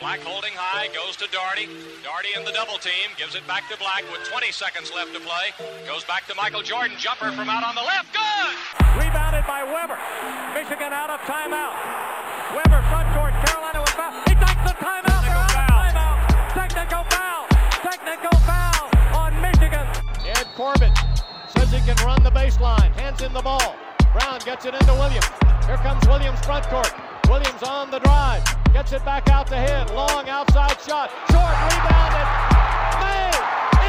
Black 0.00 0.24
holding 0.24 0.56
high, 0.56 0.88
goes 0.96 1.12
to 1.20 1.28
Doherty. 1.28 1.68
Doherty 2.00 2.32
in 2.32 2.40
the 2.48 2.56
double 2.56 2.80
team, 2.80 3.12
gives 3.20 3.36
it 3.36 3.44
back 3.44 3.68
to 3.68 3.76
Black 3.76 4.00
with 4.08 4.24
20 4.32 4.48
seconds 4.48 4.88
left 4.96 5.12
to 5.12 5.20
play. 5.20 5.52
Goes 5.84 6.08
back 6.08 6.24
to 6.32 6.34
Michael 6.40 6.64
Jordan, 6.64 6.96
jumper 6.96 7.28
from 7.36 7.52
out 7.52 7.60
on 7.60 7.76
the 7.76 7.84
left, 7.84 8.08
good! 8.16 8.56
Rebounded 8.96 9.44
by 9.44 9.60
Webber. 9.60 10.00
Michigan 10.56 10.96
out 10.96 11.12
of 11.12 11.20
timeout. 11.28 11.76
Webber 12.56 12.80
front 12.88 13.12
court, 13.12 13.36
Carolina 13.44 13.84
with 13.84 13.92
foul. 13.92 14.16
He 14.24 14.32
takes 14.40 14.62
the 14.64 14.76
timeout. 14.80 15.20
They're 15.20 15.36
out 15.36 15.52
of 15.52 15.68
timeout. 15.68 16.18
Technical 16.56 17.04
foul. 17.12 17.44
Technical 17.84 18.36
foul 18.48 18.88
on 19.20 19.36
Michigan. 19.44 19.84
Ed 20.24 20.48
Corbett 20.56 20.96
says 21.52 21.68
he 21.76 21.84
can 21.84 22.00
run 22.08 22.24
the 22.24 22.32
baseline. 22.32 22.88
Hands 22.96 23.20
in 23.20 23.36
the 23.36 23.44
ball. 23.44 23.76
Brown 24.16 24.40
gets 24.48 24.64
it 24.64 24.72
into 24.72 24.96
Williams. 24.96 25.28
Here 25.68 25.76
comes 25.84 26.08
Williams 26.08 26.40
front 26.40 26.64
court. 26.72 26.88
Williams 27.28 27.62
on 27.62 27.92
the 27.92 28.00
drive. 28.00 28.59
Gets 28.72 28.92
it 28.92 29.04
back 29.04 29.28
out 29.28 29.48
to 29.48 29.56
head. 29.56 29.90
Long 29.90 30.28
outside 30.28 30.80
shot. 30.80 31.10
Short 31.28 31.56
rebounded. 31.66 32.26
May. 33.02 33.30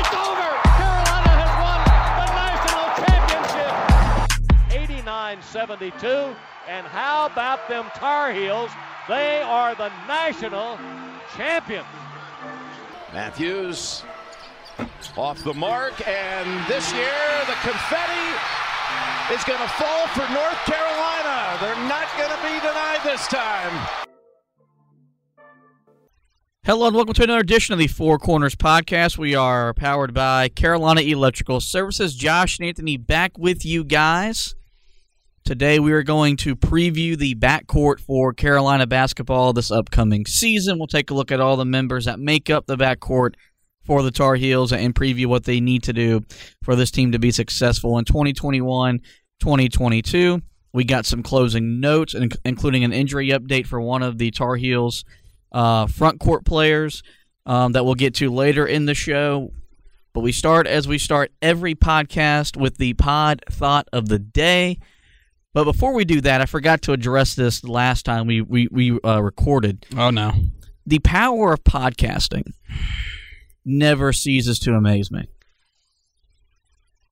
It's 0.01 0.13
over. 0.13 0.49
Carolina 0.75 1.31
has 1.37 1.53
won 1.61 1.79
the 2.17 2.27
national 2.33 2.85
championship. 3.05 3.73
89-72. 5.05 6.35
And 6.67 6.87
how 6.87 7.27
about 7.27 7.69
them 7.69 7.85
Tar 7.93 8.33
Heels? 8.33 8.71
They 9.07 9.41
are 9.41 9.75
the 9.75 9.91
national 10.07 10.79
champions. 11.35 11.85
Matthews 13.13 14.03
off 15.17 15.43
the 15.43 15.53
mark, 15.53 16.07
and 16.07 16.67
this 16.67 16.91
year 16.93 17.13
the 17.45 17.53
confetti 17.61 18.27
is 19.33 19.43
going 19.43 19.59
to 19.59 19.67
fall 19.75 20.07
for 20.07 20.27
North 20.33 20.57
Carolina. 20.65 21.57
They're 21.61 21.87
not 21.87 22.07
going 22.17 22.31
to 22.31 22.41
be 22.41 22.59
denied 22.65 23.01
this 23.03 23.27
time. 23.27 24.10
Hello 26.63 26.85
and 26.85 26.95
welcome 26.95 27.15
to 27.15 27.23
another 27.23 27.39
edition 27.39 27.73
of 27.73 27.79
the 27.79 27.87
Four 27.87 28.19
Corners 28.19 28.55
podcast. 28.55 29.17
We 29.17 29.33
are 29.33 29.73
powered 29.73 30.13
by 30.13 30.47
Carolina 30.47 31.01
Electrical 31.01 31.59
Services. 31.59 32.13
Josh 32.13 32.59
and 32.59 32.67
Anthony 32.67 32.97
back 32.97 33.35
with 33.35 33.65
you 33.65 33.83
guys. 33.83 34.53
Today 35.43 35.79
we 35.79 35.91
are 35.91 36.03
going 36.03 36.37
to 36.37 36.55
preview 36.55 37.17
the 37.17 37.33
backcourt 37.33 37.99
for 37.99 38.31
Carolina 38.31 38.85
basketball 38.85 39.53
this 39.53 39.71
upcoming 39.71 40.27
season. 40.27 40.77
We'll 40.77 40.85
take 40.85 41.09
a 41.09 41.15
look 41.15 41.31
at 41.31 41.39
all 41.39 41.57
the 41.57 41.65
members 41.65 42.05
that 42.05 42.19
make 42.19 42.51
up 42.51 42.67
the 42.67 42.77
backcourt 42.77 43.33
for 43.83 44.03
the 44.03 44.11
Tar 44.11 44.35
Heels 44.35 44.71
and 44.71 44.93
preview 44.93 45.25
what 45.25 45.45
they 45.45 45.59
need 45.59 45.81
to 45.81 45.93
do 45.93 46.21
for 46.61 46.75
this 46.75 46.91
team 46.91 47.11
to 47.11 47.17
be 47.17 47.31
successful 47.31 47.97
in 47.97 48.05
2021 48.05 48.99
2022. 49.39 50.43
We 50.73 50.83
got 50.83 51.07
some 51.07 51.23
closing 51.23 51.79
notes, 51.79 52.15
including 52.45 52.83
an 52.83 52.93
injury 52.93 53.29
update 53.29 53.65
for 53.65 53.81
one 53.81 54.03
of 54.03 54.19
the 54.19 54.29
Tar 54.29 54.57
Heels 54.57 55.03
uh, 55.51 55.87
front 55.87 56.19
court 56.19 56.45
players 56.45 57.03
um, 57.45 57.73
that 57.73 57.85
we'll 57.85 57.95
get 57.95 58.15
to 58.15 58.29
later 58.29 58.65
in 58.65 58.85
the 58.85 58.93
show. 58.93 59.51
But 60.13 60.21
we 60.21 60.31
start 60.31 60.67
as 60.67 60.87
we 60.87 60.97
start 60.97 61.31
every 61.41 61.73
podcast 61.73 62.57
with 62.57 62.77
the 62.77 62.93
pod 62.95 63.43
thought 63.49 63.87
of 63.93 64.09
the 64.09 64.19
day. 64.19 64.79
But 65.53 65.63
before 65.63 65.93
we 65.93 66.05
do 66.05 66.21
that, 66.21 66.41
I 66.41 66.45
forgot 66.45 66.81
to 66.83 66.93
address 66.93 67.35
this 67.35 67.61
the 67.61 67.71
last 67.71 68.03
time 68.03 68.27
we 68.27 68.41
we, 68.41 68.67
we 68.71 68.99
uh, 69.01 69.21
recorded. 69.21 69.85
Oh 69.97 70.09
no, 70.09 70.33
the 70.85 70.99
power 70.99 71.53
of 71.53 71.63
podcasting 71.63 72.51
never 73.63 74.11
ceases 74.11 74.59
to 74.59 74.73
amaze 74.73 75.11
me. 75.11 75.27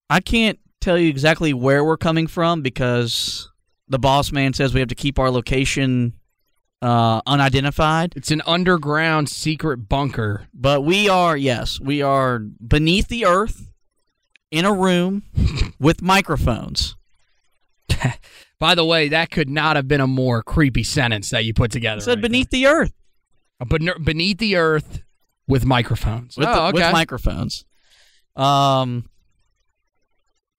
I 0.09 0.19
can't 0.19 0.59
tell 0.81 0.97
you 0.97 1.09
exactly 1.09 1.53
where 1.53 1.83
we're 1.83 1.97
coming 1.97 2.27
from 2.27 2.61
because 2.61 3.49
the 3.87 3.99
boss 3.99 4.31
man 4.31 4.53
says 4.53 4.73
we 4.73 4.79
have 4.79 4.89
to 4.89 4.95
keep 4.95 5.19
our 5.19 5.29
location 5.31 6.13
uh, 6.81 7.21
unidentified. 7.25 8.13
It's 8.15 8.31
an 8.31 8.41
underground 8.45 9.29
secret 9.29 9.89
bunker. 9.89 10.47
But 10.53 10.81
we 10.81 11.09
are, 11.09 11.35
yes, 11.35 11.79
we 11.79 12.01
are 12.01 12.39
beneath 12.39 13.07
the 13.07 13.25
earth 13.25 13.71
in 14.51 14.65
a 14.65 14.73
room 14.73 15.23
with 15.79 16.01
microphones. 16.01 16.95
By 18.59 18.75
the 18.75 18.85
way, 18.85 19.09
that 19.09 19.31
could 19.31 19.49
not 19.49 19.75
have 19.75 19.87
been 19.87 20.01
a 20.01 20.07
more 20.07 20.43
creepy 20.43 20.83
sentence 20.83 21.29
that 21.29 21.45
you 21.45 21.53
put 21.53 21.71
together. 21.71 22.01
I 22.01 22.03
said 22.03 22.17
right 22.17 22.21
beneath 22.21 22.49
there. 22.49 22.59
the 22.59 22.67
earth. 22.67 22.93
Ben- 23.65 24.03
beneath 24.03 24.37
the 24.37 24.55
earth 24.57 25.01
with 25.47 25.65
microphones. 25.65 26.37
With, 26.37 26.47
oh, 26.47 26.53
the, 26.53 26.61
okay. 26.61 26.73
with 26.85 26.91
microphones. 26.91 27.65
Um. 28.35 29.09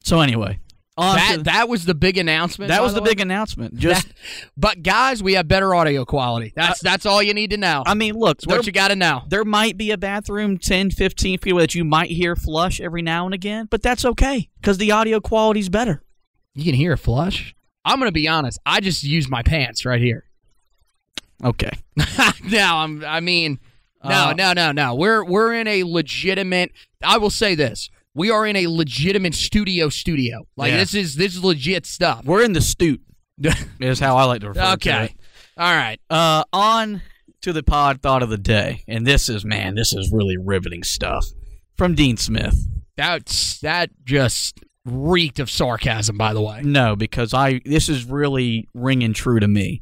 So 0.03 0.21
anyway, 0.21 0.59
on 1.01 1.17
that 1.17 1.45
that 1.45 1.69
was 1.69 1.85
the 1.85 1.95
big 1.95 2.19
announcement. 2.19 2.69
that 2.69 2.83
was 2.83 2.95
the 2.95 3.01
way? 3.03 3.11
big 3.11 3.21
announcement. 3.21 3.77
Just, 3.77 4.07
That- 4.09 4.15
but 4.57 4.83
guys, 4.83 5.23
we 5.23 5.35
have 5.35 5.49
better 5.49 5.75
audio 5.75 6.05
quality. 6.05 6.53
That's 6.55 6.81
that's 6.81 7.07
all 7.07 7.23
you 7.23 7.35
need 7.35 7.51
to 7.51 7.57
know. 7.57 7.83
I 7.87 7.95
mean, 7.95 8.15
look, 8.15 8.39
what 8.45 8.67
you 8.67 8.73
got 8.73 8.89
to 8.89 8.97
know. 8.97 9.23
there 9.29 9.45
might 9.45 9.77
be 9.77 9.91
a 9.91 9.99
bathroom 9.99 10.59
10, 10.59 10.91
15 10.91 11.39
feet 11.39 11.51
away 11.53 11.63
that 11.63 11.75
you 11.75 11.85
might 11.85 12.11
hear 12.11 12.37
flush 12.37 12.81
every 12.81 13.03
now 13.03 13.25
and 13.25 13.35
again, 13.35 13.67
but 13.71 13.83
that's 13.83 14.05
okay 14.05 14.49
because 14.61 14.79
the 14.79 14.91
audio 14.93 15.21
quality's 15.21 15.69
better. 15.69 16.03
You 16.55 16.65
can 16.65 16.75
hear 16.75 16.93
a 16.93 16.99
flush. 16.99 17.55
I'm 17.85 17.99
gonna 17.99 18.13
be 18.13 18.29
honest. 18.29 18.59
I 18.67 18.81
just 18.81 19.03
use 19.03 19.29
my 19.29 19.43
pants 19.43 19.85
right 19.87 20.01
here. 20.01 20.25
Okay. 21.43 21.71
now 22.45 22.79
I'm. 22.79 23.05
I 23.05 23.21
mean, 23.21 23.59
no, 24.05 24.11
Uh, 24.29 24.35
no, 24.37 24.53
no, 24.53 24.73
no. 24.73 24.95
We're 24.95 25.25
we're 25.25 25.55
in 25.55 25.67
a 25.67 25.85
legitimate. 25.85 26.73
I 27.03 27.17
will 27.19 27.31
say 27.31 27.55
this: 27.55 27.89
we 28.15 28.31
are 28.31 28.47
in 28.47 28.57
a 28.57 28.67
legitimate 28.67 29.35
studio. 29.35 29.89
Studio. 29.89 30.47
Like 30.57 30.73
Yeah. 30.73 30.79
this 30.79 30.95
is 30.95 31.15
this 31.17 31.35
is 31.35 31.45
legit 31.45 31.87
stuff. 31.87 32.25
We're 32.25 32.43
in 32.43 32.53
the 32.53 32.61
stoot, 32.61 33.01
is 33.81 34.01
how 34.01 34.17
I 34.17 34.25
like 34.25 34.41
to 34.43 34.49
refer 34.49 34.61
to 34.61 34.71
it. 34.71 34.73
okay. 34.75 35.05
it. 35.07 35.13
All 35.57 35.75
right. 35.75 36.01
Uh, 36.09 36.45
on 36.53 37.03
to 37.43 37.53
the 37.53 37.63
pod 37.63 38.03
thought 38.03 38.23
of 38.23 38.29
the 38.31 38.39
day. 38.39 38.83
And 38.89 39.07
this 39.07 39.29
is, 39.29 39.45
man, 39.45 39.75
this 39.75 39.93
is 39.93 40.11
really 40.13 40.37
riveting 40.39 40.83
stuff 40.83 41.27
from 41.77 41.95
Dean 41.95 42.17
Smith. 42.17 42.67
That's 42.97 43.59
that 43.61 43.91
just 44.05 44.61
reeked 44.85 45.39
of 45.39 45.51
sarcasm. 45.51 46.17
By 46.19 46.33
the 46.35 46.41
way. 46.41 46.61
No, 46.63 46.97
because 46.97 47.33
I 47.33 47.61
this 47.65 47.89
is 47.89 48.05
really 48.05 48.69
ringing 48.75 49.13
true 49.15 49.41
to 49.41 49.49
me. 49.49 49.81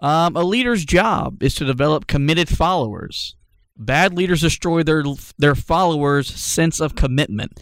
Um, 0.00 0.36
a 0.36 0.42
leader's 0.44 0.84
job 0.84 1.42
is 1.42 1.54
to 1.56 1.64
develop 1.64 2.06
committed 2.06 2.48
followers. 2.48 3.34
Bad 3.78 4.14
leaders 4.14 4.40
destroy 4.40 4.82
their 4.82 5.04
their 5.38 5.54
followers' 5.54 6.28
sense 6.28 6.80
of 6.80 6.96
commitment. 6.96 7.60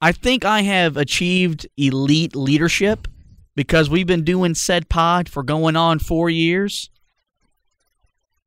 I 0.00 0.12
think 0.12 0.44
I 0.44 0.62
have 0.62 0.96
achieved 0.96 1.66
elite 1.76 2.34
leadership 2.34 3.06
because 3.54 3.90
we've 3.90 4.06
been 4.06 4.24
doing 4.24 4.54
said 4.54 4.88
pod 4.88 5.28
for 5.28 5.42
going 5.42 5.76
on 5.76 5.98
four 5.98 6.30
years, 6.30 6.90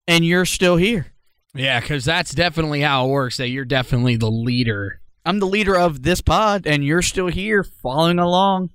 and 0.08 0.26
you're 0.26 0.46
still 0.46 0.78
here. 0.78 1.14
Yeah, 1.54 1.80
because 1.80 2.04
that's 2.04 2.34
definitely 2.34 2.82
how 2.82 3.06
it 3.06 3.10
works. 3.10 3.38
That 3.38 3.50
you're 3.50 3.66
definitely 3.66 4.16
the 4.16 4.32
leader. 4.32 5.00
I'm 5.24 5.40
the 5.40 5.48
leader 5.48 5.78
of 5.78 6.04
this 6.04 6.22
pod, 6.22 6.68
and 6.68 6.84
you're 6.84 7.02
still 7.02 7.28
here 7.28 7.64
following 7.64 8.20
along. 8.20 8.72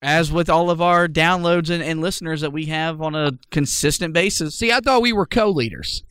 As 0.00 0.30
with 0.30 0.48
all 0.48 0.70
of 0.70 0.80
our 0.80 1.08
downloads 1.08 1.70
and, 1.70 1.82
and 1.82 2.00
listeners 2.00 2.40
that 2.42 2.52
we 2.52 2.66
have 2.66 3.02
on 3.02 3.16
a 3.16 3.32
consistent 3.50 4.14
basis. 4.14 4.54
See, 4.54 4.70
I 4.70 4.78
thought 4.78 5.02
we 5.02 5.12
were 5.12 5.26
co-leaders. 5.26 6.04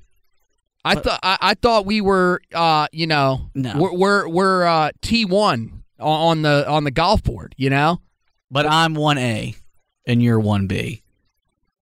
I 0.88 0.96
thought 0.96 1.20
I, 1.24 1.38
I 1.42 1.54
thought 1.56 1.86
we 1.86 2.02
were, 2.02 2.42
uh, 2.54 2.88
you 2.92 3.08
know, 3.08 3.50
No. 3.56 3.74
we're 3.78 3.94
we're, 3.94 4.28
we're 4.30 4.66
uh, 4.66 4.92
T 5.02 5.26
one 5.26 5.84
on 6.00 6.42
the 6.42 6.68
on 6.70 6.84
the 6.84 6.92
golf 6.92 7.24
board. 7.24 7.54
You 7.58 7.70
know, 7.70 8.02
But 8.52 8.66
I'm 8.66 8.96
1A 8.96 9.56
and 10.06 10.22
you're 10.24 10.40
1B. 10.40 11.02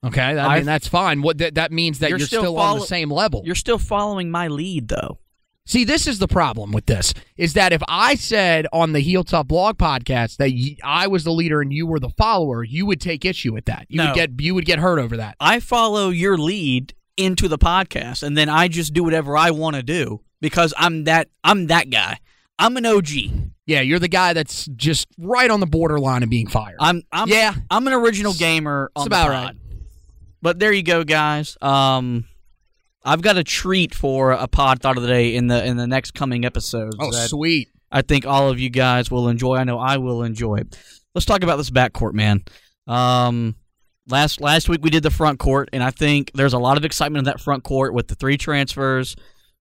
okay. 0.07 0.21
I 0.23 0.47
I've- 0.47 0.61
mean, 0.61 0.67
that's 0.67 0.89
fine. 0.89 1.23
What 1.23 1.39
that, 1.39 1.55
that 1.57 1.73
means 1.73 1.99
that 2.01 2.11
You're 2.11 2.19
you're, 2.19 2.27
still 2.27 2.43
still, 2.43 2.59
on 2.59 2.67
follow- 2.69 2.81
the 2.81 2.87
same 2.87 3.11
level. 3.11 3.43
You're 3.45 3.55
still 3.55 3.79
following 3.79 4.31
my 4.31 4.49
lead, 4.49 4.89
though. 4.89 5.19
See, 5.67 5.85
this 5.85 6.07
is 6.07 6.19
the 6.19 6.29
problem 6.29 6.73
with 6.73 6.85
this: 6.85 7.15
is 7.39 7.55
that 7.55 7.73
if 7.73 7.83
I 7.89 8.17
said 8.17 8.67
on 8.71 8.93
the 8.93 9.01
Heel 9.01 9.25
Tough 9.25 9.49
Blog 9.49 9.79
podcast 9.79 10.37
that 10.37 10.51
y- 10.53 10.77
I 10.85 11.07
was 11.07 11.25
the 11.25 11.33
leader 11.33 11.63
and 11.63 11.73
you 11.73 11.87
were 11.87 11.99
the 11.99 12.11
follower, 12.11 12.63
you 12.65 12.85
would 12.85 13.01
take 13.01 13.25
issue 13.25 13.53
with 13.55 13.65
that. 13.65 13.87
You 13.89 13.97
No. 13.99 14.07
would 14.09 14.15
get 14.15 14.31
you 14.41 14.55
would 14.55 14.67
get 14.67 14.79
hurt 14.79 14.99
over 14.99 15.17
that. 15.17 15.37
I 15.41 15.61
follow 15.61 16.11
your 16.11 16.37
lead 16.37 16.93
into 17.17 17.49
the 17.49 17.59
podcast, 17.59 18.23
and 18.23 18.37
then 18.37 18.49
I 18.49 18.69
just 18.69 18.93
do 18.93 19.05
whatever 19.05 19.37
I 19.37 19.51
want 19.51 19.77
to 19.77 19.83
do 19.83 20.21
because 20.41 20.75
I'm 20.77 21.05
that 21.05 21.29
I'm 21.43 21.67
that 21.69 21.91
guy. 21.91 22.19
I'm 22.59 22.77
an 22.77 22.87
OG. 22.87 23.09
Yeah, 23.67 23.81
you're 23.81 23.99
the 23.99 24.09
guy 24.09 24.33
that's 24.33 24.67
just 24.77 25.09
right 25.19 25.51
on 25.51 25.61
the 25.61 25.67
borderline 25.67 26.23
of 26.23 26.29
being 26.31 26.47
fired. 26.49 26.77
I'm 26.81 27.03
I'm 27.13 27.29
Yeah. 27.29 27.55
I'm 27.71 27.87
an 27.87 27.93
original 27.93 28.33
gamer 28.35 28.91
on 28.95 29.03
It's 29.03 29.07
about 29.07 29.29
the 29.29 29.33
pod. 29.35 29.45
right. 29.45 29.57
But 30.43 30.59
there 30.59 30.73
you 30.73 30.83
go, 30.83 31.05
guys. 31.05 31.57
Um, 31.63 32.27
I've 33.03 33.23
got 33.23 33.37
a 33.39 33.45
treat 33.45 33.95
for 33.95 34.33
a 34.33 34.47
pod 34.47 34.81
thought 34.81 34.97
of 34.97 35.03
the 35.03 35.09
day 35.09 35.35
in 35.35 35.47
the 35.47 35.65
in 35.65 35.77
the 35.77 35.87
next 35.87 36.13
coming 36.13 36.45
episodes. 36.45 36.97
oh, 37.01 37.11
sweet. 37.13 37.69
I 37.91 38.03
think 38.03 38.27
all 38.27 38.51
of 38.51 38.59
you 38.61 38.71
guys 38.71 39.11
will 39.11 39.29
enjoy. 39.29 39.57
I 39.57 39.65
know 39.65 39.79
I 39.79 39.97
will 39.99 40.23
enjoy. 40.23 40.63
Let's 41.15 41.25
talk 41.25 41.43
about 41.43 41.57
this 41.57 41.71
backcourt, 41.71 42.13
man. 42.13 42.43
Um, 42.87 43.55
Last 44.09 44.41
last 44.41 44.69
week 44.69 44.81
we 44.83 44.91
did 44.91 45.03
the 45.03 45.11
front 45.11 45.39
court, 45.39 45.71
and 45.73 45.83
I 45.83 45.91
think 45.91 46.31
there's 46.35 46.53
a 46.53 46.59
lot 46.59 46.77
of 46.77 46.85
excitement 46.85 47.21
in 47.21 47.25
that 47.25 47.41
front 47.41 47.65
court 47.65 47.95
with 47.95 48.09
the 48.09 48.15
three 48.15 48.37
transfers, 48.37 49.17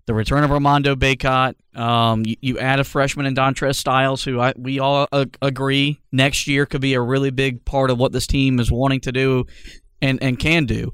the 0.06 0.14
return 0.14 0.44
of 0.44 0.52
Armando 0.52 0.96
Bacot. 0.96 1.56
Um, 1.78 2.26
you, 2.26 2.36
you 2.42 2.60
add 2.60 2.82
a 2.82 2.84
freshman 2.84 3.26
in 3.26 3.36
Dontrez 3.36 3.76
Styles, 3.76 4.22
who 4.24 4.42
I, 4.42 4.54
we 4.58 4.80
all 4.80 5.08
uh, 5.14 5.26
agree 5.42 6.02
next 6.12 6.46
year 6.46 6.66
could 6.66 6.82
be 6.82 6.94
a 6.94 7.02
really 7.02 7.32
big 7.32 7.64
part 7.64 7.90
of 7.90 7.98
what 7.98 8.12
this 8.12 8.28
team 8.28 8.60
is 8.60 8.70
wanting 8.70 9.00
to 9.02 9.14
do 9.14 9.46
and, 10.02 10.22
and 10.22 10.38
can 10.38 10.66
do. 10.66 10.92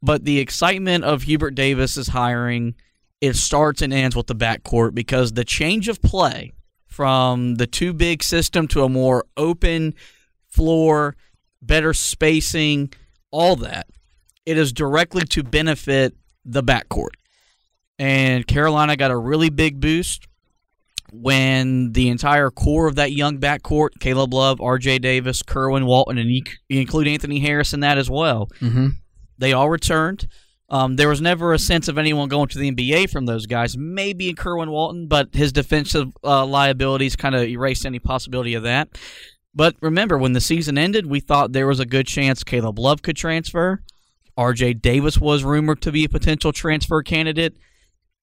But 0.00 0.24
the 0.24 0.38
excitement 0.38 1.02
of 1.02 1.22
Hubert 1.22 1.56
Davis's 1.56 2.06
hiring, 2.06 2.76
it 3.20 3.34
starts 3.34 3.82
and 3.82 3.92
ends 3.92 4.14
with 4.14 4.28
the 4.28 4.36
backcourt 4.36 4.94
because 4.94 5.32
the 5.32 5.44
change 5.44 5.88
of 5.88 6.00
play 6.00 6.52
from 6.86 7.56
the 7.56 7.66
two 7.66 7.92
big 7.92 8.22
system 8.22 8.68
to 8.68 8.84
a 8.84 8.88
more 8.88 9.24
open 9.36 9.94
floor, 10.46 11.16
better 11.62 11.92
spacing, 11.94 12.92
all 13.30 13.56
that, 13.56 13.86
it 14.46 14.56
is 14.58 14.72
directly 14.72 15.22
to 15.22 15.42
benefit 15.42 16.14
the 16.44 16.62
backcourt. 16.62 17.10
And 17.98 18.46
Carolina 18.46 18.96
got 18.96 19.10
a 19.10 19.16
really 19.16 19.50
big 19.50 19.80
boost 19.80 20.26
when 21.12 21.92
the 21.92 22.08
entire 22.08 22.50
core 22.50 22.86
of 22.86 22.96
that 22.96 23.12
young 23.12 23.38
backcourt, 23.38 23.98
Caleb 24.00 24.34
Love, 24.34 24.60
R.J. 24.60 24.98
Davis, 25.00 25.42
Kerwin 25.42 25.86
Walton, 25.86 26.18
and 26.18 26.30
you 26.30 26.42
include 26.68 27.08
Anthony 27.08 27.40
Harris 27.40 27.72
in 27.72 27.80
that 27.80 27.98
as 27.98 28.10
well, 28.10 28.48
Mm-hmm. 28.60 28.88
they 29.38 29.52
all 29.52 29.70
returned. 29.70 30.28
Um, 30.70 30.96
there 30.96 31.08
was 31.08 31.22
never 31.22 31.54
a 31.54 31.58
sense 31.58 31.88
of 31.88 31.96
anyone 31.96 32.28
going 32.28 32.48
to 32.48 32.58
the 32.58 32.70
NBA 32.70 33.08
from 33.10 33.24
those 33.24 33.46
guys. 33.46 33.74
Maybe 33.78 34.28
in 34.28 34.36
Kerwin 34.36 34.70
Walton, 34.70 35.06
but 35.08 35.30
his 35.34 35.50
defensive 35.50 36.08
uh, 36.22 36.44
liabilities 36.44 37.16
kind 37.16 37.34
of 37.34 37.44
erased 37.44 37.86
any 37.86 37.98
possibility 37.98 38.52
of 38.52 38.64
that. 38.64 38.88
But 39.58 39.74
remember, 39.80 40.16
when 40.16 40.34
the 40.34 40.40
season 40.40 40.78
ended, 40.78 41.06
we 41.06 41.18
thought 41.18 41.50
there 41.50 41.66
was 41.66 41.80
a 41.80 41.84
good 41.84 42.06
chance 42.06 42.44
Caleb 42.44 42.78
Love 42.78 43.02
could 43.02 43.16
transfer. 43.16 43.82
R.J. 44.36 44.74
Davis 44.74 45.18
was 45.18 45.42
rumored 45.42 45.82
to 45.82 45.90
be 45.90 46.04
a 46.04 46.08
potential 46.08 46.52
transfer 46.52 47.02
candidate. 47.02 47.56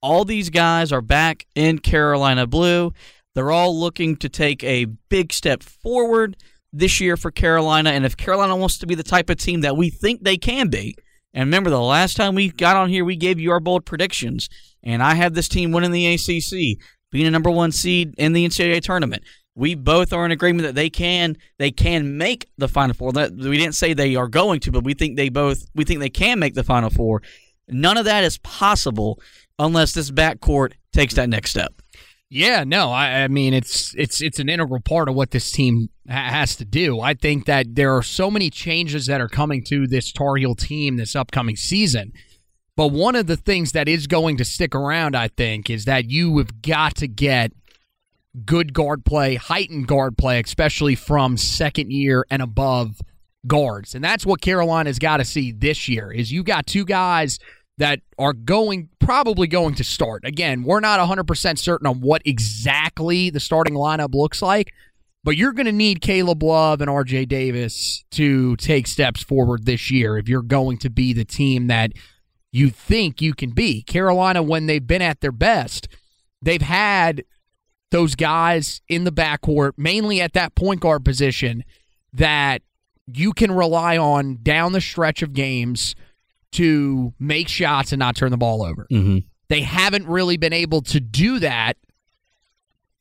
All 0.01 0.23
these 0.23 0.49
guys 0.49 0.93
are 0.93 1.01
back 1.01 1.45
in 1.53 1.79
Carolina 1.79 2.47
Blue. 2.47 2.93
They're 3.33 3.51
all 3.51 3.77
looking 3.77 4.15
to 4.15 4.29
take 4.29 4.63
a 4.63 4.85
big 4.85 5.33
step 5.33 5.61
forward 5.61 6.37
this 6.71 7.01
year 7.01 7.17
for 7.17 7.31
Carolina. 7.31 7.89
And 7.89 8.05
if 8.05 8.15
Carolina 8.15 8.55
wants 8.55 8.77
to 8.77 8.87
be 8.87 8.95
the 8.95 9.03
type 9.03 9.29
of 9.29 9.35
team 9.35 9.59
that 9.59 9.75
we 9.75 9.89
think 9.89 10.23
they 10.23 10.37
can 10.37 10.69
be, 10.69 10.95
and 11.33 11.47
remember 11.47 11.69
the 11.69 11.81
last 11.81 12.15
time 12.15 12.35
we 12.35 12.49
got 12.49 12.77
on 12.77 12.87
here, 12.87 13.03
we 13.03 13.17
gave 13.17 13.41
you 13.41 13.51
our 13.51 13.59
bold 13.59 13.85
predictions, 13.85 14.47
and 14.83 15.03
I 15.03 15.15
had 15.15 15.35
this 15.35 15.49
team 15.49 15.73
winning 15.73 15.91
the 15.91 16.13
ACC, 16.13 16.81
being 17.11 17.27
a 17.27 17.31
number 17.31 17.51
one 17.51 17.73
seed 17.73 18.15
in 18.17 18.31
the 18.31 18.47
NCAA 18.47 18.81
tournament. 18.81 19.21
We 19.55 19.73
both 19.73 20.11
are 20.11 20.25
in 20.25 20.31
agreement 20.31 20.67
that 20.67 20.75
they 20.75 20.89
can 20.89 21.37
they 21.57 21.71
can 21.71 22.17
make 22.17 22.49
the 22.57 22.67
Final 22.67 22.93
Four. 22.93 23.13
That 23.13 23.31
we 23.33 23.57
didn't 23.57 23.75
say 23.75 23.93
they 23.93 24.15
are 24.15 24.27
going 24.27 24.59
to, 24.61 24.71
but 24.71 24.83
we 24.83 24.93
think 24.93 25.15
they 25.15 25.29
both 25.29 25.65
we 25.73 25.85
think 25.85 26.01
they 26.01 26.09
can 26.09 26.39
make 26.39 26.55
the 26.55 26.63
Final 26.63 26.89
Four. 26.89 27.21
None 27.69 27.97
of 27.97 28.05
that 28.05 28.23
is 28.23 28.37
possible 28.39 29.19
unless 29.57 29.93
this 29.93 30.11
backcourt 30.11 30.73
takes 30.91 31.13
that 31.15 31.29
next 31.29 31.51
step. 31.51 31.81
Yeah, 32.29 32.63
no, 32.65 32.91
I, 32.91 33.23
I 33.23 33.27
mean 33.27 33.53
it's 33.53 33.95
it's 33.95 34.21
it's 34.21 34.39
an 34.39 34.49
integral 34.49 34.81
part 34.81 35.07
of 35.07 35.15
what 35.15 35.31
this 35.31 35.51
team 35.51 35.89
ha- 36.09 36.29
has 36.29 36.55
to 36.57 36.65
do. 36.65 36.99
I 36.99 37.13
think 37.13 37.45
that 37.45 37.75
there 37.75 37.95
are 37.95 38.03
so 38.03 38.29
many 38.29 38.49
changes 38.49 39.05
that 39.05 39.21
are 39.21 39.29
coming 39.29 39.63
to 39.65 39.87
this 39.87 40.11
Tar 40.11 40.35
Heel 40.35 40.55
team 40.55 40.97
this 40.97 41.15
upcoming 41.15 41.55
season. 41.55 42.11
But 42.75 42.87
one 42.87 43.15
of 43.15 43.27
the 43.27 43.37
things 43.37 43.71
that 43.71 43.87
is 43.87 44.05
going 44.05 44.35
to 44.37 44.43
stick 44.43 44.75
around, 44.75 45.15
I 45.15 45.29
think, 45.29 45.69
is 45.69 45.85
that 45.85 46.09
you 46.09 46.37
have 46.39 46.61
got 46.61 46.95
to 46.95 47.07
get 47.07 47.53
good 48.45 48.73
guard 48.73 49.05
play, 49.05 49.35
heightened 49.35 49.87
guard 49.87 50.17
play, 50.17 50.39
especially 50.39 50.95
from 50.95 51.37
second 51.37 51.91
year 51.91 52.25
and 52.29 52.41
above 52.41 53.01
guards. 53.47 53.95
And 53.95 54.03
that's 54.03 54.25
what 54.25 54.41
Carolina's 54.41 54.99
got 54.99 55.17
to 55.17 55.25
see 55.25 55.51
this 55.51 55.87
year 55.87 56.11
is 56.11 56.31
you've 56.31 56.45
got 56.45 56.65
two 56.65 56.85
guys 56.85 57.39
that 57.77 57.99
are 58.17 58.33
going 58.33 58.89
probably 58.99 59.47
going 59.47 59.75
to 59.75 59.83
start. 59.83 60.23
Again, 60.25 60.63
we're 60.63 60.79
not 60.79 60.99
100% 60.99 61.59
certain 61.59 61.87
on 61.87 61.99
what 61.99 62.21
exactly 62.25 63.29
the 63.29 63.39
starting 63.39 63.73
lineup 63.73 64.13
looks 64.13 64.41
like, 64.41 64.73
but 65.23 65.35
you're 65.35 65.53
going 65.53 65.65
to 65.65 65.71
need 65.71 66.01
Caleb 66.01 66.41
Love 66.43 66.81
and 66.81 66.89
RJ 66.89 67.27
Davis 67.27 68.05
to 68.11 68.55
take 68.57 68.87
steps 68.87 69.23
forward 69.23 69.65
this 69.65 69.91
year 69.91 70.17
if 70.17 70.29
you're 70.29 70.41
going 70.41 70.77
to 70.79 70.89
be 70.89 71.13
the 71.13 71.25
team 71.25 71.67
that 71.67 71.91
you 72.51 72.69
think 72.69 73.21
you 73.21 73.33
can 73.33 73.51
be. 73.51 73.81
Carolina 73.83 74.41
when 74.41 74.67
they've 74.67 74.85
been 74.85 75.01
at 75.01 75.19
their 75.19 75.33
best, 75.33 75.89
they've 76.41 76.61
had 76.61 77.25
those 77.91 78.15
guys 78.15 78.81
in 78.87 79.03
the 79.03 79.11
backcourt, 79.11 79.73
mainly 79.77 80.21
at 80.21 80.33
that 80.33 80.55
point 80.55 80.81
guard 80.81 81.05
position, 81.05 81.63
that 82.13 82.61
you 83.07 83.33
can 83.33 83.51
rely 83.51 83.97
on 83.97 84.39
down 84.41 84.71
the 84.71 84.81
stretch 84.81 85.21
of 85.21 85.33
games 85.33 85.95
to 86.51 87.13
make 87.19 87.47
shots 87.47 87.91
and 87.91 87.99
not 87.99 88.15
turn 88.15 88.31
the 88.31 88.37
ball 88.37 88.63
over. 88.63 88.87
Mm-hmm. 88.91 89.19
They 89.49 89.61
haven't 89.61 90.07
really 90.07 90.37
been 90.37 90.53
able 90.53 90.81
to 90.83 90.99
do 90.99 91.39
that 91.39 91.77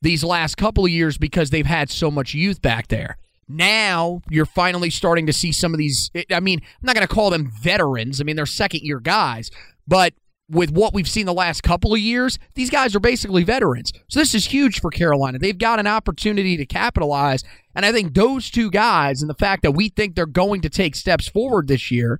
these 0.01 0.23
last 0.23 0.55
couple 0.55 0.85
of 0.85 0.91
years 0.91 1.17
because 1.17 1.49
they've 1.49 1.65
had 1.65 1.89
so 1.89 2.11
much 2.11 2.33
youth 2.33 2.61
back 2.61 2.89
there. 2.89 3.17
Now 3.47 4.21
you're 4.29 4.45
finally 4.45 4.89
starting 4.89 5.25
to 5.27 5.33
see 5.33 5.51
some 5.51 5.73
of 5.73 5.77
these. 5.77 6.11
I 6.31 6.39
mean, 6.39 6.59
I'm 6.63 6.85
not 6.85 6.95
going 6.95 7.07
to 7.07 7.13
call 7.13 7.29
them 7.29 7.51
veterans. 7.59 8.21
I 8.21 8.23
mean, 8.23 8.35
they're 8.35 8.45
second 8.45 8.81
year 8.81 8.99
guys, 8.99 9.49
but 9.87 10.13
with 10.49 10.71
what 10.71 10.93
we've 10.93 11.07
seen 11.07 11.25
the 11.25 11.33
last 11.33 11.63
couple 11.63 11.93
of 11.93 11.99
years, 11.99 12.37
these 12.53 12.69
guys 12.69 12.95
are 12.95 12.99
basically 12.99 13.43
veterans. 13.43 13.91
So 14.09 14.19
this 14.19 14.35
is 14.35 14.45
huge 14.45 14.79
for 14.79 14.91
Carolina. 14.91 15.39
They've 15.39 15.57
got 15.57 15.79
an 15.79 15.87
opportunity 15.87 16.55
to 16.57 16.65
capitalize. 16.65 17.43
And 17.75 17.85
I 17.85 17.91
think 17.91 18.13
those 18.13 18.49
two 18.49 18.69
guys 18.69 19.21
and 19.21 19.29
the 19.29 19.35
fact 19.35 19.63
that 19.63 19.71
we 19.71 19.89
think 19.89 20.15
they're 20.15 20.25
going 20.25 20.61
to 20.61 20.69
take 20.69 20.95
steps 20.95 21.27
forward 21.27 21.67
this 21.67 21.89
year 21.89 22.19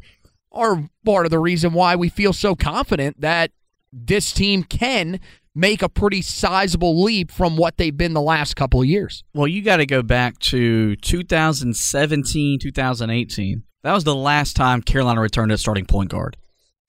are 0.52 0.90
part 1.06 1.26
of 1.26 1.32
the 1.32 1.40
reason 1.40 1.74
why 1.74 1.96
we 1.96 2.10
feel 2.10 2.34
so 2.34 2.56
confident 2.56 3.22
that 3.22 3.52
this 3.92 4.32
team 4.32 4.64
can 4.64 5.20
make 5.54 5.82
a 5.82 5.90
pretty 5.90 6.22
sizable 6.22 7.02
leap 7.02 7.32
from 7.32 7.56
what 7.56 7.78
they've 7.78 7.96
been 7.96 8.14
the 8.14 8.22
last 8.22 8.56
couple 8.56 8.82
of 8.82 8.88
years. 8.88 9.24
Well, 9.34 9.48
you 9.48 9.62
got 9.62 9.78
to 9.78 9.86
go 9.86 10.02
back 10.02 10.40
to 10.40 10.96
2017, 10.98 12.60
2018. 12.60 13.64
That 13.84 13.94
was 13.94 14.04
the 14.04 14.16
last 14.16 14.56
time 14.56 14.82
Carolina 14.82 15.22
returned 15.22 15.52
at 15.52 15.60
starting 15.60 15.86
point 15.86 16.10
guard. 16.10 16.36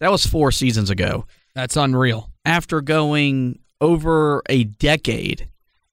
That 0.00 0.10
was 0.10 0.26
four 0.26 0.52
seasons 0.52 0.90
ago. 0.90 1.26
That's 1.54 1.76
unreal. 1.76 2.30
After 2.44 2.80
going 2.80 3.60
over 3.80 4.42
a 4.48 4.64
decade 4.64 5.48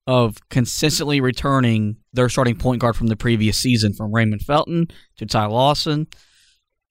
of 0.06 0.38
consistently 0.50 1.22
returning 1.22 1.98
their 2.12 2.28
starting 2.28 2.58
point 2.58 2.82
guard 2.82 2.96
from 2.96 3.08
the 3.08 3.16
previous 3.16 3.58
season, 3.58 3.94
from 3.94 4.14
Raymond 4.14 4.42
Felton 4.42 4.88
to 5.18 5.26
Ty 5.26 5.46
Lawson 5.46 6.08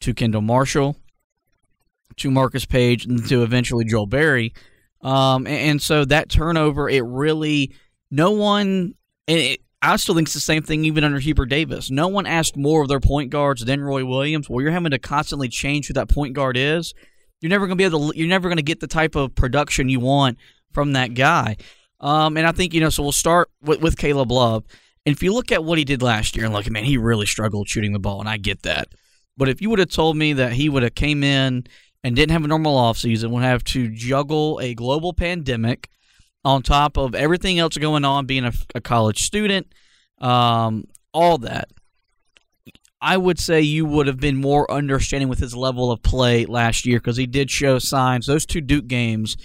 to 0.00 0.14
Kendall 0.14 0.41
Marshall 0.41 0.96
to 2.17 2.31
Marcus 2.31 2.65
Paige 2.65 3.06
and 3.06 3.27
to 3.29 3.43
eventually 3.43 3.84
Joel 3.84 4.06
Berry. 4.06 4.55
Um, 5.03 5.46
and, 5.46 5.70
and 5.70 5.82
so 5.82 6.05
that 6.05 6.29
turnover, 6.29 6.89
it 6.89 7.05
really, 7.05 7.75
no 8.10 8.31
one, 8.32 8.94
and 9.29 9.39
it, 9.39 9.60
I 9.81 9.96
still 9.96 10.15
think 10.15 10.29
it's 10.29 10.34
the 10.34 10.41
same 10.41 10.63
thing 10.63 10.84
even 10.84 11.05
under 11.05 11.19
Hubert 11.19 11.46
Davis. 11.46 11.91
No 11.91 12.08
one 12.08 12.27
asked 12.27 12.56
more 12.56 12.82
of 12.82 12.89
their 12.89 13.01
point 13.01 13.31
guards 13.31 13.65
than 13.65 13.81
Roy 13.81 14.05
Williams. 14.05 14.48
Well, 14.48 14.63
you're 14.63 14.70
having 14.70 14.93
to 14.93 14.98
constantly 14.98 15.48
change 15.48 15.89
who 15.89 15.94
that 15.94 16.08
point 16.08 16.34
guard 16.34 16.56
is. 16.56 16.94
You're 17.43 17.51
never 17.51 17.67
going 17.67 17.77
to 17.77 17.81
be 17.81 17.84
able 17.84 18.13
to. 18.13 18.19
You're 18.19 18.29
never 18.29 18.49
going 18.49 18.56
to 18.56 18.63
get 18.63 18.81
the 18.81 18.87
type 18.87 19.15
of 19.17 19.34
production 19.34 19.89
you 19.89 20.01
want 20.01 20.39
from 20.72 20.93
that 20.93 21.15
guy. 21.15 21.56
Um, 22.01 22.37
and 22.37 22.46
I 22.46 22.53
think 22.53 22.72
you 22.72 22.81
know. 22.81 22.89
So 22.89 23.03
we'll 23.03 23.13
start 23.13 23.51
with, 23.61 23.81
with 23.81 23.99
Caleb 23.99 24.31
Love. 24.31 24.65
And 25.05 25.15
if 25.15 25.22
you 25.22 25.34
look 25.34 25.51
at 25.51 25.65
what 25.65 25.79
he 25.79 25.84
did 25.84 26.01
last 26.01 26.37
year, 26.37 26.44
and 26.44 26.55
look, 26.55 26.70
man, 26.70 26.84
he 26.84 26.96
really 26.96 27.27
struggled 27.27 27.69
shooting 27.69 27.93
the 27.93 27.99
ball, 27.99 28.20
and 28.20 28.29
I 28.29 28.37
get 28.37 28.63
that. 28.63 28.89
But 29.37 29.49
if 29.49 29.61
you 29.61 29.69
would 29.70 29.81
have 29.81 29.91
told 29.91 30.17
me 30.17 30.32
that 30.34 30.53
he 30.53 30.69
would 30.69 30.84
have 30.84 30.94
came 30.94 31.25
in 31.25 31.67
and 32.05 32.17
didn't 32.17 32.31
have 32.31 32.44
a 32.44 32.49
normal 32.49 32.77
offseason, 32.77 33.31
would 33.31 33.43
have 33.43 33.65
to 33.65 33.89
juggle 33.89 34.61
a 34.63 34.75
global 34.75 35.13
pandemic 35.13 35.89
on 36.44 36.63
top 36.63 36.96
of 36.96 37.15
everything 37.15 37.58
else 37.58 37.77
going 37.77 38.05
on, 38.05 38.27
being 38.27 38.44
a, 38.44 38.53
a 38.75 38.81
college 38.81 39.22
student, 39.22 39.72
um, 40.19 40.84
all 41.13 41.39
that. 41.39 41.69
I 43.03 43.17
would 43.17 43.41
say 43.41 43.61
you 43.61 43.85
would 43.85 44.06
have 44.06 44.21
been 44.21 44.37
more 44.37 44.71
understanding 44.71 45.29
with 45.29 45.41
his 45.41 45.56
level 45.56 45.91
of 45.91 46.05
play 46.05 46.47
last 46.47 46.87
year 46.87 47.01
because 47.01 47.17
he 47.17 47.27
did 47.27 47.51
show 47.51 47.81
signs. 47.81 48.27
Those 48.27 48.47
two 48.47 48.61
Duke 48.61 48.87
games 48.87 49.37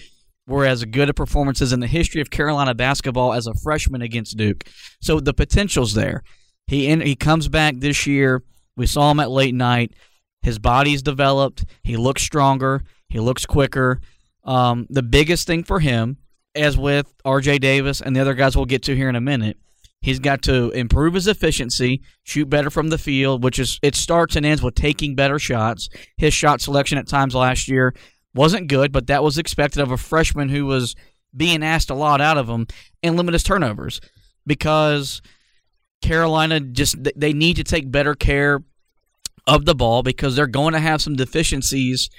were 0.45 0.63
as 0.63 0.85
good 0.85 1.09
a 1.09 1.13
performances 1.13 1.73
in 1.73 1.79
the 1.79 1.87
history 1.87 2.21
of 2.21 2.29
Carolina 2.29 2.75
basketball 2.75 3.33
as 3.33 3.47
a 3.47 3.55
freshman 3.55 4.03
against 4.03 4.37
Duke. 4.37 4.63
So 5.01 5.19
the 5.19 5.33
potential's 5.33 5.95
there. 5.95 6.21
He 6.67 6.87
in, 6.87 7.01
he 7.01 7.15
comes 7.15 7.47
back 7.47 7.77
this 7.77 8.05
year. 8.05 8.43
We 8.75 8.85
saw 8.85 9.09
him 9.09 9.19
at 9.19 9.31
late 9.31 9.55
night. 9.55 9.93
His 10.43 10.59
body's 10.59 11.01
developed. 11.01 11.65
He 11.81 11.97
looks 11.97 12.21
stronger. 12.21 12.83
He 13.09 13.19
looks 13.19 13.47
quicker. 13.47 14.01
Um, 14.43 14.85
the 14.91 15.01
biggest 15.01 15.47
thing 15.47 15.63
for 15.63 15.79
him, 15.79 16.17
as 16.53 16.77
with 16.77 17.11
R.J. 17.25 17.57
Davis 17.57 18.01
and 18.01 18.15
the 18.15 18.19
other 18.19 18.35
guys 18.35 18.55
we'll 18.55 18.65
get 18.65 18.83
to 18.83 18.95
here 18.95 19.09
in 19.09 19.15
a 19.15 19.21
minute, 19.21 19.57
he's 20.07 20.19
got 20.19 20.41
to 20.41 20.69
improve 20.71 21.15
his 21.15 21.27
efficiency, 21.27 22.01
shoot 22.23 22.49
better 22.49 22.69
from 22.69 22.87
the 22.87 22.97
field, 22.97 23.43
which 23.43 23.59
is 23.59 23.77
it 23.81 23.93
starts 23.93 24.37
and 24.37 24.45
ends 24.45 24.63
with 24.63 24.73
taking 24.73 25.15
better 25.15 25.37
shots. 25.37 25.89
His 26.15 26.33
shot 26.33 26.61
selection 26.61 26.97
at 26.97 27.09
times 27.09 27.35
last 27.35 27.67
year 27.67 27.93
wasn't 28.33 28.69
good, 28.69 28.93
but 28.93 29.07
that 29.07 29.21
was 29.21 29.37
expected 29.37 29.81
of 29.81 29.91
a 29.91 29.97
freshman 29.97 30.47
who 30.47 30.65
was 30.65 30.95
being 31.35 31.61
asked 31.61 31.89
a 31.89 31.93
lot 31.93 32.21
out 32.21 32.37
of 32.37 32.47
him, 32.47 32.67
and 33.03 33.17
limit 33.17 33.33
his 33.33 33.43
turnovers 33.43 33.99
because 34.45 35.21
Carolina 36.01 36.61
just 36.61 36.95
they 37.17 37.33
need 37.33 37.57
to 37.57 37.65
take 37.65 37.91
better 37.91 38.15
care 38.15 38.63
of 39.45 39.65
the 39.65 39.75
ball 39.75 40.03
because 40.03 40.37
they're 40.37 40.47
going 40.47 40.71
to 40.71 40.79
have 40.79 41.01
some 41.01 41.17
deficiencies 41.17 42.09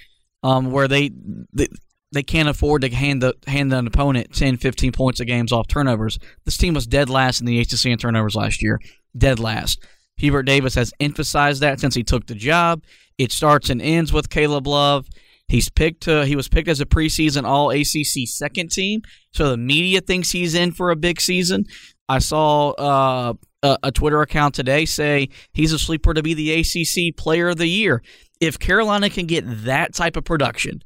um, 0.42 0.70
where 0.70 0.88
they, 0.88 1.10
they 1.54 1.68
they 2.12 2.22
can't 2.22 2.48
afford 2.48 2.82
to 2.82 2.94
hand 2.94 3.22
the 3.22 3.34
hand 3.46 3.72
an 3.72 3.86
opponent 3.86 4.34
10, 4.34 4.56
15 4.56 4.92
points 4.92 5.20
a 5.20 5.24
games 5.24 5.52
off 5.52 5.68
turnovers. 5.68 6.18
This 6.44 6.56
team 6.56 6.74
was 6.74 6.86
dead 6.86 7.10
last 7.10 7.40
in 7.40 7.46
the 7.46 7.60
ACC 7.60 7.86
in 7.86 7.98
turnovers 7.98 8.34
last 8.34 8.62
year. 8.62 8.80
Dead 9.16 9.38
last. 9.38 9.84
Hubert 10.16 10.44
Davis 10.44 10.74
has 10.74 10.92
emphasized 11.00 11.60
that 11.62 11.80
since 11.80 11.94
he 11.94 12.02
took 12.02 12.26
the 12.26 12.34
job. 12.34 12.82
It 13.18 13.32
starts 13.32 13.70
and 13.70 13.82
ends 13.82 14.12
with 14.12 14.30
Caleb 14.30 14.66
Love. 14.66 15.06
He's 15.48 15.68
picked. 15.68 16.06
Uh, 16.06 16.22
he 16.22 16.36
was 16.36 16.48
picked 16.48 16.68
as 16.68 16.80
a 16.80 16.86
preseason 16.86 17.44
All 17.44 17.70
ACC 17.70 18.28
second 18.28 18.70
team, 18.70 19.02
so 19.32 19.50
the 19.50 19.56
media 19.56 20.00
thinks 20.00 20.30
he's 20.30 20.54
in 20.54 20.72
for 20.72 20.90
a 20.90 20.96
big 20.96 21.20
season. 21.20 21.64
I 22.08 22.18
saw 22.18 22.70
uh, 22.70 23.34
a, 23.62 23.78
a 23.84 23.92
Twitter 23.92 24.20
account 24.20 24.54
today 24.54 24.84
say 24.84 25.30
he's 25.52 25.72
a 25.72 25.78
sleeper 25.78 26.14
to 26.14 26.22
be 26.22 26.34
the 26.34 26.52
ACC 26.60 27.16
Player 27.16 27.48
of 27.48 27.56
the 27.56 27.66
Year. 27.66 28.02
If 28.40 28.58
Carolina 28.58 29.08
can 29.08 29.26
get 29.26 29.44
that 29.64 29.94
type 29.94 30.16
of 30.16 30.24
production, 30.24 30.82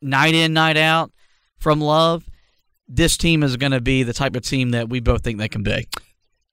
night 0.00 0.34
in, 0.34 0.52
night 0.52 0.76
out 0.76 1.12
from 1.58 1.80
Love, 1.80 2.24
this 2.88 3.16
team 3.16 3.42
is 3.42 3.56
going 3.56 3.72
to 3.72 3.80
be 3.80 4.02
the 4.02 4.12
type 4.12 4.34
of 4.36 4.42
team 4.42 4.70
that 4.70 4.88
we 4.88 5.00
both 5.00 5.22
think 5.22 5.38
they 5.38 5.48
can 5.48 5.62
be. 5.62 5.88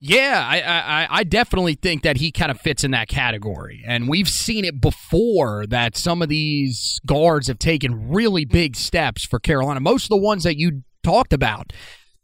Yeah, 0.01 0.45
I, 0.45 0.59
I, 0.59 1.07
I 1.19 1.23
definitely 1.23 1.75
think 1.75 2.03
that 2.03 2.17
he 2.17 2.31
kind 2.31 2.51
of 2.51 2.59
fits 2.59 2.83
in 2.83 2.91
that 2.91 3.07
category. 3.07 3.83
And 3.87 4.09
we've 4.09 4.27
seen 4.27 4.65
it 4.65 4.81
before 4.81 5.65
that 5.67 5.95
some 5.95 6.21
of 6.21 6.29
these 6.29 6.99
guards 7.05 7.47
have 7.47 7.59
taken 7.59 8.09
really 8.09 8.45
big 8.45 8.75
steps 8.75 9.25
for 9.25 9.39
Carolina. 9.39 9.79
Most 9.79 10.05
of 10.05 10.09
the 10.09 10.17
ones 10.17 10.43
that 10.43 10.57
you 10.57 10.83
talked 11.01 11.33
about, 11.33 11.71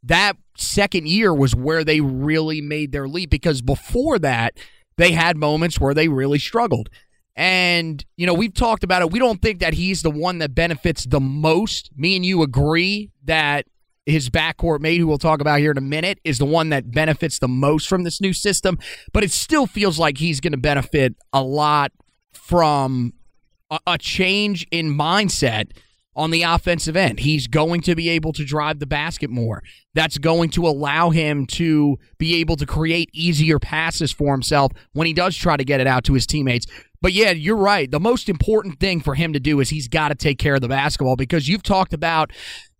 that 0.03 0.35
second 0.57 1.07
year 1.07 1.33
was 1.33 1.55
where 1.55 1.83
they 1.83 2.01
really 2.01 2.61
made 2.61 2.91
their 2.91 3.07
leap 3.07 3.29
because 3.29 3.61
before 3.61 4.19
that, 4.19 4.57
they 4.97 5.13
had 5.13 5.37
moments 5.37 5.79
where 5.79 5.93
they 5.93 6.07
really 6.07 6.39
struggled. 6.39 6.89
And, 7.35 8.03
you 8.17 8.27
know, 8.27 8.33
we've 8.33 8.53
talked 8.53 8.83
about 8.83 9.01
it. 9.01 9.11
We 9.11 9.19
don't 9.19 9.41
think 9.41 9.59
that 9.59 9.73
he's 9.73 10.01
the 10.01 10.11
one 10.11 10.39
that 10.39 10.53
benefits 10.53 11.05
the 11.05 11.19
most. 11.19 11.89
Me 11.95 12.15
and 12.15 12.25
you 12.25 12.41
agree 12.43 13.11
that 13.23 13.65
his 14.05 14.29
backcourt 14.29 14.81
mate, 14.81 14.97
who 14.97 15.07
we'll 15.07 15.17
talk 15.17 15.41
about 15.41 15.59
here 15.59 15.71
in 15.71 15.77
a 15.77 15.81
minute, 15.81 16.19
is 16.23 16.37
the 16.37 16.45
one 16.45 16.69
that 16.69 16.91
benefits 16.91 17.39
the 17.39 17.47
most 17.47 17.87
from 17.87 18.03
this 18.03 18.19
new 18.19 18.33
system. 18.33 18.77
But 19.13 19.23
it 19.23 19.31
still 19.31 19.67
feels 19.67 19.97
like 19.97 20.17
he's 20.17 20.39
going 20.39 20.51
to 20.51 20.57
benefit 20.57 21.15
a 21.31 21.41
lot 21.41 21.91
from 22.33 23.13
a, 23.69 23.79
a 23.87 23.97
change 23.97 24.67
in 24.71 24.89
mindset 24.93 25.71
on 26.15 26.31
the 26.31 26.43
offensive 26.43 26.97
end. 26.97 27.19
He's 27.21 27.47
going 27.47 27.81
to 27.81 27.95
be 27.95 28.09
able 28.09 28.33
to 28.33 28.43
drive 28.43 28.79
the 28.79 28.85
basket 28.85 29.29
more. 29.29 29.63
That's 29.93 30.17
going 30.17 30.49
to 30.51 30.67
allow 30.67 31.09
him 31.11 31.45
to 31.47 31.97
be 32.17 32.35
able 32.35 32.57
to 32.57 32.65
create 32.65 33.09
easier 33.13 33.59
passes 33.59 34.11
for 34.11 34.33
himself 34.33 34.73
when 34.91 35.07
he 35.07 35.13
does 35.13 35.37
try 35.37 35.55
to 35.55 35.63
get 35.63 35.79
it 35.79 35.87
out 35.87 36.03
to 36.05 36.13
his 36.13 36.27
teammates. 36.27 36.65
But 37.01 37.13
yeah, 37.13 37.31
you're 37.31 37.57
right. 37.57 37.89
The 37.89 37.99
most 37.99 38.29
important 38.29 38.79
thing 38.79 39.01
for 39.01 39.15
him 39.15 39.33
to 39.33 39.39
do 39.39 39.59
is 39.59 39.69
he's 39.69 39.87
got 39.87 40.09
to 40.09 40.15
take 40.15 40.37
care 40.37 40.55
of 40.55 40.61
the 40.61 40.67
basketball 40.67 41.15
because 41.15 41.47
you've 41.47 41.63
talked 41.63 41.93
about 41.93 42.31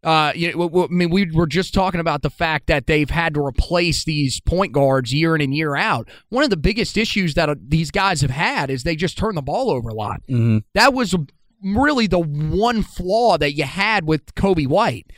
uh, 0.04 0.32
you 0.36 0.52
know, 0.52 0.84
I 0.84 0.88
mean, 0.88 1.12
we 1.12 1.30
were 1.30 1.46
just 1.46 1.74
talking 1.74 2.00
about 2.00 2.24
the 2.24 2.30
fact 2.30 2.68
that 2.68 2.88
they've 2.88 3.10
had 3.10 3.36
to 3.36 3.46
replace 3.46 4.04
these 4.04 4.40
point 4.42 4.72
guards 4.72 5.14
year 5.14 5.36
in 5.36 5.42
and 5.42 5.54
year 5.54 5.76
out. 5.76 6.10
One 6.30 6.44
of 6.44 6.50
the 6.50 6.58
biggest 6.58 6.98
issues 6.98 7.36
that 7.36 7.50
uh, 7.50 7.56
these 7.62 7.92
guys 7.92 8.22
have 8.22 8.32
had 8.32 8.72
is 8.72 8.82
they 8.82 8.96
just 8.96 9.18
turn 9.18 9.36
the 9.36 9.44
ball 9.44 9.70
over 9.70 9.90
a 9.90 9.94
lot. 9.94 10.22
Mm-hmm. 10.28 10.60
That 10.74 10.94
was 10.94 11.16
really 11.64 12.08
the 12.08 12.20
one 12.20 12.82
flaw 12.82 13.38
that 13.38 13.54
you 13.54 13.66
had 13.66 14.06
with 14.06 14.34
Coby 14.34 14.66
White. 14.66 15.12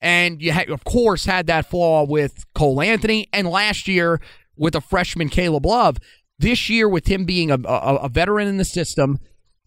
And 0.00 0.42
you, 0.42 0.50
had, 0.50 0.68
of 0.68 0.84
course, 0.84 1.24
had 1.24 1.46
that 1.46 1.70
flaw 1.70 2.04
with 2.04 2.44
Cole 2.54 2.82
Anthony, 2.82 3.28
and 3.32 3.48
last 3.48 3.88
year 3.88 4.20
with 4.56 4.74
a 4.74 4.80
freshman 4.80 5.28
Caleb 5.28 5.64
Love. 5.64 5.98
This 6.38 6.68
year, 6.68 6.88
with 6.88 7.06
him 7.06 7.24
being 7.24 7.50
a, 7.50 7.58
a, 7.64 7.96
a 7.96 8.08
veteran 8.08 8.48
in 8.48 8.56
the 8.56 8.64
system, 8.64 9.18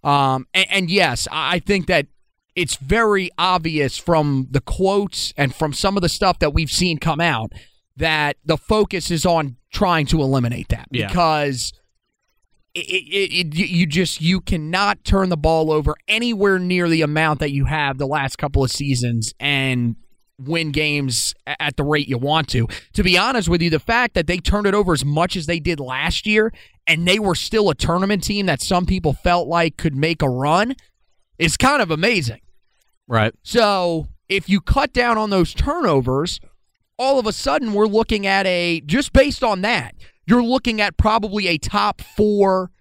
um, 0.03 0.47
and, 0.53 0.67
and 0.69 0.91
yes, 0.91 1.27
I 1.31 1.59
think 1.59 1.87
that 1.87 2.07
it's 2.55 2.75
very 2.75 3.29
obvious 3.37 3.97
from 3.97 4.47
the 4.51 4.61
quotes 4.61 5.33
and 5.37 5.53
from 5.53 5.73
some 5.73 5.95
of 5.95 6.01
the 6.01 6.09
stuff 6.09 6.39
that 6.39 6.53
we've 6.53 6.71
seen 6.71 6.97
come 6.97 7.21
out 7.21 7.51
that 7.95 8.37
the 8.45 8.57
focus 8.57 9.11
is 9.11 9.25
on 9.25 9.57
trying 9.71 10.05
to 10.07 10.21
eliminate 10.21 10.69
that 10.69 10.87
Yeah. 10.91 11.07
because 11.07 11.71
it, 12.73 12.79
it, 12.79 13.53
it, 13.53 13.55
you 13.55 13.85
just 13.85 14.21
you 14.21 14.39
cannot 14.41 15.03
turn 15.03 15.29
the 15.29 15.37
ball 15.37 15.71
over 15.71 15.95
anywhere 16.07 16.59
near 16.59 16.87
the 16.89 17.01
amount 17.01 17.39
that 17.39 17.51
you 17.51 17.65
have 17.65 17.97
the 17.97 18.07
last 18.07 18.37
couple 18.37 18.63
of 18.63 18.71
seasons 18.71 19.33
and 19.39 19.95
win 20.39 20.71
games 20.71 21.33
at 21.45 21.77
the 21.77 21.83
rate 21.83 22.07
you 22.07 22.17
want 22.17 22.47
to. 22.49 22.67
To 22.93 23.03
be 23.03 23.17
honest 23.17 23.49
with 23.49 23.61
you, 23.61 23.69
the 23.69 23.79
fact 23.79 24.13
that 24.13 24.27
they 24.27 24.37
turned 24.37 24.67
it 24.67 24.73
over 24.73 24.93
as 24.93 25.03
much 25.03 25.35
as 25.35 25.45
they 25.45 25.59
did 25.59 25.79
last 25.79 26.25
year 26.25 26.53
and 26.85 27.07
they 27.07 27.19
were 27.19 27.35
still 27.35 27.69
a 27.69 27.75
tournament 27.75 28.23
team 28.23 28.45
that 28.45 28.61
some 28.61 28.85
people 28.85 29.13
felt 29.13 29.47
like 29.47 29.77
could 29.77 29.95
make 29.95 30.21
a 30.21 30.29
run 30.29 30.75
is 31.39 31.57
kind 31.57 31.81
of 31.81 31.91
amazing. 31.91 32.41
Right. 33.07 33.33
So 33.43 34.07
if 34.29 34.49
you 34.49 34.61
cut 34.61 34.93
down 34.93 35.17
on 35.17 35.29
those 35.29 35.53
turnovers, 35.53 36.39
all 36.97 37.19
of 37.19 37.25
a 37.25 37.33
sudden 37.33 37.73
we're 37.73 37.87
looking 37.87 38.25
at 38.25 38.45
a 38.45 38.81
just 38.81 39.13
based 39.13 39.43
on 39.43 39.61
that, 39.61 39.95
you're 40.25 40.43
looking 40.43 40.81
at 40.81 40.97
probably 40.97 41.47
a 41.47 41.57
top 41.57 42.01
four, 42.01 42.71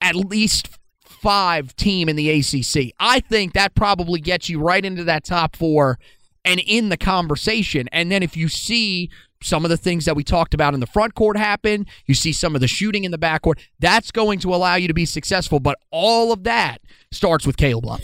at 0.00 0.14
least 0.14 0.68
five 1.04 1.74
team 1.76 2.08
in 2.08 2.16
the 2.16 2.30
ACC. 2.30 2.92
I 2.98 3.20
think 3.20 3.52
that 3.52 3.74
probably 3.74 4.20
gets 4.20 4.48
you 4.48 4.60
right 4.60 4.84
into 4.84 5.04
that 5.04 5.24
top 5.24 5.56
four 5.56 5.98
and 6.44 6.60
in 6.60 6.88
the 6.88 6.96
conversation. 6.96 7.88
And 7.92 8.10
then 8.10 8.22
if 8.22 8.36
you 8.36 8.48
see 8.48 9.10
some 9.42 9.64
of 9.64 9.70
the 9.70 9.76
things 9.76 10.04
that 10.04 10.16
we 10.16 10.24
talked 10.24 10.54
about 10.54 10.74
in 10.74 10.80
the 10.80 10.86
front 10.86 11.14
court 11.14 11.36
happen, 11.36 11.86
you 12.06 12.14
see 12.14 12.32
some 12.32 12.54
of 12.54 12.60
the 12.60 12.68
shooting 12.68 13.04
in 13.04 13.10
the 13.10 13.18
backcourt, 13.18 13.58
that's 13.80 14.10
going 14.10 14.38
to 14.40 14.54
allow 14.54 14.76
you 14.76 14.88
to 14.88 14.94
be 14.94 15.06
successful. 15.06 15.60
But 15.60 15.78
all 15.90 16.32
of 16.32 16.44
that 16.44 16.80
starts 17.10 17.46
with 17.46 17.56
Caleb 17.56 17.86
Love. 17.86 18.02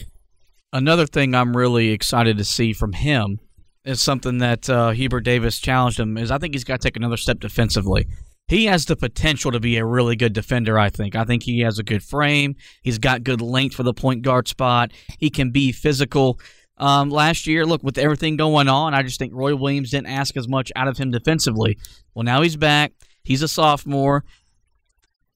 Another 0.72 1.06
thing 1.06 1.34
I'm 1.34 1.56
really 1.56 1.90
excited 1.90 2.36
to 2.38 2.44
see 2.44 2.72
from 2.72 2.92
him 2.92 3.40
is 3.84 4.02
something 4.02 4.38
that 4.38 4.68
uh, 4.68 4.90
Hubert 4.90 5.22
Davis 5.22 5.58
challenged 5.58 5.98
him 5.98 6.18
is 6.18 6.30
I 6.30 6.38
think 6.38 6.54
he's 6.54 6.64
got 6.64 6.80
to 6.80 6.86
take 6.86 6.96
another 6.96 7.16
step 7.16 7.40
defensively. 7.40 8.06
He 8.48 8.64
has 8.64 8.86
the 8.86 8.96
potential 8.96 9.52
to 9.52 9.60
be 9.60 9.76
a 9.76 9.84
really 9.84 10.16
good 10.16 10.32
defender, 10.32 10.78
I 10.78 10.88
think. 10.88 11.14
I 11.14 11.24
think 11.24 11.42
he 11.42 11.60
has 11.60 11.78
a 11.78 11.82
good 11.82 12.02
frame. 12.02 12.56
He's 12.82 12.98
got 12.98 13.22
good 13.22 13.42
length 13.42 13.74
for 13.74 13.82
the 13.82 13.92
point 13.92 14.22
guard 14.22 14.48
spot. 14.48 14.92
He 15.18 15.28
can 15.28 15.50
be 15.50 15.70
physical. 15.70 16.40
Um, 16.78 17.10
last 17.10 17.46
year, 17.46 17.66
look, 17.66 17.82
with 17.82 17.98
everything 17.98 18.36
going 18.36 18.68
on, 18.68 18.94
I 18.94 19.02
just 19.02 19.18
think 19.18 19.32
Roy 19.34 19.54
Williams 19.54 19.90
didn't 19.90 20.08
ask 20.08 20.36
as 20.36 20.48
much 20.48 20.72
out 20.76 20.88
of 20.88 20.96
him 20.96 21.10
defensively. 21.10 21.78
Well, 22.14 22.24
now 22.24 22.42
he's 22.42 22.56
back. 22.56 22.92
He's 23.24 23.42
a 23.42 23.48
sophomore. 23.48 24.24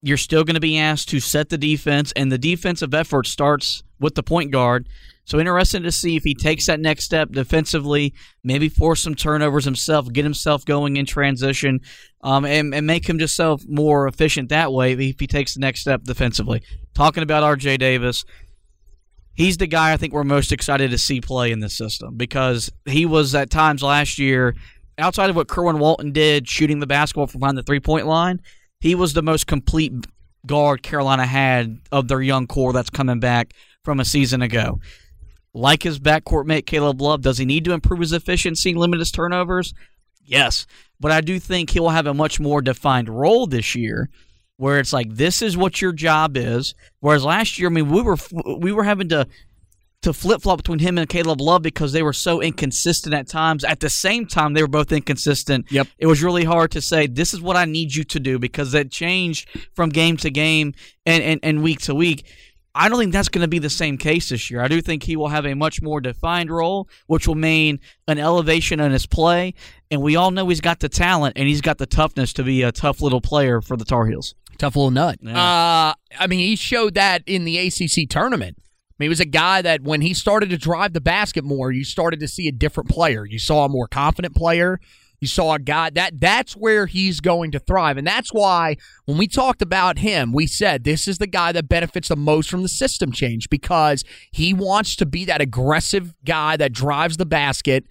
You're 0.02 0.16
still 0.16 0.44
going 0.44 0.54
to 0.54 0.60
be 0.60 0.78
asked 0.78 1.08
to 1.10 1.20
set 1.20 1.48
the 1.48 1.58
defense, 1.58 2.12
and 2.12 2.30
the 2.30 2.38
defensive 2.38 2.94
effort 2.94 3.26
starts 3.26 3.82
with 4.00 4.14
the 4.14 4.22
point 4.22 4.50
guard. 4.50 4.88
So 5.24 5.38
interesting 5.38 5.84
to 5.84 5.92
see 5.92 6.16
if 6.16 6.24
he 6.24 6.34
takes 6.34 6.66
that 6.66 6.80
next 6.80 7.04
step 7.04 7.30
defensively, 7.30 8.12
maybe 8.42 8.68
force 8.68 9.00
some 9.00 9.14
turnovers 9.14 9.64
himself, 9.64 10.12
get 10.12 10.24
himself 10.24 10.64
going 10.64 10.96
in 10.96 11.06
transition, 11.06 11.80
um, 12.22 12.44
and, 12.44 12.74
and 12.74 12.86
make 12.86 13.06
himself 13.06 13.62
more 13.68 14.08
efficient 14.08 14.48
that 14.48 14.72
way 14.72 14.92
if 14.92 15.20
he 15.20 15.26
takes 15.28 15.54
the 15.54 15.60
next 15.60 15.80
step 15.80 16.02
defensively. 16.02 16.62
Talking 16.94 17.22
about 17.22 17.44
R.J. 17.44 17.76
Davis, 17.76 18.24
he's 19.34 19.56
the 19.56 19.66
guy 19.66 19.92
I 19.92 19.96
think 19.96 20.12
we're 20.12 20.24
most 20.24 20.52
excited 20.52 20.90
to 20.90 20.98
see 20.98 21.20
play 21.20 21.52
in 21.52 21.60
this 21.60 21.76
system 21.76 22.16
because 22.16 22.70
he 22.86 23.06
was 23.06 23.34
at 23.34 23.50
times 23.50 23.82
last 23.82 24.18
year, 24.18 24.54
outside 24.98 25.30
of 25.30 25.36
what 25.36 25.48
Kerwin 25.48 25.78
Walton 25.78 26.12
did, 26.12 26.48
shooting 26.48 26.80
the 26.80 26.86
basketball 26.86 27.26
from 27.26 27.40
behind 27.40 27.58
the 27.58 27.62
three 27.62 27.80
point 27.80 28.06
line, 28.06 28.40
he 28.80 28.94
was 28.94 29.12
the 29.12 29.22
most 29.22 29.46
complete 29.46 29.92
guard 30.46 30.82
Carolina 30.82 31.26
had 31.26 31.80
of 31.92 32.08
their 32.08 32.20
young 32.20 32.46
core 32.46 32.72
that's 32.72 32.90
coming 32.90 33.20
back 33.20 33.54
from 33.84 34.00
a 34.00 34.04
season 34.04 34.42
ago. 34.42 34.80
Like 35.54 35.82
his 35.82 35.98
backcourt 35.98 36.46
mate 36.46 36.66
Caleb 36.66 37.00
Love, 37.00 37.22
does 37.22 37.38
he 37.38 37.44
need 37.44 37.64
to 37.66 37.72
improve 37.72 38.00
his 38.00 38.12
efficiency, 38.12 38.70
and 38.70 38.78
limit 38.78 39.00
his 39.00 39.12
turnovers? 39.12 39.74
Yes, 40.24 40.66
but 40.98 41.10
I 41.12 41.20
do 41.20 41.38
think 41.38 41.70
he'll 41.70 41.90
have 41.90 42.06
a 42.06 42.14
much 42.14 42.40
more 42.40 42.62
defined 42.62 43.08
role 43.08 43.46
this 43.46 43.74
year, 43.74 44.08
where 44.56 44.78
it's 44.78 44.92
like 44.92 45.14
this 45.14 45.42
is 45.42 45.56
what 45.56 45.80
your 45.80 45.92
job 45.92 46.36
is. 46.36 46.74
Whereas 47.00 47.24
last 47.24 47.58
year, 47.58 47.68
I 47.68 47.72
mean, 47.72 47.90
we 47.90 48.02
were 48.02 48.16
we 48.58 48.72
were 48.72 48.84
having 48.84 49.08
to 49.10 49.26
to 50.02 50.12
flip 50.12 50.42
flop 50.42 50.58
between 50.58 50.80
him 50.80 50.98
and 50.98 51.08
Caleb 51.08 51.40
Love 51.40 51.62
because 51.62 51.92
they 51.92 52.02
were 52.02 52.12
so 52.12 52.42
inconsistent 52.42 53.14
at 53.14 53.28
times. 53.28 53.64
At 53.64 53.80
the 53.80 53.88
same 53.88 54.26
time, 54.26 54.52
they 54.52 54.62
were 54.62 54.68
both 54.68 54.90
inconsistent. 54.92 55.70
Yep. 55.70 55.86
It 55.98 56.06
was 56.06 56.22
really 56.22 56.44
hard 56.44 56.72
to 56.72 56.80
say 56.80 57.06
this 57.06 57.32
is 57.32 57.40
what 57.40 57.56
I 57.56 57.64
need 57.64 57.94
you 57.94 58.04
to 58.04 58.20
do 58.20 58.38
because 58.38 58.72
that 58.72 58.90
changed 58.90 59.48
from 59.74 59.90
game 59.90 60.16
to 60.18 60.30
game 60.30 60.74
and, 61.06 61.22
and, 61.22 61.40
and 61.42 61.62
week 61.62 61.80
to 61.82 61.94
week. 61.94 62.24
I 62.74 62.88
don't 62.88 62.98
think 62.98 63.12
that's 63.12 63.28
going 63.28 63.42
to 63.42 63.48
be 63.48 63.58
the 63.58 63.70
same 63.70 63.98
case 63.98 64.30
this 64.30 64.50
year. 64.50 64.62
I 64.62 64.68
do 64.68 64.80
think 64.80 65.02
he 65.02 65.14
will 65.14 65.28
have 65.28 65.44
a 65.44 65.54
much 65.54 65.82
more 65.82 66.00
defined 66.00 66.50
role, 66.50 66.88
which 67.06 67.28
will 67.28 67.34
mean 67.34 67.80
an 68.08 68.18
elevation 68.18 68.80
in 68.80 68.92
his 68.92 69.06
play. 69.06 69.54
And 69.90 70.00
we 70.00 70.16
all 70.16 70.30
know 70.30 70.48
he's 70.48 70.62
got 70.62 70.80
the 70.80 70.88
talent 70.88 71.36
and 71.36 71.46
he's 71.46 71.60
got 71.60 71.76
the 71.76 71.86
toughness 71.86 72.32
to 72.34 72.42
be 72.42 72.62
a 72.62 72.72
tough 72.72 73.02
little 73.02 73.20
player 73.20 73.60
for 73.60 73.76
the 73.76 73.84
Tar 73.84 74.06
Heels. 74.06 74.34
Tough 74.62 74.76
little 74.76 74.92
nut. 74.92 75.18
Yeah. 75.20 75.32
Uh, 75.32 75.94
I 76.20 76.28
mean, 76.28 76.38
he 76.38 76.54
showed 76.54 76.94
that 76.94 77.24
in 77.26 77.44
the 77.44 77.58
ACC 77.58 78.08
tournament. 78.08 78.58
I 78.60 78.94
mean, 78.96 79.06
he 79.06 79.08
was 79.08 79.18
a 79.18 79.24
guy 79.24 79.60
that 79.60 79.82
when 79.82 80.02
he 80.02 80.14
started 80.14 80.50
to 80.50 80.56
drive 80.56 80.92
the 80.92 81.00
basket 81.00 81.42
more, 81.42 81.72
you 81.72 81.82
started 81.82 82.20
to 82.20 82.28
see 82.28 82.46
a 82.46 82.52
different 82.52 82.88
player. 82.88 83.26
You 83.26 83.40
saw 83.40 83.64
a 83.64 83.68
more 83.68 83.88
confident 83.88 84.36
player. 84.36 84.78
You 85.18 85.26
saw 85.26 85.54
a 85.54 85.58
guy 85.58 85.90
that 85.90 86.20
that's 86.20 86.52
where 86.52 86.86
he's 86.86 87.18
going 87.18 87.50
to 87.50 87.58
thrive. 87.58 87.96
And 87.96 88.06
that's 88.06 88.32
why 88.32 88.76
when 89.04 89.18
we 89.18 89.26
talked 89.26 89.62
about 89.62 89.98
him, 89.98 90.32
we 90.32 90.46
said 90.46 90.84
this 90.84 91.08
is 91.08 91.18
the 91.18 91.26
guy 91.26 91.50
that 91.50 91.68
benefits 91.68 92.06
the 92.06 92.14
most 92.14 92.48
from 92.48 92.62
the 92.62 92.68
system 92.68 93.10
change 93.10 93.50
because 93.50 94.04
he 94.30 94.54
wants 94.54 94.94
to 94.94 95.06
be 95.06 95.24
that 95.24 95.40
aggressive 95.40 96.14
guy 96.24 96.56
that 96.56 96.72
drives 96.72 97.16
the 97.16 97.26
basket 97.26 97.84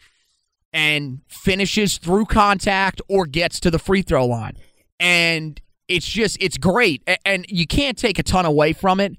and 0.71 1.19
finishes 1.27 1.97
through 1.97 2.27
contact 2.27 3.01
or 3.09 3.25
gets 3.25 3.59
to 3.59 3.69
the 3.69 3.79
free 3.79 4.03
throw 4.03 4.25
line. 4.25 4.55
And 5.01 5.59
it's 5.91 6.07
just 6.07 6.37
it's 6.39 6.57
great. 6.57 7.03
And 7.25 7.45
you 7.49 7.67
can't 7.67 7.97
take 7.97 8.17
a 8.17 8.23
ton 8.23 8.45
away 8.45 8.73
from 8.73 8.99
it. 8.99 9.17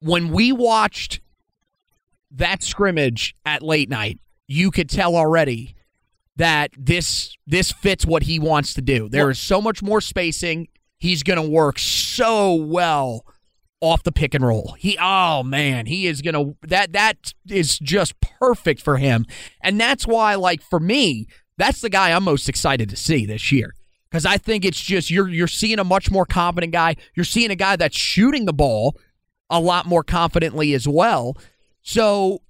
When 0.00 0.30
we 0.30 0.52
watched 0.52 1.20
that 2.32 2.62
scrimmage 2.62 3.34
at 3.44 3.62
late 3.62 3.88
night, 3.88 4.18
you 4.48 4.70
could 4.70 4.90
tell 4.90 5.16
already 5.16 5.76
that 6.36 6.72
this 6.76 7.36
this 7.46 7.72
fits 7.72 8.04
what 8.04 8.24
he 8.24 8.38
wants 8.38 8.74
to 8.74 8.82
do. 8.82 9.08
There 9.08 9.30
is 9.30 9.38
so 9.38 9.62
much 9.62 9.82
more 9.82 10.00
spacing. 10.00 10.68
He's 10.98 11.22
going 11.22 11.40
to 11.40 11.48
work 11.48 11.78
so 11.78 12.54
well 12.54 13.24
off 13.80 14.02
the 14.02 14.12
pick 14.12 14.34
and 14.34 14.44
roll. 14.44 14.74
He 14.78 14.98
oh 15.00 15.44
man, 15.44 15.86
he 15.86 16.06
is 16.06 16.20
going 16.20 16.34
to 16.34 16.56
that 16.66 16.92
that 16.92 17.32
is 17.48 17.78
just 17.78 18.20
perfect 18.20 18.82
for 18.82 18.96
him. 18.96 19.24
And 19.62 19.80
that's 19.80 20.06
why 20.06 20.34
like 20.34 20.62
for 20.62 20.80
me, 20.80 21.26
that's 21.56 21.80
the 21.80 21.90
guy 21.90 22.12
I'm 22.12 22.24
most 22.24 22.48
excited 22.48 22.90
to 22.90 22.96
see 22.96 23.24
this 23.24 23.52
year. 23.52 23.75
Cuz 24.16 24.26
I 24.26 24.38
think 24.38 24.64
it's 24.64 24.80
just 24.80 25.10
you're 25.10 25.28
you're 25.28 25.48
seeing 25.48 25.78
a 25.78 25.84
much 25.84 26.10
more 26.10 26.24
confident 26.24 26.72
guy. 26.72 26.96
You're 27.14 27.24
seeing 27.24 27.50
a 27.50 27.56
guy 27.56 27.76
that's 27.76 27.96
shooting 27.96 28.46
the 28.46 28.52
ball 28.52 28.96
a 29.50 29.60
lot 29.60 29.86
more 29.86 30.02
confidently 30.02 30.74
as 30.74 30.88
well. 30.88 31.36
So 31.82 32.42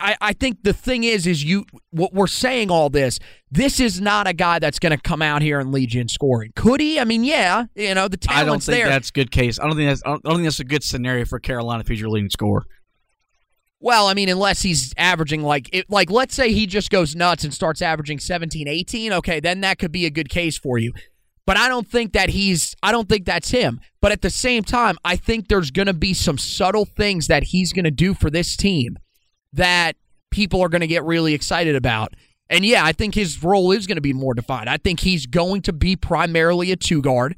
I, 0.00 0.16
I 0.20 0.32
think 0.32 0.62
the 0.62 0.72
thing 0.72 1.04
is, 1.04 1.26
is 1.26 1.44
you 1.44 1.66
what 1.90 2.14
we're 2.14 2.26
saying 2.26 2.70
all 2.70 2.88
this. 2.88 3.18
This 3.50 3.80
is 3.80 4.00
not 4.00 4.26
a 4.26 4.32
guy 4.32 4.58
that's 4.58 4.78
going 4.78 4.96
to 4.96 5.00
come 5.00 5.20
out 5.20 5.42
here 5.42 5.60
and 5.60 5.72
lead 5.72 5.92
you 5.92 6.00
in 6.00 6.08
scoring. 6.08 6.52
Could 6.56 6.80
he? 6.80 6.98
I 6.98 7.04
mean, 7.04 7.24
yeah, 7.24 7.66
you 7.74 7.94
know 7.94 8.08
the 8.08 8.16
talent's 8.16 8.42
I 8.42 8.44
don't 8.44 8.62
think 8.62 8.84
there. 8.84 8.88
that's 8.88 9.10
a 9.10 9.12
good 9.12 9.30
case. 9.30 9.58
I 9.60 9.64
don't 9.64 9.76
think 9.76 9.90
that's 9.90 10.02
I 10.04 10.10
don't, 10.10 10.22
I 10.24 10.28
don't 10.28 10.38
think 10.38 10.46
that's 10.46 10.60
a 10.60 10.64
good 10.64 10.82
scenario 10.82 11.24
for 11.24 11.38
Carolina 11.38 11.80
if 11.80 11.88
he's 11.88 12.00
your 12.00 12.10
leading 12.10 12.30
scorer. 12.30 12.64
Well, 13.80 14.08
I 14.08 14.14
mean, 14.14 14.28
unless 14.28 14.62
he's 14.62 14.92
averaging 14.96 15.42
like 15.42 15.68
it, 15.72 15.88
like 15.88 16.10
let's 16.10 16.34
say 16.34 16.52
he 16.52 16.66
just 16.66 16.90
goes 16.90 17.14
nuts 17.14 17.44
and 17.44 17.54
starts 17.54 17.80
averaging 17.80 18.18
17, 18.18 18.66
18, 18.66 19.12
okay, 19.14 19.40
then 19.40 19.60
that 19.60 19.78
could 19.78 19.92
be 19.92 20.04
a 20.04 20.10
good 20.10 20.28
case 20.28 20.58
for 20.58 20.78
you. 20.78 20.92
But 21.46 21.56
I 21.56 21.68
don't 21.68 21.88
think 21.88 22.12
that 22.12 22.30
he's 22.30 22.74
I 22.82 22.92
don't 22.92 23.08
think 23.08 23.24
that's 23.24 23.50
him. 23.50 23.80
But 24.02 24.12
at 24.12 24.22
the 24.22 24.30
same 24.30 24.64
time, 24.64 24.98
I 25.04 25.16
think 25.16 25.48
there's 25.48 25.70
going 25.70 25.86
to 25.86 25.94
be 25.94 26.12
some 26.12 26.38
subtle 26.38 26.84
things 26.84 27.28
that 27.28 27.44
he's 27.44 27.72
going 27.72 27.84
to 27.84 27.90
do 27.90 28.14
for 28.14 28.30
this 28.30 28.56
team 28.56 28.98
that 29.52 29.96
people 30.30 30.60
are 30.60 30.68
going 30.68 30.82
to 30.82 30.86
get 30.86 31.04
really 31.04 31.32
excited 31.34 31.74
about. 31.74 32.14
And 32.50 32.64
yeah, 32.64 32.84
I 32.84 32.92
think 32.92 33.14
his 33.14 33.42
role 33.42 33.72
is 33.72 33.86
going 33.86 33.96
to 33.96 34.02
be 34.02 34.12
more 34.12 34.34
defined. 34.34 34.68
I 34.68 34.78
think 34.78 35.00
he's 35.00 35.26
going 35.26 35.62
to 35.62 35.72
be 35.72 35.96
primarily 35.96 36.72
a 36.72 36.76
two 36.76 37.00
guard, 37.00 37.36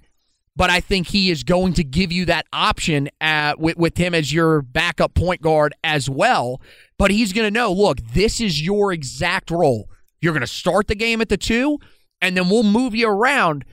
but 0.61 0.69
I 0.69 0.81
think 0.81 1.07
he 1.07 1.31
is 1.31 1.43
going 1.43 1.73
to 1.73 1.83
give 1.83 2.13
you 2.13 2.27
that 2.27 2.47
option 2.53 3.09
at, 3.19 3.59
with, 3.59 3.79
with 3.79 3.97
him 3.97 4.15
as 4.15 4.31
your 4.31 4.61
backup 4.61 5.15
point 5.15 5.41
guard 5.41 5.73
as 5.83 6.11
well. 6.11 6.61
But 6.99 7.11
he's 7.11 7.33
going 7.33 7.47
to 7.47 7.51
know 7.51 7.73
look, 7.73 7.97
this 8.13 8.43
is 8.43 8.61
your 8.61 8.93
exact 8.93 9.51
role. 9.51 9.89
You're 10.21 10.35
going 10.35 10.43
to 10.43 10.47
start 10.47 10.87
the 10.87 10.95
game 10.95 11.23
at 11.23 11.31
the 11.31 11.39
two, 11.39 11.79
and 12.21 12.37
then 12.37 12.51
we'll 12.51 12.63
move 12.63 12.95
you 12.95 13.09
around 13.09 13.65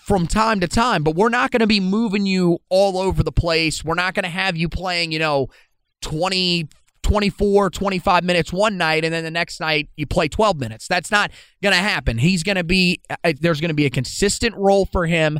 from 0.00 0.26
time 0.26 0.58
to 0.58 0.66
time, 0.66 1.04
but 1.04 1.14
we're 1.14 1.28
not 1.28 1.52
going 1.52 1.60
to 1.60 1.68
be 1.68 1.78
moving 1.78 2.26
you 2.26 2.58
all 2.68 2.98
over 2.98 3.22
the 3.22 3.30
place. 3.30 3.84
We're 3.84 3.94
not 3.94 4.14
going 4.14 4.24
to 4.24 4.28
have 4.28 4.56
you 4.56 4.68
playing, 4.68 5.12
you 5.12 5.20
know, 5.20 5.46
20 6.02 6.68
24, 7.04 7.70
25 7.70 8.24
minutes 8.24 8.52
one 8.52 8.76
night, 8.76 9.04
and 9.04 9.14
then 9.14 9.22
the 9.22 9.30
next 9.30 9.60
night 9.60 9.88
you 9.94 10.06
play 10.06 10.26
12 10.26 10.58
minutes. 10.58 10.88
That's 10.88 11.10
not 11.10 11.30
going 11.62 11.74
to 11.74 11.80
happen. 11.80 12.18
He's 12.18 12.42
going 12.42 12.56
to 12.56 12.64
be, 12.64 13.02
uh, 13.08 13.34
there's 13.40 13.60
going 13.60 13.68
to 13.68 13.74
be 13.74 13.86
a 13.86 13.90
consistent 13.90 14.56
role 14.56 14.86
for 14.86 15.06
him, 15.06 15.38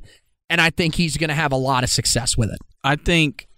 and 0.55 0.61
I 0.61 0.71
think 0.71 0.95
he's 0.95 1.17
going 1.17 1.31
to 1.31 1.35
have 1.35 1.51
a 1.51 1.57
lot 1.57 1.83
of 1.83 1.91
success 1.91 2.39
with 2.39 2.49
it. 2.49 2.61
I 2.85 2.95
think 2.95 3.49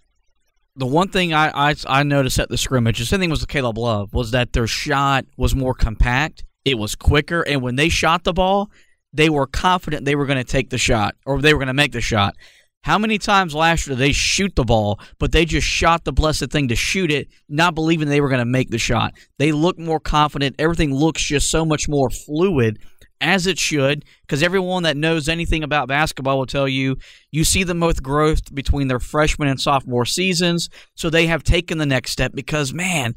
the 0.75 0.87
one 0.87 1.09
thing 1.09 1.31
I, 1.31 1.69
I, 1.69 1.75
I 1.85 2.01
noticed 2.01 2.39
at 2.39 2.49
the 2.49 2.57
scrimmage, 2.57 2.97
the 2.97 3.05
same 3.05 3.19
thing 3.19 3.29
was 3.29 3.41
with 3.41 3.49
Caleb 3.49 3.77
Love, 3.77 4.15
was 4.15 4.31
that 4.31 4.53
their 4.53 4.65
shot 4.65 5.25
was 5.37 5.53
more 5.53 5.75
compact, 5.75 6.43
it 6.65 6.79
was 6.79 6.95
quicker, 6.95 7.43
and 7.43 7.61
when 7.61 7.75
they 7.75 7.87
shot 7.87 8.23
the 8.23 8.33
ball, 8.33 8.71
they 9.13 9.29
were 9.29 9.45
confident 9.45 10.05
they 10.05 10.15
were 10.15 10.25
going 10.25 10.39
to 10.39 10.43
take 10.43 10.71
the 10.71 10.79
shot 10.79 11.13
or 11.23 11.39
they 11.39 11.53
were 11.53 11.59
going 11.59 11.67
to 11.67 11.73
make 11.75 11.91
the 11.91 12.01
shot. 12.01 12.33
How 12.81 12.97
many 12.97 13.19
times 13.19 13.53
last 13.53 13.85
year 13.85 13.95
did 13.95 14.01
they 14.01 14.11
shoot 14.11 14.55
the 14.55 14.63
ball, 14.63 14.99
but 15.19 15.31
they 15.31 15.45
just 15.45 15.67
shot 15.67 16.03
the 16.03 16.11
blessed 16.11 16.49
thing 16.49 16.67
to 16.69 16.75
shoot 16.75 17.11
it, 17.11 17.27
not 17.47 17.75
believing 17.75 18.07
they 18.07 18.21
were 18.21 18.29
going 18.29 18.39
to 18.39 18.45
make 18.45 18.71
the 18.71 18.79
shot? 18.79 19.13
They 19.37 19.51
look 19.51 19.77
more 19.77 19.99
confident. 19.99 20.55
Everything 20.57 20.95
looks 20.95 21.21
just 21.21 21.51
so 21.51 21.63
much 21.63 21.87
more 21.87 22.09
fluid, 22.09 22.79
as 23.21 23.47
it 23.47 23.57
should, 23.57 24.05
because 24.21 24.43
everyone 24.43 24.83
that 24.83 24.97
knows 24.97 25.27
anything 25.27 25.63
about 25.63 25.87
basketball 25.87 26.37
will 26.37 26.45
tell 26.45 26.67
you 26.67 26.97
you 27.31 27.43
see 27.43 27.63
the 27.63 27.73
most 27.73 28.03
growth 28.03 28.53
between 28.53 28.87
their 28.87 28.99
freshman 28.99 29.47
and 29.47 29.59
sophomore 29.59 30.05
seasons. 30.05 30.69
So 30.95 31.09
they 31.09 31.27
have 31.27 31.43
taken 31.43 31.77
the 31.77 31.85
next 31.85 32.11
step 32.11 32.31
because, 32.33 32.73
man, 32.73 33.15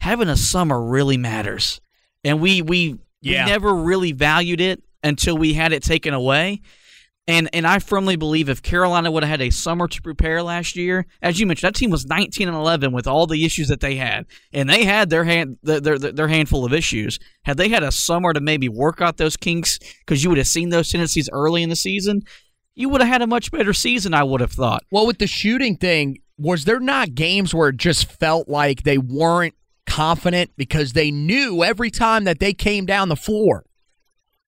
having 0.00 0.28
a 0.28 0.36
summer 0.36 0.82
really 0.82 1.16
matters. 1.16 1.80
And 2.24 2.40
we, 2.40 2.62
we, 2.62 2.96
Yeah. 3.20 3.44
we 3.44 3.50
never 3.50 3.74
really 3.74 4.12
valued 4.12 4.60
it 4.60 4.82
until 5.04 5.36
we 5.36 5.52
had 5.54 5.72
it 5.72 5.82
taken 5.82 6.14
away. 6.14 6.60
And 7.28 7.48
and 7.52 7.66
I 7.66 7.78
firmly 7.78 8.16
believe 8.16 8.48
if 8.48 8.62
Carolina 8.62 9.10
would 9.10 9.22
have 9.22 9.30
had 9.30 9.42
a 9.42 9.50
summer 9.50 9.86
to 9.86 10.02
prepare 10.02 10.42
last 10.42 10.74
year, 10.74 11.06
as 11.20 11.38
you 11.38 11.46
mentioned, 11.46 11.68
that 11.68 11.78
team 11.78 11.90
was 11.90 12.04
19 12.04 12.48
and 12.48 12.56
11 12.56 12.92
with 12.92 13.06
all 13.06 13.28
the 13.28 13.44
issues 13.44 13.68
that 13.68 13.80
they 13.80 13.94
had, 13.94 14.26
and 14.52 14.68
they 14.68 14.84
had 14.84 15.08
their 15.08 15.22
hand 15.24 15.58
their 15.62 15.80
their, 15.80 15.98
their 15.98 16.28
handful 16.28 16.64
of 16.64 16.72
issues. 16.72 17.20
Had 17.44 17.58
they 17.58 17.68
had 17.68 17.84
a 17.84 17.92
summer 17.92 18.32
to 18.32 18.40
maybe 18.40 18.68
work 18.68 19.00
out 19.00 19.18
those 19.18 19.36
kinks, 19.36 19.78
because 20.00 20.24
you 20.24 20.30
would 20.30 20.38
have 20.38 20.48
seen 20.48 20.70
those 20.70 20.90
tendencies 20.90 21.28
early 21.32 21.62
in 21.62 21.68
the 21.68 21.76
season, 21.76 22.22
you 22.74 22.88
would 22.88 23.00
have 23.00 23.10
had 23.10 23.22
a 23.22 23.26
much 23.28 23.52
better 23.52 23.72
season. 23.72 24.14
I 24.14 24.24
would 24.24 24.40
have 24.40 24.52
thought. 24.52 24.82
Well, 24.90 25.06
with 25.06 25.18
the 25.18 25.28
shooting 25.28 25.76
thing, 25.76 26.18
was 26.38 26.64
there 26.64 26.80
not 26.80 27.14
games 27.14 27.54
where 27.54 27.68
it 27.68 27.76
just 27.76 28.10
felt 28.10 28.48
like 28.48 28.82
they 28.82 28.98
weren't 28.98 29.54
confident 29.86 30.50
because 30.56 30.92
they 30.92 31.12
knew 31.12 31.62
every 31.62 31.90
time 31.90 32.24
that 32.24 32.40
they 32.40 32.52
came 32.52 32.84
down 32.84 33.08
the 33.08 33.16
floor, 33.16 33.64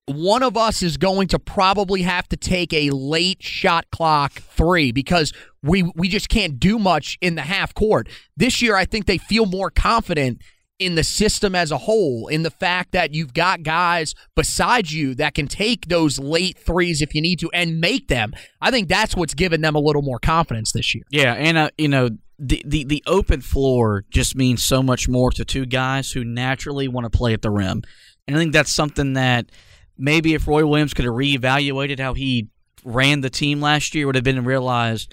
one 0.07 0.43
of 0.43 0.57
us 0.57 0.83
is 0.83 0.97
going 0.97 1.29
to 1.29 1.38
probably 1.38 2.03
have 2.03 2.29
to 2.29 2.37
take 2.37 2.73
a 2.73 2.90
late 2.90 3.43
shot 3.43 3.87
clock 3.90 4.33
three 4.33 4.93
because 4.93 5.33
we 5.62 5.90
we 5.95 6.09
just 6.09 6.29
can't 6.29 6.61
do 6.61 6.79
much 6.79 7.17
in 7.21 7.37
the 7.37 7.43
half 7.43 7.75
court. 7.75 8.09
This 8.37 8.61
year 8.61 8.77
I 8.77 8.85
think 8.85 9.07
they 9.07 9.19
feel 9.19 9.47
more 9.47 9.71
confident 9.71 10.43
in 10.79 10.97
the 10.97 11.05
system 11.05 11.55
as 11.55 11.71
a 11.71 11.79
whole, 11.79 12.27
in 12.27 12.43
the 12.43 12.51
fact 12.51 12.93
that 12.93 13.14
you've 13.14 13.33
got 13.33 13.62
guys 13.62 14.14
beside 14.35 14.90
you 14.90 15.14
that 15.14 15.35
can 15.35 15.47
take 15.47 15.87
those 15.87 16.19
late 16.19 16.59
threes 16.59 17.01
if 17.01 17.14
you 17.14 17.23
need 17.23 17.38
to 17.38 17.49
and 17.55 17.81
make 17.81 18.09
them. 18.09 18.33
I 18.61 18.71
think 18.71 18.88
that's 18.88 19.14
what's 19.14 19.35
given 19.35 19.61
them 19.61 19.77
a 19.77 19.81
little 19.81 20.03
more 20.03 20.19
confidence 20.19 20.73
this 20.73 20.95
year. 20.95 21.05
Yeah, 21.11 21.35
and 21.35 21.57
uh, 21.57 21.71
you 21.79 21.88
know 21.88 22.11
the, 22.38 22.62
the 22.67 22.85
the 22.85 23.03
open 23.07 23.40
floor 23.40 24.05
just 24.11 24.37
means 24.37 24.62
so 24.62 24.83
much 24.83 25.09
more 25.09 25.31
to 25.31 25.45
two 25.45 25.64
guys 25.64 26.12
who 26.12 26.25
naturally 26.25 26.88
want 26.88 27.11
to 27.11 27.17
play 27.17 27.33
at 27.33 27.43
the 27.43 27.51
rim, 27.51 27.83
and 28.27 28.37
I 28.37 28.38
think 28.38 28.53
that's 28.53 28.73
something 28.73 29.14
that 29.14 29.47
maybe 29.97 30.35
if 30.35 30.47
Roy 30.47 30.67
Williams 30.67 30.95
could 30.95 31.05
have 31.05 31.15
reevaluated 31.15 31.99
how 31.99 32.15
he 32.15 32.49
ran 32.85 33.21
the 33.21 33.31
team 33.31 33.61
last 33.61 33.95
year, 33.95 34.07
would 34.07 34.15
have 34.15 34.25
been 34.25 34.45
realized 34.45 35.13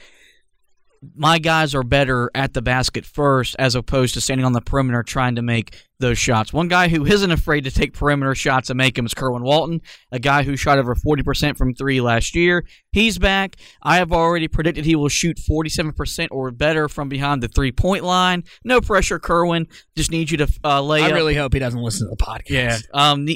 my 1.15 1.39
guys 1.39 1.73
are 1.73 1.83
better 1.83 2.29
at 2.35 2.53
the 2.53 2.61
basket 2.61 3.05
first 3.05 3.55
as 3.57 3.73
opposed 3.73 4.13
to 4.13 4.21
standing 4.21 4.45
on 4.45 4.53
the 4.53 4.61
perimeter 4.61 5.01
trying 5.01 5.35
to 5.35 5.41
make 5.41 5.75
those 5.99 6.19
shots. 6.19 6.53
One 6.53 6.67
guy 6.67 6.89
who 6.89 7.05
isn't 7.05 7.31
afraid 7.31 7.63
to 7.63 7.71
take 7.71 7.93
perimeter 7.93 8.35
shots 8.35 8.69
and 8.69 8.77
make 8.77 8.95
them 8.95 9.05
is 9.07 9.13
Kerwin 9.13 9.41
Walton, 9.41 9.81
a 10.11 10.19
guy 10.19 10.43
who 10.43 10.55
shot 10.55 10.77
over 10.77 10.93
40% 10.93 11.57
from 11.57 11.73
three 11.73 12.01
last 12.01 12.35
year. 12.35 12.65
He's 12.91 13.17
back. 13.17 13.55
I 13.81 13.97
have 13.97 14.11
already 14.11 14.47
predicted 14.47 14.85
he 14.85 14.95
will 14.95 15.09
shoot 15.09 15.37
47% 15.37 16.27
or 16.29 16.51
better 16.51 16.87
from 16.87 17.09
behind 17.09 17.41
the 17.41 17.47
three 17.47 17.71
point 17.71 18.03
line. 18.03 18.43
No 18.63 18.79
pressure, 18.79 19.17
Kerwin. 19.17 19.67
Just 19.95 20.11
need 20.11 20.29
you 20.29 20.37
to 20.37 20.47
uh, 20.63 20.81
lay 20.81 21.03
I 21.03 21.07
up. 21.07 21.13
really 21.13 21.35
hope 21.35 21.53
he 21.53 21.59
doesn't 21.59 21.81
listen 21.81 22.07
to 22.09 22.15
the 22.15 22.23
podcast. 22.23 22.49
Yeah. 22.49 22.77
Um. 22.93 23.27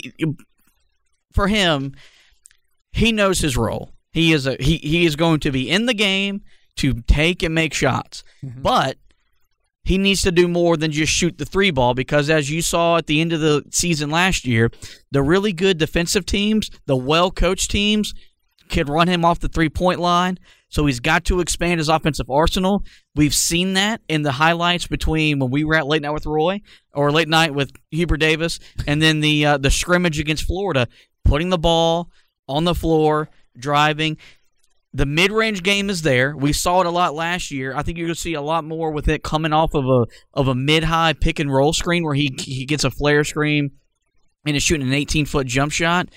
For 1.36 1.48
him, 1.48 1.94
he 2.92 3.12
knows 3.12 3.40
his 3.40 3.58
role. 3.58 3.92
He 4.12 4.32
is 4.32 4.48
a 4.48 4.56
he. 4.60 4.78
He 4.78 5.06
is 5.06 5.16
going 5.16 5.42
to 5.42 5.52
be 5.52 5.70
in 5.70 5.86
the 5.86 5.94
game 5.94 6.42
to 6.78 7.02
take 7.02 7.44
and 7.44 7.54
make 7.54 7.74
shots, 7.74 8.24
but 8.42 8.98
he 9.84 9.98
needs 9.98 10.22
to 10.24 10.32
do 10.32 10.48
more 10.48 10.78
than 10.78 10.92
just 10.92 11.12
shoot 11.12 11.38
the 11.38 11.46
three 11.46 11.72
ball 11.72 11.94
because, 11.94 12.30
as 12.30 12.50
you 12.50 12.62
saw 12.62 12.98
at 12.98 13.08
the 13.08 13.22
end 13.22 13.34
of 13.34 13.42
the 13.42 13.64
season 13.72 14.10
last 14.10 14.46
year, 14.46 14.72
the 15.12 15.22
really 15.22 15.54
good 15.54 15.78
defensive 15.78 16.26
teams, 16.26 16.70
the 16.86 16.96
well 16.96 17.30
coached 17.30 17.70
teams, 17.70 18.14
could 18.70 18.90
run 18.90 19.08
him 19.08 19.24
off 19.24 19.40
the 19.40 19.48
three 19.50 19.70
point 19.70 20.00
line. 20.00 20.40
So 20.70 20.86
he's 20.88 21.00
got 21.00 21.24
to 21.26 21.40
expand 21.40 21.80
his 21.80 21.88
offensive 21.88 22.30
arsenal. 22.30 22.84
We've 23.16 23.34
seen 23.34 23.74
that 23.74 24.02
in 24.10 24.24
the 24.24 24.34
highlights 24.34 24.88
between 24.88 25.40
when 25.40 25.52
we 25.52 25.64
were 25.64 25.76
at 25.76 25.88
late 25.88 26.02
night 26.02 26.12
with 26.12 26.26
Roy 26.26 26.62
or 26.94 27.12
late 27.12 27.30
night 27.30 27.54
with 27.54 27.72
Hubert 27.92 28.18
Davis, 28.18 28.60
and 28.88 29.02
then 29.02 29.20
the 29.20 29.46
uh, 29.46 29.58
the 29.58 29.72
scrimmage 29.72 30.20
against 30.20 30.46
Florida, 30.46 30.88
putting 31.26 31.50
the 31.50 31.58
ball 31.58 32.10
on 32.48 32.64
the 32.64 32.76
floor, 32.76 33.30
driving. 33.58 34.18
The 34.94 35.06
mid 35.06 35.32
range 35.32 35.62
game 35.62 35.90
is 35.90 36.04
there. 36.04 36.38
We 36.38 36.54
saw 36.54 36.80
it 36.80 36.88
a 36.88 36.92
lot 36.92 37.14
last 37.14 37.52
year. 37.52 37.76
I 37.76 37.84
think 37.84 37.98
you're 37.98 38.08
going 38.08 38.16
to 38.16 38.22
see 38.22 38.34
a 38.34 38.42
lot 38.42 38.64
more 38.64 38.92
with 38.92 39.10
it 39.10 39.24
coming 39.24 39.52
off 39.52 39.74
of 39.74 39.86
a 39.86 40.06
of 40.34 40.48
a 40.48 40.56
mid 40.56 40.86
high 40.86 41.12
pick 41.12 41.40
and 41.40 41.54
roll 41.54 41.74
screen 41.74 42.06
where 42.06 42.16
he 42.16 42.34
he 42.38 42.66
gets 42.66 42.86
a 42.86 42.92
flare 42.92 43.26
screen 43.26 43.72
and 44.46 44.56
is 44.56 44.64
shooting 44.64 44.88
an 44.88 44.94
18 44.94 45.26
foot 45.26 45.48
jump 45.48 45.74
shot. 45.74 46.08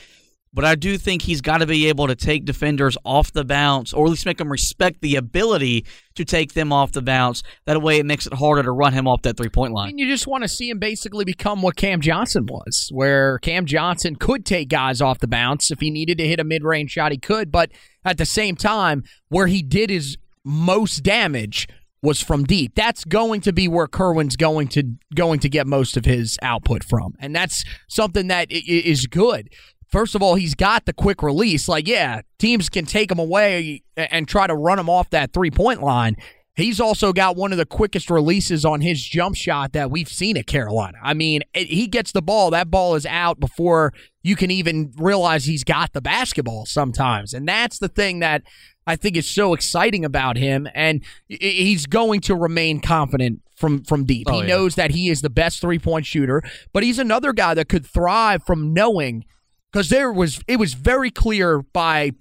But 0.58 0.64
I 0.64 0.74
do 0.74 0.98
think 0.98 1.22
he's 1.22 1.40
got 1.40 1.58
to 1.58 1.66
be 1.66 1.86
able 1.86 2.08
to 2.08 2.16
take 2.16 2.44
defenders 2.44 2.98
off 3.04 3.32
the 3.32 3.44
bounce, 3.44 3.92
or 3.92 4.06
at 4.06 4.10
least 4.10 4.26
make 4.26 4.38
them 4.38 4.50
respect 4.50 5.02
the 5.02 5.14
ability 5.14 5.86
to 6.16 6.24
take 6.24 6.54
them 6.54 6.72
off 6.72 6.90
the 6.90 7.00
bounce. 7.00 7.44
That 7.66 7.80
way, 7.80 7.98
it 7.98 8.06
makes 8.06 8.26
it 8.26 8.34
harder 8.34 8.64
to 8.64 8.72
run 8.72 8.92
him 8.92 9.06
off 9.06 9.22
that 9.22 9.36
three 9.36 9.50
point 9.50 9.72
line. 9.72 9.90
And 9.90 10.00
you 10.00 10.08
just 10.08 10.26
want 10.26 10.42
to 10.42 10.48
see 10.48 10.68
him 10.68 10.80
basically 10.80 11.24
become 11.24 11.62
what 11.62 11.76
Cam 11.76 12.00
Johnson 12.00 12.44
was, 12.46 12.88
where 12.90 13.38
Cam 13.38 13.66
Johnson 13.66 14.16
could 14.16 14.44
take 14.44 14.68
guys 14.68 15.00
off 15.00 15.20
the 15.20 15.28
bounce. 15.28 15.70
If 15.70 15.78
he 15.78 15.92
needed 15.92 16.18
to 16.18 16.26
hit 16.26 16.40
a 16.40 16.44
mid 16.44 16.64
range 16.64 16.90
shot, 16.90 17.12
he 17.12 17.18
could. 17.18 17.52
But 17.52 17.70
at 18.04 18.18
the 18.18 18.26
same 18.26 18.56
time, 18.56 19.04
where 19.28 19.46
he 19.46 19.62
did 19.62 19.90
his 19.90 20.18
most 20.42 21.04
damage 21.04 21.68
was 22.02 22.20
from 22.20 22.42
deep. 22.42 22.74
That's 22.74 23.04
going 23.04 23.42
to 23.42 23.52
be 23.52 23.68
where 23.68 23.86
Kerwin's 23.86 24.34
going 24.34 24.66
to 24.68 24.82
going 25.14 25.38
to 25.38 25.48
get 25.48 25.68
most 25.68 25.96
of 25.96 26.04
his 26.04 26.36
output 26.42 26.82
from, 26.82 27.14
and 27.20 27.32
that's 27.32 27.64
something 27.86 28.26
that 28.26 28.48
is 28.50 29.06
good. 29.06 29.50
First 29.88 30.14
of 30.14 30.22
all, 30.22 30.34
he's 30.34 30.54
got 30.54 30.84
the 30.84 30.92
quick 30.92 31.22
release. 31.22 31.68
Like, 31.68 31.88
yeah, 31.88 32.20
teams 32.38 32.68
can 32.68 32.84
take 32.84 33.10
him 33.10 33.18
away 33.18 33.82
and 33.96 34.28
try 34.28 34.46
to 34.46 34.54
run 34.54 34.78
him 34.78 34.88
off 34.88 35.10
that 35.10 35.32
three 35.32 35.50
point 35.50 35.82
line. 35.82 36.16
He's 36.54 36.80
also 36.80 37.12
got 37.12 37.36
one 37.36 37.52
of 37.52 37.58
the 37.58 37.64
quickest 37.64 38.10
releases 38.10 38.64
on 38.64 38.80
his 38.80 39.00
jump 39.02 39.36
shot 39.36 39.72
that 39.74 39.92
we've 39.92 40.08
seen 40.08 40.36
at 40.36 40.48
Carolina. 40.48 40.98
I 41.02 41.14
mean, 41.14 41.42
he 41.54 41.86
gets 41.86 42.10
the 42.10 42.20
ball, 42.20 42.50
that 42.50 42.68
ball 42.68 42.96
is 42.96 43.06
out 43.06 43.38
before 43.38 43.94
you 44.24 44.34
can 44.34 44.50
even 44.50 44.92
realize 44.96 45.44
he's 45.44 45.62
got 45.62 45.92
the 45.92 46.00
basketball 46.00 46.66
sometimes. 46.66 47.32
And 47.32 47.46
that's 47.46 47.78
the 47.78 47.86
thing 47.86 48.18
that 48.18 48.42
I 48.88 48.96
think 48.96 49.16
is 49.16 49.30
so 49.30 49.54
exciting 49.54 50.04
about 50.04 50.36
him. 50.36 50.68
And 50.74 51.04
he's 51.28 51.86
going 51.86 52.22
to 52.22 52.34
remain 52.34 52.80
confident 52.80 53.40
from 53.54 53.84
from 53.84 54.04
deep. 54.04 54.26
Oh, 54.28 54.34
he 54.34 54.40
yeah. 54.40 54.56
knows 54.56 54.74
that 54.74 54.90
he 54.90 55.10
is 55.10 55.22
the 55.22 55.30
best 55.30 55.60
three 55.60 55.78
point 55.78 56.06
shooter, 56.06 56.42
but 56.72 56.82
he's 56.82 56.98
another 56.98 57.32
guy 57.32 57.54
that 57.54 57.68
could 57.68 57.86
thrive 57.86 58.42
from 58.44 58.74
knowing 58.74 59.24
because 59.72 59.88
there 59.88 60.12
was 60.12 60.40
it 60.46 60.58
was 60.58 60.74
very 60.74 61.10
clear 61.10 61.62
by 61.62 62.12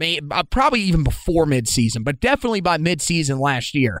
uh, 0.00 0.42
probably 0.50 0.80
even 0.80 1.04
before 1.04 1.46
midseason, 1.46 2.04
but 2.04 2.20
definitely 2.20 2.60
by 2.60 2.78
midseason 2.78 3.38
last 3.38 3.74
year 3.74 4.00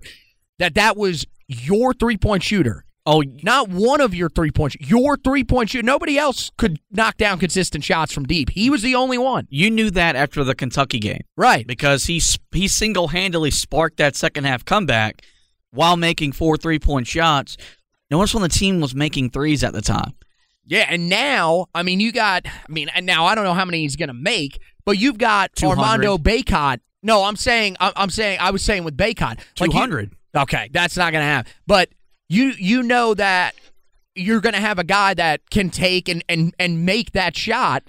that 0.58 0.74
that 0.74 0.96
was 0.96 1.26
your 1.48 1.92
three 1.94 2.16
point 2.16 2.42
shooter. 2.42 2.84
Oh, 3.06 3.22
not 3.42 3.68
one 3.68 4.00
of 4.00 4.14
your 4.14 4.30
three 4.30 4.50
point 4.50 4.76
your 4.80 5.16
three 5.16 5.44
point 5.44 5.70
shooter. 5.70 5.84
Nobody 5.84 6.18
else 6.18 6.50
could 6.56 6.80
knock 6.90 7.16
down 7.16 7.38
consistent 7.38 7.84
shots 7.84 8.12
from 8.12 8.24
deep. 8.24 8.50
He 8.50 8.70
was 8.70 8.82
the 8.82 8.94
only 8.94 9.18
one. 9.18 9.46
You 9.50 9.70
knew 9.70 9.90
that 9.90 10.16
after 10.16 10.42
the 10.42 10.54
Kentucky 10.54 10.98
game, 10.98 11.20
right? 11.36 11.66
Because 11.66 12.06
he 12.06 12.20
he 12.52 12.66
single 12.66 13.08
handedly 13.08 13.50
sparked 13.50 13.98
that 13.98 14.16
second 14.16 14.44
half 14.44 14.64
comeback 14.64 15.22
while 15.70 15.96
making 15.96 16.32
four 16.32 16.56
three 16.56 16.78
point 16.78 17.06
shots. 17.06 17.56
Notice 18.10 18.34
when 18.34 18.42
the 18.42 18.48
team 18.48 18.80
was 18.80 18.94
making 18.94 19.30
threes 19.30 19.62
at 19.62 19.72
the 19.72 19.82
time. 19.82 20.14
Yeah, 20.66 20.86
and 20.88 21.08
now, 21.08 21.66
I 21.74 21.82
mean, 21.82 22.00
you 22.00 22.12
got, 22.12 22.46
I 22.46 22.72
mean, 22.72 22.88
and 22.94 23.04
now 23.04 23.26
I 23.26 23.34
don't 23.34 23.44
know 23.44 23.54
how 23.54 23.64
many 23.64 23.80
he's 23.80 23.96
going 23.96 24.08
to 24.08 24.14
make, 24.14 24.58
but 24.84 24.98
you've 24.98 25.18
got 25.18 25.54
200. 25.56 25.80
Armando 25.80 26.18
Bacot. 26.18 26.80
No, 27.02 27.24
I'm 27.24 27.36
saying, 27.36 27.76
I'm 27.80 28.08
saying, 28.08 28.38
I 28.40 28.50
was 28.50 28.62
saying 28.62 28.84
with 28.84 28.96
Bacot. 28.96 29.38
Like 29.60 29.70
200. 29.70 30.10
You, 30.34 30.40
okay, 30.40 30.70
that's 30.72 30.96
not 30.96 31.12
going 31.12 31.22
to 31.22 31.26
happen. 31.26 31.52
But 31.66 31.90
you 32.28 32.52
you 32.56 32.82
know 32.82 33.12
that 33.14 33.54
you're 34.14 34.40
going 34.40 34.54
to 34.54 34.60
have 34.60 34.78
a 34.78 34.84
guy 34.84 35.12
that 35.14 35.50
can 35.50 35.68
take 35.68 36.08
and, 36.08 36.24
and, 36.28 36.54
and 36.58 36.86
make 36.86 37.12
that 37.12 37.36
shot 37.36 37.82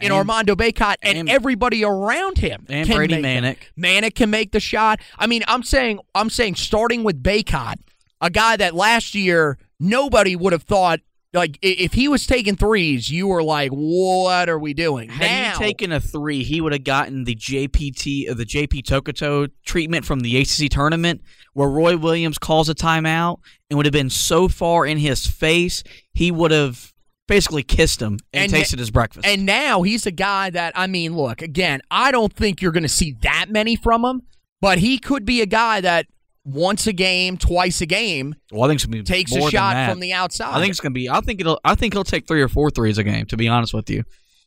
in 0.00 0.06
and, 0.06 0.14
Armando 0.14 0.54
Bacot 0.54 0.96
and, 1.02 1.18
and, 1.18 1.28
everybody 1.30 1.84
around 1.84 2.38
him. 2.38 2.66
And 2.68 2.88
Brady 2.88 3.22
Manek. 3.22 3.56
Manic 3.76 4.14
can 4.14 4.30
make 4.30 4.52
the 4.52 4.60
shot. 4.60 5.00
I 5.18 5.26
mean, 5.26 5.42
I'm 5.48 5.62
saying 5.62 6.00
I'm 6.14 6.30
saying 6.30 6.56
starting 6.56 7.04
with 7.04 7.22
Bacot, 7.22 7.76
a 8.20 8.30
guy 8.30 8.56
that 8.56 8.74
last 8.74 9.14
year 9.14 9.58
nobody 9.80 10.36
would 10.36 10.52
have 10.52 10.64
thought 10.64 11.00
like 11.36 11.58
if 11.62 11.92
he 11.92 12.08
was 12.08 12.26
taking 12.26 12.56
threes, 12.56 13.10
you 13.10 13.28
were 13.28 13.42
like, 13.42 13.70
"What 13.70 14.48
are 14.48 14.58
we 14.58 14.74
doing?" 14.74 15.10
Had 15.10 15.26
now, 15.26 15.52
he 15.52 15.64
taken 15.64 15.92
a 15.92 16.00
three, 16.00 16.42
he 16.42 16.60
would 16.60 16.72
have 16.72 16.84
gotten 16.84 17.24
the 17.24 17.34
JPT, 17.34 18.30
uh, 18.30 18.34
the 18.34 18.46
JP 18.46 18.82
Tokoto 18.82 19.50
treatment 19.64 20.04
from 20.04 20.20
the 20.20 20.38
ACC 20.38 20.70
tournament, 20.70 21.20
where 21.52 21.68
Roy 21.68 21.96
Williams 21.96 22.38
calls 22.38 22.68
a 22.68 22.74
timeout 22.74 23.40
and 23.70 23.76
would 23.76 23.86
have 23.86 23.92
been 23.92 24.10
so 24.10 24.48
far 24.48 24.86
in 24.86 24.98
his 24.98 25.26
face, 25.26 25.84
he 26.14 26.30
would 26.30 26.50
have 26.50 26.92
basically 27.28 27.62
kissed 27.62 28.00
him 28.00 28.18
and, 28.32 28.44
and 28.44 28.52
tasted 28.52 28.78
his 28.78 28.90
breakfast. 28.90 29.26
And 29.26 29.44
now 29.44 29.82
he's 29.82 30.06
a 30.06 30.12
guy 30.12 30.50
that 30.50 30.72
I 30.74 30.86
mean, 30.86 31.16
look 31.16 31.42
again. 31.42 31.80
I 31.90 32.12
don't 32.12 32.32
think 32.32 32.62
you're 32.62 32.72
going 32.72 32.82
to 32.82 32.88
see 32.88 33.16
that 33.22 33.46
many 33.50 33.76
from 33.76 34.04
him, 34.04 34.22
but 34.60 34.78
he 34.78 34.98
could 34.98 35.24
be 35.24 35.42
a 35.42 35.46
guy 35.46 35.80
that 35.80 36.06
once 36.46 36.86
a 36.86 36.92
game, 36.92 37.36
twice 37.36 37.80
a 37.80 37.86
game. 37.86 38.34
Well, 38.52 38.64
I 38.64 38.68
think 38.68 38.78
it's 38.78 38.86
gonna 38.86 38.98
be 38.98 39.02
takes 39.02 39.34
a 39.34 39.50
shot 39.50 39.90
from 39.90 40.00
the 40.00 40.12
outside. 40.12 40.54
I 40.54 40.60
think 40.60 40.70
it's 40.70 40.80
gonna 40.80 40.92
be. 40.92 41.10
I 41.10 41.20
think 41.20 41.40
it'll. 41.40 41.60
I 41.64 41.74
think 41.74 41.92
he'll 41.92 42.04
take 42.04 42.26
three 42.26 42.40
or 42.40 42.48
four 42.48 42.70
threes 42.70 42.98
a 42.98 43.04
game. 43.04 43.26
To 43.26 43.36
be 43.36 43.48
honest 43.48 43.74
with 43.74 43.90
you, 43.90 44.04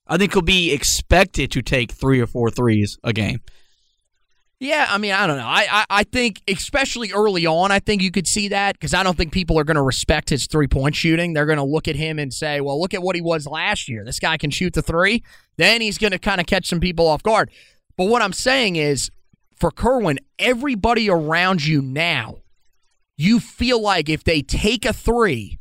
I 0.08 0.18
think 0.18 0.34
he'll 0.34 0.42
be 0.42 0.72
expected 0.72 1.52
to 1.52 1.62
take 1.62 1.92
three 1.92 2.22
or 2.22 2.28
four 2.28 2.50
threes 2.50 2.98
a 3.04 3.14
game. 3.14 3.42
Yeah, 4.62 4.88
I 4.90 4.98
mean, 4.98 5.14
I 5.14 5.26
don't 5.26 5.38
know. 5.38 5.48
I, 5.48 5.68
I, 5.72 5.86
I 5.90 6.04
think, 6.04 6.42
especially 6.46 7.14
early 7.14 7.46
on, 7.46 7.72
I 7.72 7.80
think 7.80 8.02
you 8.02 8.12
could 8.12 8.28
see 8.28 8.50
that 8.50 8.74
because 8.74 8.94
I 8.94 9.04
don't 9.04 9.16
think 9.16 9.32
people 9.32 9.58
are 9.58 9.64
going 9.64 9.76
to 9.76 9.82
respect 9.82 10.30
his 10.30 10.48
three 10.48 10.68
point 10.68 10.96
shooting. 10.96 11.32
They're 11.32 11.46
going 11.46 11.60
to 11.60 11.64
look 11.64 11.88
at 11.88 11.96
him 11.96 12.20
and 12.20 12.34
say, 12.34 12.60
well, 12.60 12.80
look 12.80 12.94
at 12.94 13.02
what 13.02 13.16
he 13.16 13.22
was 13.22 13.48
last 13.48 13.88
year. 13.88 14.04
This 14.04 14.20
guy 14.20 14.36
can 14.36 14.52
shoot 14.52 14.74
the 14.74 14.82
three. 14.82 15.24
Then 15.56 15.80
he's 15.80 15.98
going 15.98 16.12
to 16.12 16.20
kind 16.20 16.42
of 16.42 16.48
catch 16.48 16.68
some 16.68 16.82
people 16.82 17.08
off 17.08 17.24
guard. 17.24 17.52
But 17.96 18.10
what 18.10 18.22
I'm 18.22 18.34
saying 18.34 18.76
is, 18.76 19.10
for 19.60 19.72
Kerwin, 19.72 20.19
everybody 20.38 21.10
around 21.10 21.65
you 21.65 21.82
now, 21.82 22.38
you 23.17 23.39
feel 23.39 23.82
like 23.82 24.10
if 24.10 24.24
they 24.24 24.41
take 24.41 24.86
a 24.86 24.93
three, 24.93 25.60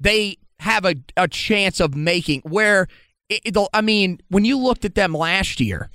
they 0.00 0.38
have 0.60 0.84
a, 0.84 0.96
a 1.16 1.28
chance 1.28 1.80
of 1.80 1.94
making 1.94 2.40
where 2.42 2.88
it, 3.28 3.56
I 3.74 3.80
mean, 3.82 4.20
when 4.28 4.44
you 4.44 4.58
looked 4.58 4.84
at 4.84 4.94
them 4.94 5.12
last 5.12 5.60
year, 5.60 5.90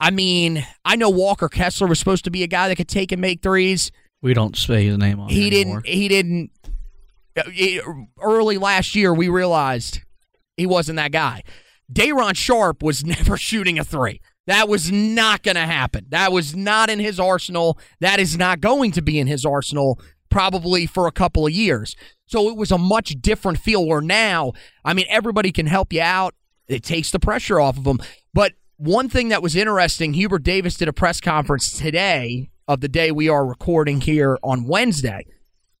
I 0.00 0.10
mean, 0.10 0.66
I 0.84 0.96
know 0.96 1.10
Walker 1.10 1.48
Kessler 1.48 1.86
was 1.86 1.98
supposed 1.98 2.24
to 2.24 2.30
be 2.30 2.42
a 2.42 2.46
guy 2.46 2.68
that 2.68 2.76
could 2.76 2.88
take 2.88 3.12
and 3.12 3.20
make 3.20 3.42
threes. 3.42 3.92
We 4.22 4.34
don't 4.34 4.56
say 4.56 4.86
his 4.86 4.98
name 4.98 5.20
on. 5.20 5.28
He 5.28 5.50
didn't. 5.50 5.86
He 5.86 6.08
didn't. 6.08 6.50
Uh, 7.36 7.42
early 8.20 8.58
last 8.58 8.94
year, 8.94 9.12
we 9.12 9.28
realized 9.28 10.00
he 10.56 10.66
wasn't 10.66 10.96
that 10.96 11.12
guy. 11.12 11.42
Day'Ron 11.92 12.34
Sharp 12.34 12.82
was 12.82 13.04
never 13.06 13.36
shooting 13.36 13.78
a 13.78 13.84
three. 13.84 14.20
That 14.46 14.68
was 14.68 14.92
not 14.92 15.42
going 15.42 15.54
to 15.54 15.62
happen. 15.62 16.06
That 16.10 16.32
was 16.32 16.54
not 16.54 16.90
in 16.90 16.98
his 16.98 17.18
arsenal. 17.18 17.78
That 18.00 18.20
is 18.20 18.36
not 18.36 18.60
going 18.60 18.92
to 18.92 19.02
be 19.02 19.18
in 19.18 19.26
his 19.26 19.44
arsenal 19.44 19.98
probably 20.30 20.86
for 20.86 21.06
a 21.06 21.12
couple 21.12 21.46
of 21.46 21.52
years. 21.52 21.94
So 22.26 22.48
it 22.48 22.56
was 22.56 22.70
a 22.70 22.78
much 22.78 23.10
different 23.20 23.58
feel 23.58 23.86
where 23.86 24.00
now, 24.00 24.52
I 24.84 24.92
mean, 24.92 25.06
everybody 25.08 25.52
can 25.52 25.66
help 25.66 25.92
you 25.92 26.00
out. 26.00 26.34
It 26.66 26.82
takes 26.82 27.10
the 27.10 27.20
pressure 27.20 27.60
off 27.60 27.76
of 27.76 27.84
them. 27.84 27.98
But 28.32 28.52
one 28.76 29.08
thing 29.08 29.28
that 29.28 29.42
was 29.42 29.54
interesting, 29.54 30.14
Hubert 30.14 30.42
Davis 30.42 30.76
did 30.76 30.88
a 30.88 30.92
press 30.92 31.20
conference 31.20 31.78
today 31.78 32.50
of 32.66 32.80
the 32.80 32.88
day 32.88 33.12
we 33.12 33.28
are 33.28 33.46
recording 33.46 34.00
here 34.00 34.38
on 34.42 34.66
Wednesday. 34.66 35.26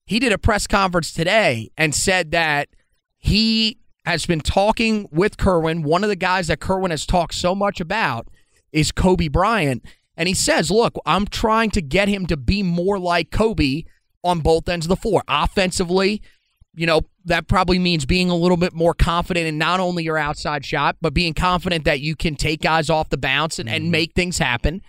He 0.06 0.18
did 0.18 0.32
a 0.32 0.38
press 0.38 0.66
conference 0.66 1.12
today 1.12 1.70
and 1.76 1.94
said 1.94 2.30
that 2.30 2.68
he 3.18 3.80
has 4.04 4.26
been 4.26 4.40
talking 4.40 5.08
with 5.10 5.38
Kerwin, 5.38 5.82
one 5.82 6.04
of 6.04 6.10
the 6.10 6.16
guys 6.16 6.46
that 6.48 6.60
Kerwin 6.60 6.90
has 6.90 7.06
talked 7.06 7.34
so 7.34 7.54
much 7.54 7.80
about 7.80 8.28
is 8.74 8.92
Kobe 8.92 9.28
Bryant. 9.28 9.82
And 10.16 10.28
he 10.28 10.34
says, 10.34 10.70
look, 10.70 10.94
I'm 11.06 11.26
trying 11.26 11.70
to 11.70 11.80
get 11.80 12.08
him 12.08 12.26
to 12.26 12.36
be 12.36 12.62
more 12.62 12.98
like 12.98 13.30
Kobe 13.30 13.84
on 14.22 14.40
both 14.40 14.68
ends 14.68 14.86
of 14.86 14.88
the 14.90 14.96
floor. 14.96 15.22
Offensively, 15.28 16.20
you 16.74 16.86
know, 16.86 17.02
that 17.24 17.46
probably 17.46 17.78
means 17.78 18.04
being 18.04 18.30
a 18.30 18.36
little 18.36 18.56
bit 18.56 18.74
more 18.74 18.94
confident 18.94 19.46
in 19.46 19.56
not 19.56 19.80
only 19.80 20.02
your 20.02 20.18
outside 20.18 20.64
shot, 20.64 20.96
but 21.00 21.14
being 21.14 21.34
confident 21.34 21.84
that 21.84 22.00
you 22.00 22.16
can 22.16 22.34
take 22.34 22.60
guys 22.60 22.90
off 22.90 23.08
the 23.08 23.16
bounce 23.16 23.58
and, 23.58 23.68
and 23.68 23.84
mm-hmm. 23.84 23.92
make 23.92 24.12
things 24.14 24.38
happen. 24.38 24.82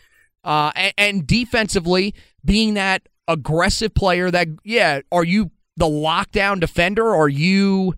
Uh, 0.44 0.72
and, 0.76 0.94
and 0.98 1.28
defensively, 1.28 2.14
being 2.44 2.74
that 2.74 3.08
aggressive 3.28 3.94
player 3.94 4.30
that, 4.32 4.48
yeah, 4.64 5.02
are 5.12 5.24
you 5.24 5.52
the 5.78 5.86
lockdown 5.86 6.60
defender? 6.60 7.16
Are 7.16 7.30
you 7.30 7.94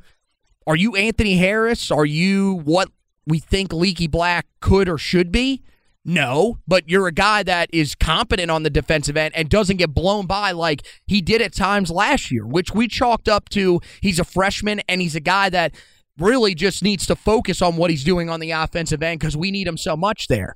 are 0.65 0.75
you 0.75 0.95
Anthony 0.95 1.37
Harris? 1.37 1.91
Are 1.91 2.05
you 2.05 2.61
what 2.65 2.89
we 3.25 3.39
think 3.39 3.71
Leaky 3.71 4.07
Black 4.07 4.47
could 4.59 4.89
or 4.89 4.97
should 4.97 5.31
be? 5.31 5.63
No, 6.09 6.59
but 6.65 6.87
you're 6.89 7.07
a 7.07 7.11
guy 7.11 7.43
that 7.43 7.69
is 7.73 7.93
competent 7.93 8.49
on 8.49 8.63
the 8.63 8.69
defensive 8.69 9.17
end 9.17 9.35
and 9.35 9.49
doesn't 9.49 9.75
get 9.75 9.93
blown 9.93 10.25
by 10.25 10.53
like 10.53 10.87
he 11.05 11.21
did 11.21 11.41
at 11.41 11.53
times 11.53 11.91
last 11.91 12.31
year, 12.31 12.47
which 12.47 12.73
we 12.73 12.87
chalked 12.87 13.27
up 13.27 13.49
to 13.49 13.81
he's 14.01 14.17
a 14.17 14.23
freshman 14.23 14.81
and 14.87 15.01
he's 15.01 15.17
a 15.17 15.19
guy 15.19 15.49
that 15.49 15.75
really 16.17 16.55
just 16.55 16.81
needs 16.81 17.05
to 17.07 17.15
focus 17.15 17.61
on 17.61 17.75
what 17.75 17.89
he's 17.89 18.05
doing 18.05 18.29
on 18.29 18.39
the 18.39 18.51
offensive 18.51 19.03
end 19.03 19.19
because 19.19 19.35
we 19.35 19.51
need 19.51 19.67
him 19.67 19.75
so 19.75 19.97
much 19.97 20.29
there. 20.29 20.55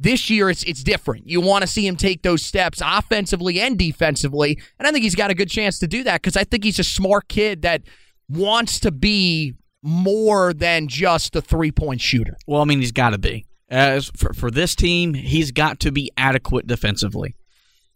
This 0.00 0.28
year 0.28 0.50
it's 0.50 0.64
it's 0.64 0.82
different. 0.82 1.24
You 1.24 1.40
want 1.40 1.62
to 1.62 1.68
see 1.68 1.86
him 1.86 1.94
take 1.94 2.22
those 2.22 2.44
steps 2.44 2.82
offensively 2.84 3.60
and 3.60 3.78
defensively, 3.78 4.60
and 4.80 4.88
I 4.88 4.90
think 4.90 5.04
he's 5.04 5.14
got 5.14 5.30
a 5.30 5.34
good 5.34 5.50
chance 5.50 5.78
to 5.78 5.86
do 5.86 6.02
that 6.02 6.20
because 6.20 6.36
I 6.36 6.42
think 6.42 6.64
he's 6.64 6.80
a 6.80 6.84
smart 6.84 7.28
kid 7.28 7.62
that 7.62 7.82
wants 8.28 8.80
to 8.80 8.90
be 8.90 9.54
more 9.84 10.52
than 10.52 10.88
just 10.88 11.36
a 11.36 11.40
three 11.40 11.70
point 11.70 12.00
shooter. 12.00 12.36
Well, 12.48 12.60
I 12.60 12.64
mean, 12.64 12.80
he's 12.80 12.90
got 12.90 13.10
to 13.10 13.18
be. 13.18 13.46
As 13.70 14.10
for, 14.16 14.32
for 14.32 14.50
this 14.50 14.74
team, 14.74 15.14
he's 15.14 15.52
got 15.52 15.78
to 15.80 15.92
be 15.92 16.10
adequate 16.16 16.66
defensively. 16.66 17.36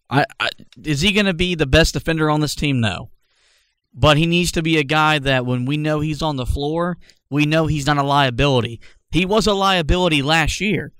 I, 0.09 0.25
I, 0.39 0.51
is 0.85 1.01
he 1.01 1.13
going 1.13 1.27
to 1.27 1.35
be 1.35 1.55
the 1.55 1.67
best 1.67 1.95
defender 1.95 2.31
on 2.31 2.41
this 2.41 2.55
team? 2.55 2.81
No. 2.81 3.11
But 3.93 4.17
he 4.17 4.27
needs 4.27 4.53
to 4.53 4.63
be 4.63 4.77
a 4.79 4.85
guy 4.85 5.19
that 5.19 5.47
when 5.47 5.67
we 5.67 5.77
know 5.77 6.01
he's 6.01 6.23
on 6.23 6.37
the 6.37 6.47
floor, 6.47 6.99
we 7.31 7.47
know 7.47 7.67
he's 7.67 7.87
not 7.87 7.99
a 7.99 8.03
liability. 8.03 8.81
He 9.11 9.25
was 9.25 9.47
a 9.47 9.55
liability 9.55 10.23
last 10.23 10.61
year, 10.61 10.93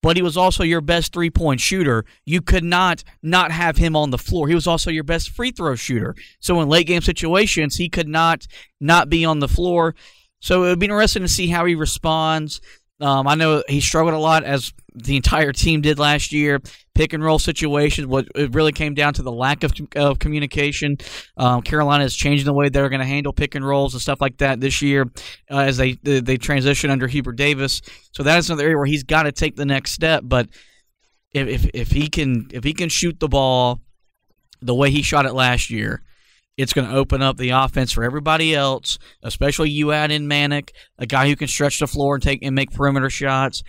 but 0.00 0.16
he 0.16 0.22
was 0.22 0.36
also 0.36 0.62
your 0.62 0.80
best 0.80 1.12
three 1.12 1.30
point 1.30 1.60
shooter. 1.60 2.04
You 2.24 2.40
could 2.40 2.62
not 2.62 3.02
not 3.22 3.50
have 3.50 3.76
him 3.76 3.96
on 3.96 4.10
the 4.10 4.18
floor. 4.18 4.46
He 4.46 4.54
was 4.54 4.68
also 4.68 4.90
your 4.90 5.04
best 5.04 5.30
free 5.30 5.50
throw 5.50 5.74
shooter. 5.74 6.14
So 6.38 6.60
in 6.60 6.68
late 6.68 6.86
game 6.86 7.02
situations, 7.02 7.76
he 7.76 7.88
could 7.88 8.08
not 8.08 8.46
not 8.80 9.08
be 9.08 9.24
on 9.24 9.40
the 9.40 9.48
floor. 9.48 9.96
So 10.38 10.62
it 10.62 10.68
would 10.68 10.78
be 10.78 10.86
interesting 10.86 11.22
to 11.22 11.28
see 11.28 11.48
how 11.48 11.64
he 11.64 11.74
responds. 11.74 12.60
Um, 13.00 13.28
I 13.28 13.34
know 13.34 13.62
he 13.68 13.80
struggled 13.80 14.14
a 14.14 14.18
lot 14.18 14.44
as 14.44 14.72
the 14.94 15.16
entire 15.16 15.52
team 15.52 15.82
did 15.82 15.98
last 15.98 16.32
year. 16.32 16.60
Pick 16.94 17.12
and 17.12 17.22
roll 17.22 17.38
situations. 17.38 18.06
What 18.06 18.26
it 18.34 18.54
really 18.54 18.72
came 18.72 18.94
down 18.94 19.12
to 19.14 19.22
the 19.22 19.32
lack 19.32 19.64
of, 19.64 19.72
of 19.94 20.18
communication. 20.18 20.96
Um, 21.36 21.60
Carolina 21.60 22.04
is 22.04 22.16
changing 22.16 22.46
the 22.46 22.54
way 22.54 22.70
they're 22.70 22.88
going 22.88 23.00
to 23.00 23.06
handle 23.06 23.34
pick 23.34 23.54
and 23.54 23.66
rolls 23.66 23.92
and 23.92 24.00
stuff 24.00 24.20
like 24.20 24.38
that 24.38 24.60
this 24.60 24.80
year 24.80 25.10
uh, 25.50 25.58
as 25.58 25.76
they 25.76 25.92
they 26.02 26.38
transition 26.38 26.90
under 26.90 27.06
Hubert 27.06 27.36
Davis. 27.36 27.82
So 28.12 28.22
that 28.22 28.38
is 28.38 28.48
another 28.48 28.64
area 28.64 28.78
where 28.78 28.86
he's 28.86 29.04
got 29.04 29.24
to 29.24 29.32
take 29.32 29.56
the 29.56 29.66
next 29.66 29.92
step. 29.92 30.22
But 30.24 30.48
if, 31.32 31.48
if 31.48 31.70
if 31.74 31.90
he 31.90 32.08
can 32.08 32.48
if 32.50 32.64
he 32.64 32.72
can 32.72 32.88
shoot 32.88 33.20
the 33.20 33.28
ball 33.28 33.82
the 34.62 34.74
way 34.74 34.90
he 34.90 35.02
shot 35.02 35.26
it 35.26 35.34
last 35.34 35.68
year, 35.68 36.02
it's 36.56 36.72
going 36.72 36.88
to 36.88 36.94
open 36.94 37.22
up 37.22 37.36
the 37.36 37.50
offense 37.50 37.92
for 37.92 38.02
everybody 38.02 38.54
else, 38.54 38.98
especially 39.22 39.70
you 39.70 39.92
add 39.92 40.10
in 40.10 40.26
Manek, 40.26 40.70
a 40.98 41.06
guy 41.06 41.28
who 41.28 41.36
can 41.36 41.48
stretch 41.48 41.78
the 41.78 41.86
floor 41.86 42.14
and 42.14 42.22
take 42.22 42.42
and 42.42 42.54
make 42.54 42.72
perimeter 42.72 43.10
shots. 43.10 43.62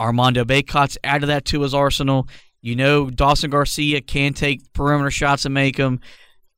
Armando 0.00 0.44
Bacot's 0.44 0.98
added 1.04 1.26
that 1.26 1.44
to 1.46 1.62
his 1.62 1.74
arsenal. 1.74 2.28
You 2.60 2.74
know, 2.74 3.08
Dawson 3.08 3.50
Garcia 3.50 4.00
can 4.00 4.32
take 4.32 4.72
perimeter 4.72 5.10
shots 5.10 5.44
and 5.44 5.54
make 5.54 5.76
them. 5.76 6.00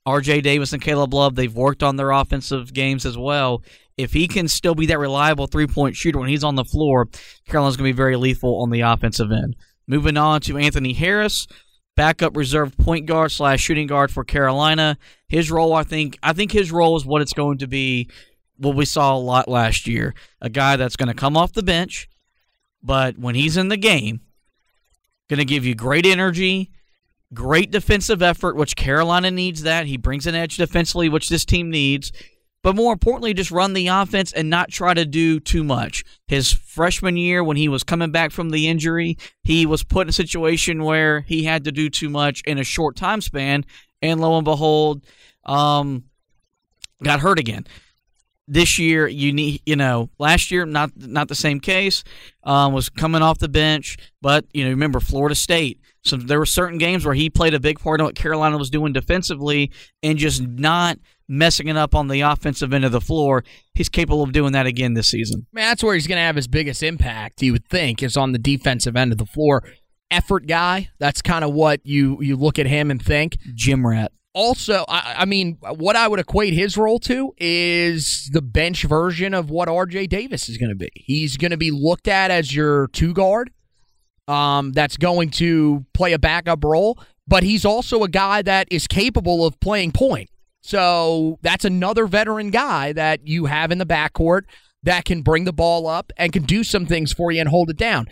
RJ 0.08 0.42
Davis 0.42 0.72
and 0.72 0.80
Caleb 0.80 1.12
Love, 1.12 1.34
they've 1.34 1.54
worked 1.54 1.82
on 1.82 1.96
their 1.96 2.10
offensive 2.10 2.72
games 2.72 3.04
as 3.04 3.18
well. 3.18 3.62
If 3.98 4.14
he 4.14 4.28
can 4.28 4.48
still 4.48 4.74
be 4.74 4.86
that 4.86 4.98
reliable 4.98 5.46
three 5.46 5.66
point 5.66 5.94
shooter 5.94 6.18
when 6.18 6.30
he's 6.30 6.42
on 6.42 6.54
the 6.54 6.64
floor, 6.64 7.06
Carolina's 7.46 7.76
going 7.76 7.88
to 7.88 7.92
be 7.92 7.96
very 7.96 8.16
lethal 8.16 8.62
on 8.62 8.70
the 8.70 8.80
offensive 8.80 9.30
end. 9.30 9.56
Moving 9.86 10.16
on 10.16 10.40
to 10.42 10.56
Anthony 10.56 10.94
Harris, 10.94 11.46
backup 12.00 12.34
reserve 12.34 12.74
point 12.78 13.04
guard 13.04 13.30
slash 13.30 13.60
shooting 13.60 13.86
guard 13.86 14.10
for 14.10 14.24
Carolina. 14.24 14.96
His 15.28 15.50
role, 15.50 15.74
I 15.74 15.82
think, 15.82 16.18
I 16.22 16.32
think 16.32 16.50
his 16.50 16.72
role 16.72 16.96
is 16.96 17.04
what 17.04 17.20
it's 17.20 17.34
going 17.34 17.58
to 17.58 17.66
be. 17.66 18.08
What 18.56 18.74
we 18.74 18.86
saw 18.86 19.14
a 19.14 19.18
lot 19.18 19.48
last 19.48 19.86
year, 19.86 20.14
a 20.40 20.48
guy 20.48 20.76
that's 20.76 20.96
going 20.96 21.08
to 21.08 21.14
come 21.14 21.36
off 21.36 21.52
the 21.52 21.62
bench, 21.62 22.08
but 22.82 23.18
when 23.18 23.34
he's 23.34 23.58
in 23.58 23.68
the 23.68 23.76
game, 23.76 24.20
going 25.28 25.40
to 25.40 25.44
give 25.44 25.66
you 25.66 25.74
great 25.74 26.06
energy, 26.06 26.70
great 27.34 27.70
defensive 27.70 28.22
effort, 28.22 28.56
which 28.56 28.76
Carolina 28.76 29.30
needs 29.30 29.62
that. 29.64 29.84
He 29.84 29.98
brings 29.98 30.26
an 30.26 30.34
edge 30.34 30.56
defensively, 30.56 31.10
which 31.10 31.28
this 31.28 31.44
team 31.44 31.68
needs. 31.68 32.12
But 32.62 32.76
more 32.76 32.92
importantly, 32.92 33.32
just 33.32 33.50
run 33.50 33.72
the 33.72 33.88
offense 33.88 34.32
and 34.32 34.50
not 34.50 34.70
try 34.70 34.92
to 34.92 35.06
do 35.06 35.40
too 35.40 35.64
much. 35.64 36.04
His 36.26 36.52
freshman 36.52 37.16
year, 37.16 37.42
when 37.42 37.56
he 37.56 37.68
was 37.68 37.82
coming 37.82 38.10
back 38.10 38.32
from 38.32 38.50
the 38.50 38.68
injury, 38.68 39.16
he 39.42 39.64
was 39.64 39.82
put 39.82 40.02
in 40.02 40.10
a 40.10 40.12
situation 40.12 40.84
where 40.84 41.22
he 41.22 41.44
had 41.44 41.64
to 41.64 41.72
do 41.72 41.88
too 41.88 42.10
much 42.10 42.42
in 42.42 42.58
a 42.58 42.64
short 42.64 42.96
time 42.96 43.22
span. 43.22 43.64
And 44.02 44.20
lo 44.20 44.36
and 44.36 44.44
behold, 44.44 45.06
um, 45.44 46.04
got 47.02 47.20
hurt 47.20 47.38
again 47.38 47.66
this 48.50 48.80
year 48.80 49.06
you 49.06 49.32
need 49.32 49.62
you 49.64 49.76
know 49.76 50.10
last 50.18 50.50
year 50.50 50.66
not 50.66 50.90
not 50.96 51.28
the 51.28 51.34
same 51.36 51.60
case 51.60 52.02
um, 52.42 52.72
was 52.72 52.88
coming 52.88 53.22
off 53.22 53.38
the 53.38 53.48
bench 53.48 53.96
but 54.20 54.44
you 54.52 54.64
know 54.64 54.70
remember 54.70 54.98
Florida 54.98 55.36
State 55.36 55.80
so 56.02 56.16
there 56.16 56.38
were 56.38 56.46
certain 56.46 56.76
games 56.76 57.04
where 57.04 57.14
he 57.14 57.30
played 57.30 57.54
a 57.54 57.60
big 57.60 57.78
part 57.78 58.00
in 58.00 58.04
what 58.04 58.16
Carolina 58.16 58.58
was 58.58 58.68
doing 58.68 58.92
defensively 58.92 59.70
and 60.02 60.18
just 60.18 60.42
not 60.42 60.98
messing 61.30 61.68
it 61.68 61.76
up 61.76 61.94
on 61.94 62.08
the 62.08 62.20
offensive 62.20 62.72
end 62.72 62.84
of 62.84 62.92
the 62.92 63.00
floor 63.00 63.44
he's 63.74 63.88
capable 63.88 64.22
of 64.22 64.32
doing 64.32 64.52
that 64.52 64.66
again 64.66 64.94
this 64.94 65.08
season 65.08 65.46
Man, 65.52 65.70
that's 65.70 65.82
where 65.82 65.94
he's 65.94 66.06
going 66.06 66.16
to 66.16 66.22
have 66.22 66.36
his 66.36 66.48
biggest 66.48 66.82
impact 66.82 67.40
you 67.42 67.52
would 67.52 67.66
think 67.68 68.02
is 68.02 68.16
on 68.16 68.32
the 68.32 68.38
defensive 68.38 68.96
end 68.96 69.12
of 69.12 69.18
the 69.18 69.26
floor 69.26 69.62
effort 70.10 70.46
guy 70.46 70.90
that's 70.98 71.22
kind 71.22 71.44
of 71.44 71.52
what 71.52 71.80
you 71.84 72.20
you 72.20 72.36
look 72.36 72.58
at 72.58 72.66
him 72.66 72.90
and 72.90 73.00
think 73.00 73.38
gym 73.54 73.86
rat 73.86 74.12
also, 74.32 74.84
I, 74.88 75.16
I, 75.18 75.24
mean, 75.24 75.58
what 75.60 75.96
I 75.96 76.06
would 76.06 76.20
equate 76.20 76.54
his 76.54 76.76
role 76.76 77.00
to 77.00 77.34
is 77.38 78.30
the 78.32 78.42
bench 78.42 78.84
version 78.84 79.34
of 79.34 79.50
what 79.50 79.68
RJ 79.68 80.08
Davis 80.08 80.48
is 80.48 80.56
going 80.56 80.68
to 80.68 80.76
be. 80.76 80.90
He's 80.94 81.36
going 81.36 81.50
to 81.50 81.56
be 81.56 81.70
looked 81.70 82.06
at 82.06 82.30
as 82.30 82.54
your 82.54 82.86
two 82.88 83.12
guard 83.12 83.50
um, 84.28 84.72
that's 84.72 84.96
going 84.96 85.30
to 85.30 85.84
play 85.94 86.12
a 86.12 86.18
backup 86.18 86.62
role, 86.62 86.98
but 87.26 87.42
he's 87.42 87.64
also 87.64 88.04
a 88.04 88.08
guy 88.08 88.42
that 88.42 88.68
is 88.70 88.86
capable 88.86 89.44
of 89.44 89.58
playing 89.58 89.92
point. 89.92 90.30
So 90.60 91.38
that's 91.42 91.64
another 91.64 92.06
veteran 92.06 92.50
guy 92.50 92.92
that 92.92 93.26
you 93.26 93.46
have 93.46 93.70
in 93.70 93.78
the 93.78 93.86
backcourt 93.86 94.42
that 94.82 95.04
can 95.04 95.22
bring 95.22 95.44
the 95.44 95.52
ball 95.52 95.86
up 95.86 96.12
and 96.16 96.32
can 96.32 96.42
do 96.42 96.64
some 96.64 96.86
things 96.86 97.12
for 97.12 97.30
you 97.30 97.40
and 97.40 97.48
hold 97.48 97.70
it 97.70 97.76
down. 97.76 98.08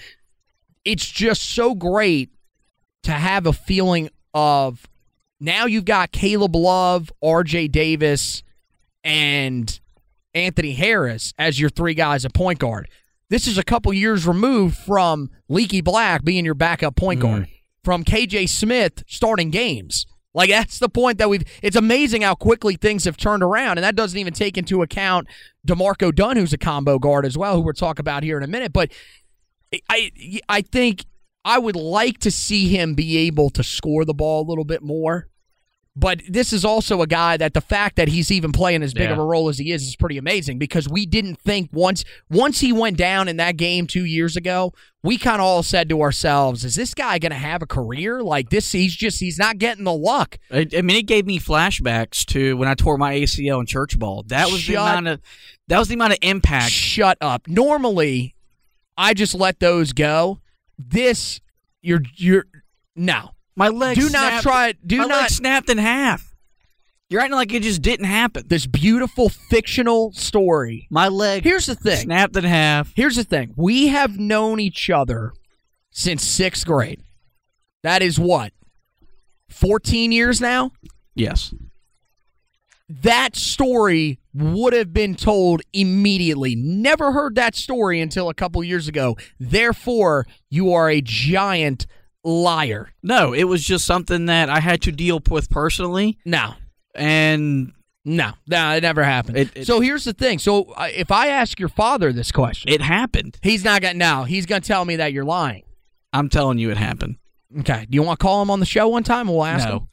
It's 0.85 1.07
just 1.07 1.43
so 1.43 1.75
great 1.75 2.31
to 3.03 3.13
have 3.13 3.47
a 3.47 3.53
feeling 3.53 4.11
of 4.35 4.87
now 5.41 5.67
you've 5.67 5.85
got 5.85 6.13
Caleb 6.13 6.57
Love, 6.57 7.13
RJ 7.23 7.71
Davis, 7.71 8.43
and 9.05 9.79
Anthony 10.35 10.73
Harris 10.73 11.33
as 11.39 11.61
your 11.61 11.71
three 11.71 11.95
guys 11.95 12.25
at 12.25 12.35
point 12.35 12.59
guard. 12.59 12.89
This 13.31 13.47
is 13.47 13.59
a 13.59 13.63
couple 13.63 13.93
years 13.93 14.27
removed 14.27 14.77
from 14.77 15.31
Leaky 15.49 15.81
Black 15.81 16.25
being 16.25 16.45
your 16.45 16.55
backup 16.55 16.97
point 16.97 17.21
guard, 17.21 17.43
mm. 17.43 17.51
from 17.85 18.05
KJ 18.05 18.49
Smith 18.49 19.05
starting 19.07 19.51
games. 19.51 20.07
Like 20.39 20.51
that's 20.51 20.79
the 20.79 20.89
point 20.89 21.19
that 21.19 21.29
we've. 21.29 21.43
It's 21.65 21.75
amazing 21.75 22.23
how 22.23 22.37
quickly 22.37 22.77
things 22.77 23.07
have 23.07 23.17
turned 23.17 23.43
around, 23.43 23.77
and 23.77 23.83
that 23.83 23.97
doesn't 23.97 24.17
even 24.17 24.33
take 24.33 24.57
into 24.57 24.83
account 24.83 25.27
D'Marco 25.65 26.13
Dunn, 26.13 26.37
who's 26.37 26.53
a 26.53 26.59
combo 26.59 27.01
guard 27.01 27.27
as 27.27 27.37
well, 27.37 27.57
who 27.57 27.63
we'll 27.63 27.73
talk 27.73 27.99
about 27.99 28.23
here 28.23 28.37
in 28.37 28.45
a 28.45 28.47
minute. 28.47 28.73
But 28.73 28.93
I, 29.91 30.13
I 30.49 30.61
think 30.61 31.07
I 31.45 31.59
would 31.59 31.75
like 31.75 32.19
to 32.19 32.31
see 32.31 32.69
him 32.69 32.95
be 32.95 33.17
able 33.27 33.51
to 33.51 33.65
score 33.65 34.05
the 34.05 34.15
ball 34.15 34.47
a 34.47 34.49
little 34.49 34.65
bit 34.65 34.81
more. 34.81 35.27
But 35.99 36.23
this 36.29 36.53
is 36.53 36.65
also 36.65 37.03
a 37.03 37.09
guy 37.09 37.37
that 37.39 37.55
the 37.55 37.61
fact 37.61 37.97
that 37.97 38.07
he's 38.07 38.31
even 38.31 38.53
playing 38.53 38.85
as 38.85 38.95
big 38.95 39.09
yeah. 39.09 39.15
of 39.15 39.19
a 39.19 39.25
role 39.25 39.49
as 39.49 39.59
he 39.59 39.73
is 39.73 39.83
is 39.83 39.97
pretty 39.97 40.17
amazing 40.17 40.57
because 40.57 40.89
we 40.89 41.07
didn't 41.07 41.41
think 41.41 41.71
once 41.73 42.05
once 42.31 42.61
he 42.61 42.73
went 42.73 42.97
down 42.97 43.27
in 43.27 43.37
that 43.39 43.57
game 43.57 43.89
two 43.89 44.05
years 44.05 44.37
ago, 44.37 44.73
we 45.03 45.19
kind 45.19 45.41
of 45.41 45.47
all 45.47 45.65
said 45.65 45.89
to 45.89 46.01
ourselves, 46.01 46.65
"Is 46.65 46.77
this 46.77 46.95
guy 46.95 47.19
going 47.19 47.33
to 47.33 47.39
have 47.39 47.63
a 47.63 47.67
career 47.67 48.23
like 48.23 48.51
this? 48.51 48.71
He's 48.71 48.95
just 48.95 49.19
he's 49.19 49.41
not 49.41 49.59
getting 49.59 49.83
the 49.83 49.93
luck." 49.93 50.39
I, 50.53 50.69
I, 50.77 50.83
mean, 50.83 50.99
it 50.99 51.07
gave 51.07 51.27
me 51.27 51.41
flashbacks 51.41 52.25
to 52.27 52.57
when 52.57 52.69
I 52.69 52.75
tore 52.75 52.97
my 52.97 53.17
ACL 53.17 53.59
in 53.59 53.67
church 53.67 53.99
ball. 53.99 54.23
That 54.29 54.53
was 54.53 54.61
Shut, 54.61 54.77
the 54.77 54.81
amount 54.81 55.09
of 55.09 55.21
that 55.67 55.81
was 55.81 55.89
the 55.89 55.95
amount 55.95 56.13
of 56.13 56.21
impact. 56.23 56.71
Shut 56.71 57.19
up. 57.21 57.49
Normally, 57.49 58.37
I 58.97 59.15
just 59.15 59.35
let 59.35 59.59
those 59.59 59.93
go. 59.93 60.39
This 60.79 61.41
you're 61.83 62.03
you're 62.15 62.45
no 62.95 63.33
my 63.59 63.69
leg. 63.69 63.97
Do 63.97 64.09
snapped, 64.09 64.35
not 64.35 64.43
try. 64.43 64.69
It, 64.69 64.87
do 64.87 64.99
my 64.99 65.05
not 65.05 65.21
leg 65.23 65.31
snapped 65.31 65.69
in 65.69 65.79
half. 65.79 66.35
You're 67.11 67.21
acting 67.23 67.37
like 67.37 67.53
it 67.53 67.63
just 67.63 67.83
didn't 67.83 68.07
happen. 68.07 68.45
This 68.47 68.67
beautiful 68.67 69.29
fictional 69.29 70.13
story. 70.13 70.87
My 70.91 71.09
leg. 71.09 71.43
Here's 71.43 71.67
the 71.67 71.75
thing. 71.75 71.97
Snapped 71.97 72.37
in 72.37 72.45
half. 72.45 72.93
Here's 72.95 73.17
the 73.17 73.25
thing. 73.25 73.55
We 73.57 73.89
have 73.89 74.19
known 74.19 74.61
each 74.61 74.91
other 74.91 75.33
since 75.91 76.23
sixth 76.23 76.67
grade. 76.67 77.03
That 77.83 78.03
is 78.03 78.19
what. 78.19 78.53
14 79.49 80.13
years 80.13 80.41
now? 80.41 80.73
Yes. 81.15 81.55
That 82.89 83.37
story 83.37 84.19
would 84.35 84.73
have 84.73 84.93
been 84.93 85.15
told 85.15 85.63
immediately. 85.73 86.55
Never 86.55 87.13
heard 87.13 87.35
that 87.35 87.55
story 87.55 88.01
until 88.01 88.29
a 88.29 88.35
couple 88.35 88.63
years 88.63 88.87
ago. 88.87 89.17
Therefore, 89.41 90.27
you 90.51 90.73
are 90.73 90.91
a 90.91 91.01
giant 91.01 91.87
liar. 92.29 92.91
No, 93.03 93.33
it 93.33 93.45
was 93.45 93.65
just 93.65 93.85
something 93.85 94.27
that 94.27 94.49
I 94.49 94.61
had 94.61 94.83
to 94.83 94.93
deal 94.93 95.21
with 95.31 95.51
personally. 95.51 96.19
No. 96.25 96.55
And 96.95 97.73
no, 98.05 98.33
no, 98.47 98.73
it 98.73 98.83
never 98.83 99.05
happened. 99.05 99.37
It, 99.37 99.51
it, 99.55 99.67
so 99.67 99.81
here's 99.81 100.05
the 100.05 100.13
thing. 100.13 100.39
So 100.39 100.73
uh, 100.77 100.89
if 100.95 101.11
I 101.11 101.29
ask 101.29 101.59
your 101.59 101.69
father 101.69 102.13
this 102.13 102.33
question, 102.33 102.73
it 102.73 102.81
happened. 102.81 103.39
He's 103.43 103.65
not 103.65 103.83
gonna. 103.83 103.95
No, 103.95 104.25
he's 104.25 104.47
gonna 104.47 104.61
tell 104.61 104.85
me 104.85 104.97
that 104.97 105.13
you're 105.13 105.25
lying. 105.25 105.65
I'm 106.13 106.29
telling 106.29 106.59
you, 106.59 106.71
it 106.71 106.77
happened. 106.77 107.17
Okay. 107.61 107.87
Do 107.89 107.97
you 107.97 108.03
want 108.03 108.19
to 108.19 108.23
call 108.23 108.43
him 108.43 108.51
on 108.51 108.61
the 108.61 108.67
show 108.67 108.89
one 108.89 109.03
time? 109.03 109.29
We'll 109.29 109.45
ask 109.45 109.69
no. 109.69 109.77
him. 109.77 109.89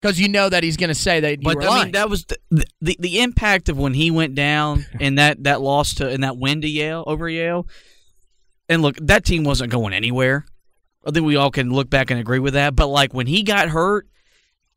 Because 0.00 0.18
you 0.18 0.28
know 0.28 0.48
that 0.48 0.62
he's 0.62 0.76
going 0.76 0.88
to 0.88 0.94
say 0.94 1.20
that. 1.20 1.42
but 1.42 1.62
I 1.62 1.68
lying. 1.68 1.84
mean, 1.84 1.92
that 1.92 2.08
was 2.08 2.24
the, 2.24 2.64
the, 2.80 2.96
the 2.98 3.20
impact 3.20 3.68
of 3.68 3.76
when 3.76 3.92
he 3.92 4.10
went 4.10 4.34
down 4.34 4.86
and 5.00 5.18
that 5.18 5.44
that 5.44 5.60
loss 5.60 5.94
to 5.96 6.08
and 6.08 6.24
that 6.24 6.36
win 6.36 6.60
to 6.62 6.68
Yale 6.68 7.04
over 7.06 7.28
Yale. 7.28 7.66
And 8.68 8.82
look, 8.82 8.96
that 9.02 9.24
team 9.24 9.44
wasn't 9.44 9.72
going 9.72 9.92
anywhere. 9.92 10.46
I 11.04 11.10
think 11.10 11.24
we 11.24 11.36
all 11.36 11.50
can 11.50 11.70
look 11.70 11.88
back 11.88 12.10
and 12.10 12.20
agree 12.20 12.38
with 12.38 12.54
that. 12.54 12.76
But 12.76 12.88
like 12.88 13.14
when 13.14 13.26
he 13.26 13.42
got 13.42 13.68
hurt, 13.68 14.06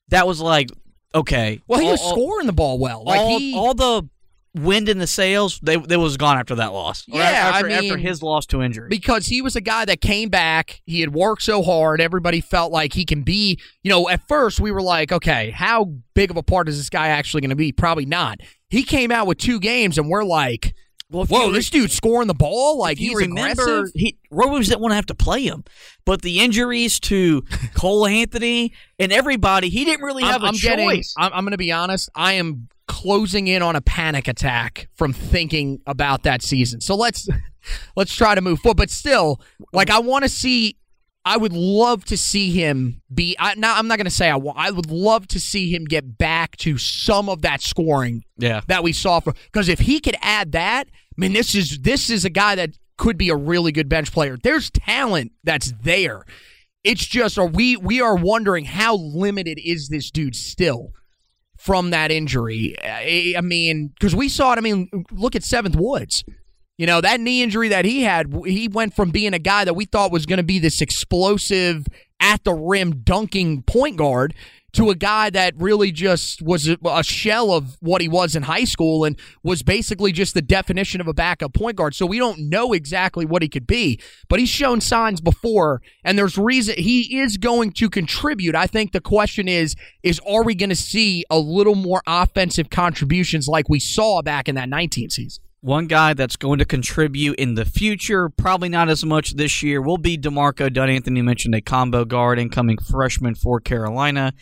that 0.10 0.28
was 0.28 0.40
like 0.40 0.70
okay. 1.16 1.62
Well, 1.68 1.80
he 1.80 1.86
all, 1.86 1.92
was 1.94 2.02
scoring 2.02 2.48
the 2.48 2.54
ball 2.54 2.80
well. 2.80 3.04
Like 3.04 3.20
all, 3.20 3.40
he, 3.40 3.56
all 3.56 3.74
the 3.74 4.08
wind 4.56 4.88
in 4.88 5.00
the 5.00 5.08
sails, 5.08 5.60
they 5.62 5.78
they 5.78 5.98
was 5.98 6.18
gone 6.18 6.38
after 6.38 6.56
that 6.56 6.74
loss. 6.74 7.06
Yeah, 7.08 7.24
after, 7.24 7.66
I 7.66 7.70
mean, 7.70 7.92
after 7.92 7.98
his 7.98 8.22
loss 8.22 8.46
to 8.48 8.62
injury, 8.62 8.88
because 8.90 9.26
he 9.26 9.42
was 9.42 9.56
a 9.56 9.62
guy 9.62 9.86
that 9.86 10.02
came 10.02 10.30
back. 10.30 10.82
He 10.86 11.02
had 11.02 11.14
worked 11.14 11.42
so 11.42 11.64
hard. 11.64 12.02
Everybody 12.02 12.42
felt 12.42 12.72
like 12.72 12.94
he 12.94 13.06
can 13.06 13.24
be. 13.24 13.60
You 13.84 13.90
know, 13.90 14.10
at 14.10 14.28
first 14.28 14.60
we 14.60 14.72
were 14.72 14.82
like, 14.82 15.12
okay, 15.12 15.52
how 15.52 15.94
big 16.14 16.32
of 16.32 16.38
a 16.38 16.44
part 16.44 16.70
is 16.70 16.78
this 16.78 16.90
guy 16.90 17.08
actually 17.08 17.42
going 17.42 17.50
to 17.50 17.56
be? 17.56 17.72
Probably 17.72 18.06
not. 18.06 18.40
He 18.70 18.84
came 18.84 19.12
out 19.12 19.28
with 19.28 19.38
two 19.38 19.60
games, 19.60 19.98
and 19.98 20.10
we're 20.10 20.24
like 20.24 20.74
Well, 21.14 21.26
Whoa, 21.28 21.48
you- 21.48 21.54
this 21.54 21.70
dude's 21.70 21.94
scoring 21.94 22.28
the 22.28 22.34
ball 22.34 22.78
like 22.80 22.98
he's 22.98 23.16
remember, 23.16 23.62
aggressive. 23.62 23.92
he 23.96 24.18
Roy 24.32 24.48
Williams 24.48 24.68
didn't 24.68 24.82
want 24.82 24.92
to 24.92 24.96
have 24.96 25.06
to 25.06 25.16
play 25.16 25.44
him, 25.44 25.64
but 26.06 26.22
the 26.24 26.40
injuries 26.42 27.00
to 27.02 27.44
Cole 27.76 28.08
Anthony 28.08 28.74
and 29.00 29.12
everybody, 29.12 29.70
he 29.70 29.86
didn't 29.86 30.04
really 30.04 30.24
have 30.24 30.42
I'm, 30.42 30.46
a 30.46 30.48
I'm 30.48 30.54
choice. 30.56 30.62
getting. 30.62 31.04
I'm, 31.18 31.32
I'm 31.34 31.44
going 31.46 31.52
to 31.52 31.58
be 31.58 31.72
honest. 31.72 32.10
I 32.16 32.34
am 32.34 32.68
closing 32.88 33.48
in 33.48 33.62
on 33.62 33.76
a 33.78 33.82
panic 33.82 34.28
attack 34.28 34.90
from 34.96 35.14
thinking 35.14 35.80
about 35.88 36.24
that 36.24 36.42
season. 36.42 36.82
So 36.82 36.96
let's 36.96 37.30
let's 37.96 38.14
try 38.14 38.36
to 38.36 38.42
move 38.42 38.60
forward. 38.60 38.78
But 38.78 38.90
still, 38.90 39.40
like 39.72 39.90
I 39.90 40.00
want 40.00 40.24
to 40.24 40.30
see. 40.30 40.78
I 41.26 41.38
would 41.38 41.54
love 41.54 42.04
to 42.06 42.18
see 42.18 42.52
him 42.52 43.02
be. 43.14 43.36
I, 43.40 43.56
now 43.56 43.78
I'm 43.78 43.88
not 43.88 43.98
going 43.98 44.06
to 44.06 44.12
say 44.12 44.30
I 44.30 44.36
want. 44.36 44.58
I 44.58 44.72
would 44.72 44.92
love 44.92 45.28
to 45.30 45.40
see 45.40 45.74
him 45.74 45.86
get 45.86 46.18
back 46.18 46.58
to 46.58 46.78
some 46.78 47.30
of 47.30 47.42
that 47.44 47.62
scoring 47.62 48.24
yeah, 48.38 48.62
that 48.68 48.84
we 48.84 48.92
saw 48.92 49.22
for 49.22 49.34
because 49.34 49.70
if 49.70 49.80
he 49.80 50.00
could 50.00 50.18
add 50.22 50.52
that, 50.52 50.88
I 50.88 51.16
mean, 51.18 51.34
this 51.34 51.56
is 51.56 51.80
this 51.80 52.10
is 52.10 52.26
a 52.26 52.30
guy 52.30 52.56
that 52.56 52.72
could 52.98 53.18
be 53.18 53.30
a 53.30 53.36
really 53.36 53.72
good 53.72 53.88
bench 53.88 54.12
player. 54.12 54.38
There's 54.42 54.70
talent 54.70 55.32
that's 55.44 55.74
there. 55.82 56.26
It's 56.84 57.06
just 57.06 57.38
are 57.38 57.48
we 57.48 57.78
we 57.78 58.02
are 58.02 58.16
wondering 58.16 58.66
how 58.66 58.96
limited 58.98 59.60
is 59.64 59.88
this 59.88 60.12
dude 60.12 60.36
still 60.36 60.92
from 61.58 61.92
that 61.92 62.12
injury? 62.12 62.76
I, 62.84 63.36
I 63.38 63.42
mean, 63.42 63.94
because 63.98 64.14
we 64.14 64.28
saw 64.28 64.52
it. 64.52 64.58
I 64.58 64.62
mean, 64.62 64.90
look 65.10 65.38
at 65.38 65.44
Seventh 65.44 65.78
Woods. 65.78 66.26
You 66.78 66.88
know 66.88 67.02
that 67.02 67.20
knee 67.20 67.44
injury 67.44 67.70
that 67.70 67.86
he 67.86 68.02
had. 68.02 68.34
He 68.46 68.68
went 68.68 68.96
from 68.96 69.12
being 69.12 69.34
a 69.34 69.40
guy 69.40 69.64
that 69.64 69.76
we 69.76 69.86
thought 69.86 70.12
was 70.12 70.26
going 70.26 70.38
to 70.38 70.44
be 70.44 70.60
this 70.60 70.82
explosive 70.82 71.86
at 72.20 72.44
the 72.44 72.54
rim 72.54 73.02
dunking 73.04 73.64
point 73.64 73.98
guard 73.98 74.34
to 74.74 74.90
a 74.90 74.96
guy 74.96 75.30
that 75.30 75.54
really 75.58 75.92
just 75.92 76.42
was 76.42 76.68
a, 76.68 77.04
shell 77.04 77.52
of 77.52 77.78
what 77.80 78.02
he 78.02 78.08
was 78.08 78.36
in 78.36 78.44
high 78.44 78.64
school 78.64 79.06
and 79.06 79.20
was 79.44 79.62
basically 79.62 80.12
just 80.12 80.34
the 80.34 80.42
definition 80.42 81.00
of 81.00 81.08
a 81.08 81.14
backup 81.14 81.54
point 81.54 81.78
guard. 81.78 81.94
So 81.94 82.08
we 82.08 82.18
don't 82.18 82.50
know 82.50 82.74
exactly 82.74 83.24
what 83.24 83.44
he 83.44 83.50
could 83.50 83.68
be, 83.68 84.00
but 84.30 84.40
he's 84.40 84.50
shown 84.50 84.82
signs 84.82 85.22
before 85.22 85.82
and 86.04 86.18
there's 86.18 86.40
reason 86.40 86.76
he 86.78 87.20
is 87.20 87.38
going 87.38 87.72
to 87.74 87.90
contribute. 87.90 88.56
I 88.56 88.66
think 88.66 88.94
the 88.94 89.02
question 89.02 89.48
is 89.48 89.76
is 90.02 90.20
are 90.28 90.44
we 90.44 90.56
going 90.56 90.72
to 90.72 90.76
see 90.76 91.24
a 91.30 91.38
little 91.38 91.76
more 91.76 92.02
offensive 92.08 92.72
contributions 92.72 93.48
like 93.48 93.70
we 93.70 93.80
saw 93.80 94.24
back 94.24 94.50
in 94.50 94.56
that 94.56 94.70
19 94.70 95.12
season? 95.12 95.44
One 95.64 95.88
guy 95.88 96.14
that's 96.14 96.36
going 96.36 96.60
to 96.60 96.66
contribute 96.66 97.40
in 97.40 97.56
the 97.56 97.64
future, 97.64 98.28
probably 98.28 98.68
not 98.68 98.90
as 98.90 99.06
much 99.06 99.38
this 99.38 99.64
year, 99.64 99.82
will 99.82 99.98
be 99.98 100.18
D'Marco 100.18 100.68
Dunn. 100.68 100.90
Anthony 100.90 101.22
mentioned 101.22 101.56
a 101.56 101.62
combo 101.62 102.04
guard, 102.04 102.38
incoming 102.38 102.80
freshman 102.80 103.34
for 103.34 103.62
Carolina. 103.62 104.34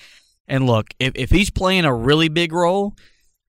And 0.47 0.65
look, 0.65 0.95
if, 0.97 1.11
if 1.13 1.29
he's 1.29 1.51
playing 1.51 1.85
a 1.85 1.93
really 1.93 2.27
big 2.27 2.51
role, 2.51 2.95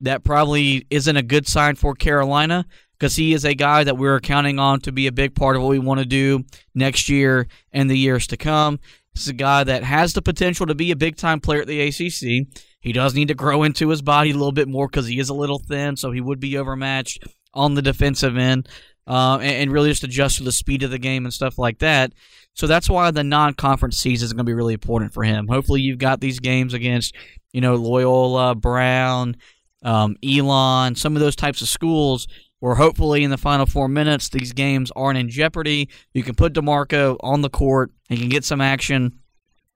that 0.02 0.22
probably 0.22 0.86
isn't 0.90 1.16
a 1.16 1.22
good 1.22 1.48
sign 1.48 1.76
for 1.76 1.94
Carolina 1.94 2.66
because 2.98 3.16
he 3.16 3.32
is 3.32 3.46
a 3.46 3.54
guy 3.54 3.84
that 3.84 3.96
we're 3.96 4.20
counting 4.20 4.58
on 4.58 4.80
to 4.80 4.92
be 4.92 5.06
a 5.06 5.12
big 5.12 5.34
part 5.34 5.56
of 5.56 5.62
what 5.62 5.70
we 5.70 5.78
want 5.78 5.98
to 5.98 6.04
do 6.04 6.44
next 6.74 7.08
year 7.08 7.48
and 7.72 7.88
the 7.88 7.96
years 7.96 8.26
to 8.26 8.36
come. 8.36 8.80
This 9.14 9.22
is 9.22 9.28
a 9.28 9.32
guy 9.32 9.64
that 9.64 9.82
has 9.82 10.12
the 10.12 10.20
potential 10.20 10.66
to 10.66 10.74
be 10.74 10.90
a 10.90 10.96
big 10.96 11.16
time 11.16 11.40
player 11.40 11.62
at 11.62 11.68
the 11.68 11.80
ACC. 11.80 12.46
He 12.80 12.92
does 12.92 13.14
need 13.14 13.28
to 13.28 13.34
grow 13.34 13.62
into 13.62 13.88
his 13.88 14.02
body 14.02 14.32
a 14.32 14.34
little 14.34 14.52
bit 14.52 14.68
more 14.68 14.88
because 14.88 15.06
he 15.06 15.18
is 15.18 15.30
a 15.30 15.34
little 15.34 15.58
thin, 15.58 15.96
so 15.96 16.10
he 16.10 16.20
would 16.20 16.38
be 16.38 16.58
overmatched 16.58 17.26
on 17.54 17.74
the 17.74 17.82
defensive 17.82 18.36
end, 18.36 18.68
uh, 19.06 19.38
and, 19.40 19.56
and 19.56 19.72
really 19.72 19.90
just 19.90 20.04
adjust 20.04 20.38
to 20.38 20.44
the 20.44 20.52
speed 20.52 20.82
of 20.82 20.90
the 20.90 20.98
game 20.98 21.24
and 21.24 21.32
stuff 21.34 21.58
like 21.58 21.78
that. 21.78 22.12
So 22.54 22.66
that's 22.66 22.88
why 22.88 23.10
the 23.10 23.24
non-conference 23.24 23.96
season 23.96 24.26
is 24.26 24.32
going 24.32 24.44
to 24.44 24.50
be 24.50 24.54
really 24.54 24.74
important 24.74 25.14
for 25.14 25.22
him. 25.22 25.48
Hopefully, 25.48 25.80
you've 25.80 25.98
got 25.98 26.20
these 26.20 26.38
games 26.38 26.74
against, 26.74 27.14
you 27.52 27.60
know, 27.60 27.76
Loyola, 27.76 28.54
Brown, 28.54 29.36
um, 29.82 30.16
Elon, 30.22 30.94
some 30.94 31.16
of 31.16 31.20
those 31.20 31.36
types 31.36 31.62
of 31.62 31.68
schools 31.68 32.26
where 32.60 32.76
hopefully 32.76 33.24
in 33.24 33.30
the 33.30 33.36
final 33.36 33.66
four 33.66 33.88
minutes 33.88 34.28
these 34.28 34.52
games 34.52 34.92
aren't 34.94 35.18
in 35.18 35.28
jeopardy. 35.28 35.88
You 36.14 36.22
can 36.22 36.36
put 36.36 36.52
D'Marco 36.52 37.16
on 37.20 37.40
the 37.40 37.50
court. 37.50 37.90
He 38.08 38.16
can 38.16 38.28
get 38.28 38.44
some 38.44 38.60
action 38.60 39.18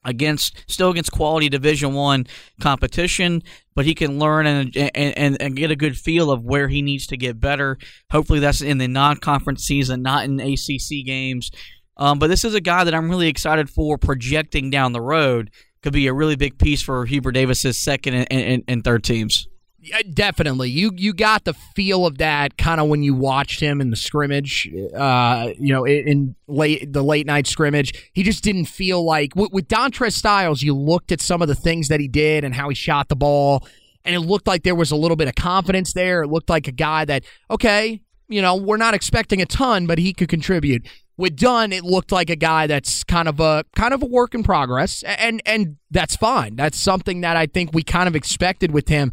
against 0.07 0.65
still 0.71 0.91
against 0.91 1.13
quality 1.13 1.51
Division 1.51 1.93
One 1.93 2.27
competition, 2.61 3.43
but 3.75 3.85
he 3.85 3.95
can 3.95 4.19
learn 4.19 4.47
and, 4.47 4.75
and 4.77 5.41
and 5.41 5.57
get 5.57 5.71
a 5.71 5.77
good 5.77 5.99
feel 5.99 6.31
of 6.31 6.45
where 6.45 6.69
he 6.69 6.81
needs 6.81 7.07
to 7.09 7.19
get 7.19 7.39
better. 7.39 7.77
Hopefully, 8.11 8.39
that's 8.39 8.63
in 8.63 8.79
the 8.79 8.89
non-conference 8.89 9.65
season, 9.65 10.01
not 10.01 10.25
in 10.25 10.41
ACC 10.41 11.05
games. 11.05 11.51
Um, 11.99 12.19
but 12.19 12.29
this 12.29 12.45
is 12.45 12.55
a 12.55 12.61
guy 12.61 12.85
that 12.85 12.95
I'm 12.95 13.11
really 13.11 13.29
excited 13.29 13.69
for 13.69 13.99
projecting 13.99 14.71
down 14.71 14.93
the 14.93 15.01
road. 15.01 15.51
Could 15.83 15.93
be 15.93 16.07
a 16.07 16.15
really 16.15 16.37
big 16.37 16.59
piece 16.59 16.83
for 16.83 17.05
Hubert 17.05 17.33
Davis's 17.33 17.79
second 17.79 18.15
and, 18.15 18.33
and, 18.33 18.65
and 18.67 18.85
third 18.85 19.05
teams. 19.05 19.49
Yeah, 19.87 20.03
definitely. 20.13 20.71
You 20.71 20.91
you 20.97 21.15
got 21.15 21.45
the 21.45 21.55
feel 21.55 22.07
of 22.07 22.19
that 22.19 22.59
kind 22.59 22.81
of 22.81 22.89
when 22.89 23.05
you 23.05 23.15
watched 23.15 23.61
him 23.61 23.81
in 23.81 23.91
the 23.91 23.97
scrimmage. 23.97 24.69
Uh, 24.93 25.51
you 25.61 25.73
know, 25.73 25.85
in, 25.85 26.09
in 26.09 26.35
late 26.49 26.93
the 26.93 27.05
late 27.05 27.25
night 27.25 27.47
scrimmage, 27.47 28.11
he 28.13 28.25
just 28.25 28.43
didn't 28.43 28.65
feel 28.65 29.05
like 29.05 29.37
with, 29.37 29.53
with 29.53 29.69
Dontrez 29.69 30.13
Styles. 30.13 30.61
You 30.63 30.75
looked 30.75 31.13
at 31.13 31.21
some 31.21 31.41
of 31.41 31.47
the 31.47 31.55
things 31.55 31.87
that 31.87 32.01
he 32.01 32.09
did 32.09 32.43
and 32.43 32.53
how 32.53 32.69
he 32.69 32.75
shot 32.75 33.09
the 33.09 33.15
ball, 33.15 33.65
and 34.05 34.15
it 34.15 34.21
looked 34.21 34.49
like 34.49 34.65
there 34.65 34.75
was 34.75 34.91
a 34.91 34.97
little 34.97 35.17
bit 35.17 35.29
of 35.29 35.37
confidence 35.37 35.93
there. 35.93 36.23
It 36.23 36.29
looked 36.29 36.51
like 36.51 36.67
a 36.67 36.73
guy 36.73 37.05
that 37.05 37.23
okay, 37.49 38.01
you 38.29 38.43
know, 38.43 38.57
we're 38.57 38.79
not 38.79 38.95
expecting 38.95 39.41
a 39.41 39.47
ton, 39.47 39.87
but 39.87 39.99
he 39.99 40.13
could 40.13 40.29
contribute. 40.29 40.85
With 41.19 41.37
Dunn, 41.37 41.73
it 41.73 41.83
looked 41.85 42.13
like 42.13 42.29
a 42.29 42.37
guy 42.37 42.67
that's 42.67 43.05
kind 43.05 43.29
of 43.29 43.39
a 43.39 43.65
kind 43.77 43.95
of 43.95 44.03
a 44.03 44.07
work 44.07 44.35
in 44.35 44.43
progress, 44.43 45.05
and 45.05 45.41
and 45.47 45.77
that's 45.93 46.17
fine. 46.17 46.57
That's 46.57 46.79
something 46.79 47.21
that 47.21 47.37
I 47.37 47.47
think 47.47 47.73
we 47.73 47.85
kind 47.85 48.09
of 48.09 48.17
expected 48.17 48.73
with 48.73 48.89
him 48.89 49.13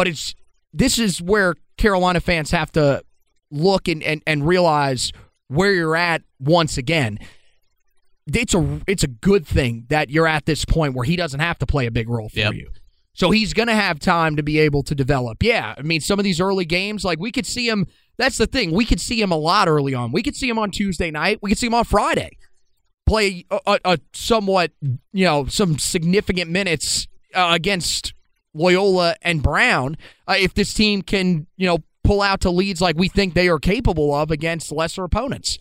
but 0.00 0.08
it's 0.08 0.34
this 0.72 0.98
is 0.98 1.20
where 1.20 1.56
Carolina 1.76 2.20
fans 2.20 2.52
have 2.52 2.72
to 2.72 3.02
look 3.50 3.86
and, 3.86 4.02
and, 4.02 4.22
and 4.26 4.48
realize 4.48 5.12
where 5.48 5.74
you're 5.74 5.94
at 5.94 6.22
once 6.38 6.78
again. 6.78 7.18
It's 8.26 8.54
a 8.54 8.80
it's 8.86 9.04
a 9.04 9.08
good 9.08 9.46
thing 9.46 9.84
that 9.90 10.08
you're 10.08 10.26
at 10.26 10.46
this 10.46 10.64
point 10.64 10.94
where 10.94 11.04
he 11.04 11.16
doesn't 11.16 11.40
have 11.40 11.58
to 11.58 11.66
play 11.66 11.84
a 11.84 11.90
big 11.90 12.08
role 12.08 12.30
for 12.30 12.38
Yep. 12.38 12.54
you. 12.54 12.70
So 13.12 13.30
he's 13.30 13.52
going 13.52 13.66
to 13.68 13.74
have 13.74 13.98
time 14.00 14.36
to 14.36 14.42
be 14.42 14.58
able 14.58 14.82
to 14.84 14.94
develop. 14.94 15.42
Yeah, 15.42 15.74
I 15.76 15.82
mean 15.82 16.00
some 16.00 16.18
of 16.18 16.24
these 16.24 16.40
early 16.40 16.64
games 16.64 17.04
like 17.04 17.20
we 17.20 17.30
could 17.30 17.44
see 17.44 17.68
him 17.68 17.86
that's 18.16 18.38
the 18.38 18.46
thing. 18.46 18.70
We 18.70 18.86
could 18.86 19.02
see 19.02 19.20
him 19.20 19.32
a 19.32 19.36
lot 19.36 19.68
early 19.68 19.92
on. 19.92 20.12
We 20.12 20.22
could 20.22 20.34
see 20.34 20.48
him 20.48 20.58
on 20.58 20.70
Tuesday 20.70 21.10
night. 21.10 21.40
We 21.42 21.50
could 21.50 21.58
see 21.58 21.66
him 21.66 21.74
on 21.74 21.84
Friday. 21.84 22.38
Play 23.04 23.44
a, 23.50 23.60
a, 23.66 23.78
a 23.84 23.98
somewhat, 24.14 24.70
you 25.12 25.26
know, 25.26 25.44
some 25.44 25.78
significant 25.78 26.50
minutes 26.50 27.06
uh, 27.34 27.50
against 27.52 28.14
Loyola 28.54 29.14
and 29.22 29.42
Brown 29.42 29.96
uh, 30.26 30.34
if 30.38 30.54
this 30.54 30.74
team 30.74 31.02
can, 31.02 31.46
you 31.56 31.66
know, 31.66 31.78
pull 32.04 32.22
out 32.22 32.40
to 32.40 32.50
leads 32.50 32.80
like 32.80 32.96
we 32.96 33.08
think 33.08 33.34
they 33.34 33.48
are 33.48 33.58
capable 33.58 34.14
of 34.14 34.30
against 34.30 34.72
lesser 34.72 35.04
opponents. 35.04 35.58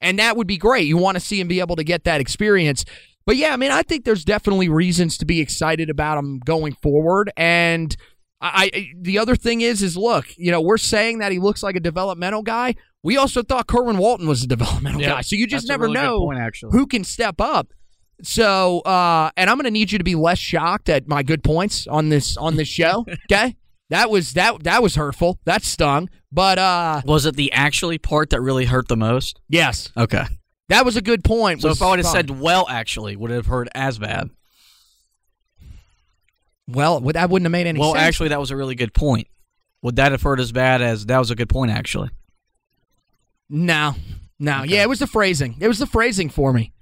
And 0.00 0.18
that 0.18 0.36
would 0.36 0.46
be 0.46 0.58
great. 0.58 0.86
You 0.86 0.96
want 0.96 1.16
to 1.16 1.20
see 1.20 1.40
him 1.40 1.48
be 1.48 1.60
able 1.60 1.76
to 1.76 1.84
get 1.84 2.04
that 2.04 2.20
experience. 2.20 2.84
But 3.24 3.36
yeah, 3.36 3.52
I 3.52 3.56
mean, 3.56 3.70
I 3.70 3.82
think 3.82 4.04
there's 4.04 4.24
definitely 4.24 4.68
reasons 4.68 5.16
to 5.18 5.24
be 5.24 5.40
excited 5.40 5.90
about 5.90 6.18
him 6.18 6.40
going 6.40 6.74
forward. 6.74 7.30
And 7.36 7.96
I, 8.40 8.70
I 8.74 8.92
the 9.00 9.18
other 9.18 9.36
thing 9.36 9.60
is, 9.60 9.82
is 9.82 9.96
look, 9.96 10.26
you 10.36 10.50
know, 10.50 10.60
we're 10.60 10.76
saying 10.78 11.18
that 11.18 11.30
he 11.30 11.38
looks 11.38 11.62
like 11.62 11.76
a 11.76 11.80
developmental 11.80 12.42
guy. 12.42 12.74
We 13.04 13.16
also 13.16 13.42
thought 13.42 13.66
Kerwin 13.66 13.98
Walton 13.98 14.28
was 14.28 14.42
a 14.42 14.46
developmental 14.46 15.00
Yeah, 15.00 15.14
guy. 15.14 15.20
So 15.22 15.36
you 15.36 15.46
just 15.46 15.68
never 15.68 15.84
really 15.84 15.94
know 15.94 16.20
point, 16.20 16.40
actually. 16.40 16.72
who 16.72 16.86
can 16.86 17.04
step 17.04 17.40
up. 17.40 17.68
So, 18.24 18.80
uh, 18.80 19.30
and 19.36 19.50
I'm 19.50 19.56
going 19.56 19.64
to 19.64 19.70
need 19.70 19.90
you 19.92 19.98
to 19.98 20.04
be 20.04 20.14
less 20.14 20.38
shocked 20.38 20.88
at 20.88 21.08
my 21.08 21.22
good 21.22 21.42
points 21.42 21.86
on 21.88 22.08
this 22.08 22.36
on 22.36 22.56
this 22.56 22.68
show. 22.68 23.04
Okay, 23.30 23.56
that 23.90 24.10
was 24.10 24.32
that 24.34 24.62
that 24.64 24.82
was 24.82 24.94
hurtful. 24.94 25.38
That 25.44 25.62
stung. 25.64 26.08
But 26.30 26.58
uh, 26.58 27.02
Was 27.04 27.26
it 27.26 27.36
the 27.36 27.52
actually 27.52 27.98
part 27.98 28.30
that 28.30 28.40
really 28.40 28.64
hurt 28.64 28.88
the 28.88 28.96
most? 28.96 29.40
yes, 29.48 29.90
Okay. 29.96 30.24
that 30.68 30.84
was 30.84 30.96
a 30.96 31.02
good 31.02 31.22
point. 31.24 31.60
So 31.62 31.68
if 31.70 31.82
I 31.82 31.90
would 31.90 31.98
have 31.98 32.06
said 32.06 32.30
well, 32.30 32.66
actually, 32.70 33.16
would 33.16 33.30
it 33.30 33.34
have 33.34 33.46
hurt 33.46 33.68
as 33.74 33.98
bad? 33.98 34.30
well, 36.68 37.00
would- 37.00 37.16
that 37.16 37.28
wouldn't 37.30 37.44
have 37.46 37.52
made 37.52 37.66
any 37.66 37.78
sense. 37.78 37.80
Well, 37.80 37.94
sense. 37.94 38.02
actually, 38.06 38.28
that 38.30 38.40
was 38.40 38.50
a 38.50 38.56
really 38.56 38.74
good 38.74 38.94
point. 38.94 39.28
Would 39.82 39.96
that 39.96 40.12
have 40.12 40.22
hurt 40.22 40.38
as 40.40 40.52
bad 40.52 40.80
as 40.80 41.06
that 41.06 41.18
was 41.18 41.30
a 41.30 41.34
good 41.34 41.48
point? 41.48 41.70
Actually, 41.72 42.10
no, 43.48 43.94
no. 44.38 44.62
Yeah, 44.62 44.82
it 44.82 44.88
was 44.88 45.00
the 45.00 45.06
phrasing. 45.08 45.56
It 45.60 45.68
was 45.68 45.78
the 45.80 45.86
phrasing 45.86 46.28
for 46.30 46.52
me. 46.52 46.72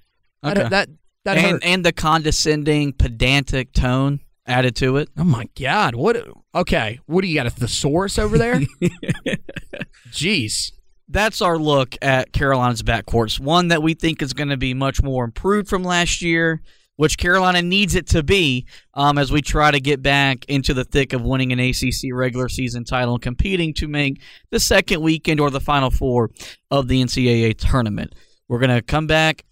Okay. 0.45 0.55
that 0.63 0.71
that 0.71 0.89
and 1.27 1.39
hurt. 1.41 1.65
and 1.65 1.85
the 1.85 1.93
condescending, 1.93 2.93
pedantic 2.93 3.73
tone 3.73 4.21
added 4.47 4.77
to 4.77 4.97
it. 4.97 5.09
Oh 5.17 5.25
my 5.25 5.49
God! 5.59 5.95
What? 5.95 6.17
Okay, 6.55 7.01
what 7.07 7.23
do 7.23 7.29
you 7.29 7.35
got? 7.35 7.47
A 7.47 7.51
thesaurus 7.51 8.19
over 8.19 8.39
there? 8.39 8.61
Jeez. 10.11 10.73
That's 11.13 11.43
our 11.43 11.59
look 11.59 11.97
at 12.03 12.33
Carolina's 12.33 12.83
backcourts. 12.85 13.41
One 13.41 13.69
that 13.69 13.83
we 13.83 13.95
think 13.95 14.23
is 14.23 14.33
going 14.33 14.51
to 14.51 14.57
be 14.57 14.75
much 14.75 15.03
more 15.03 15.25
improved 15.25 15.69
from 15.69 15.83
last 15.83 16.23
year, 16.23 16.63
which 16.95 17.19
Carolina 17.19 17.63
needs 17.63 17.97
it 17.97 18.07
to 18.09 18.23
be 18.23 18.65
um, 18.95 19.19
as 19.19 19.33
we 19.33 19.43
try 19.43 19.73
to 19.73 19.81
get 19.81 20.03
back 20.03 20.45
into 20.45 20.73
the 20.73 20.85
thick 20.85 21.13
of 21.13 21.23
winning 21.23 21.53
an 21.53 21.59
ACC 21.59 22.13
regular 22.13 22.49
season 22.49 22.85
title 22.85 23.15
and 23.15 23.23
competing 23.23 23.75
to 23.75 23.89
make 23.89 24.23
the 24.51 24.61
second 24.61 25.01
weekend 25.01 25.41
or 25.41 25.51
the 25.51 25.59
final 25.59 25.91
four 25.91 26.31
of 26.71 26.87
the 26.87 27.03
NCAA 27.03 27.59
tournament. 27.59 28.15
We're 28.47 28.61
going 28.61 28.71
to 28.71 28.83
come 28.83 29.09
back 29.09 29.45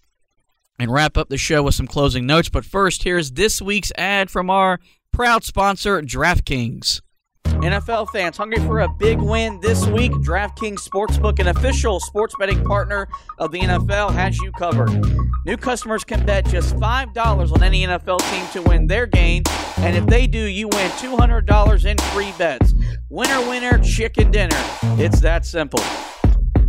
and 0.79 0.91
wrap 0.91 1.17
up 1.17 1.29
the 1.29 1.37
show 1.37 1.63
with 1.63 1.75
some 1.75 1.87
closing 1.87 2.25
notes. 2.25 2.49
But 2.49 2.65
first, 2.65 3.03
here's 3.03 3.31
this 3.31 3.61
week's 3.61 3.91
ad 3.97 4.31
from 4.31 4.49
our 4.49 4.79
proud 5.11 5.43
sponsor, 5.43 6.01
DraftKings. 6.01 7.01
NFL 7.45 8.07
fans 8.09 8.37
hungry 8.37 8.59
for 8.59 8.79
a 8.79 8.87
big 8.87 9.19
win 9.19 9.59
this 9.59 9.85
week? 9.87 10.11
DraftKings 10.13 10.79
Sportsbook, 10.79 11.39
an 11.39 11.47
official 11.47 11.99
sports 11.99 12.33
betting 12.39 12.63
partner 12.63 13.07
of 13.37 13.51
the 13.51 13.59
NFL, 13.59 14.13
has 14.13 14.37
you 14.37 14.51
covered. 14.53 14.89
New 15.45 15.57
customers 15.57 16.05
can 16.05 16.25
bet 16.25 16.47
just 16.47 16.75
$5 16.75 17.51
on 17.51 17.63
any 17.63 17.85
NFL 17.85 18.19
team 18.31 18.45
to 18.53 18.61
win 18.69 18.87
their 18.87 19.05
game, 19.05 19.43
and 19.77 19.97
if 19.97 20.05
they 20.05 20.25
do, 20.25 20.39
you 20.39 20.69
win 20.69 20.89
$200 20.91 21.85
in 21.85 21.97
free 22.13 22.33
bets. 22.37 22.73
Winner, 23.09 23.41
winner, 23.49 23.77
chicken 23.79 24.31
dinner. 24.31 24.55
It's 24.97 25.19
that 25.19 25.45
simple. 25.45 25.81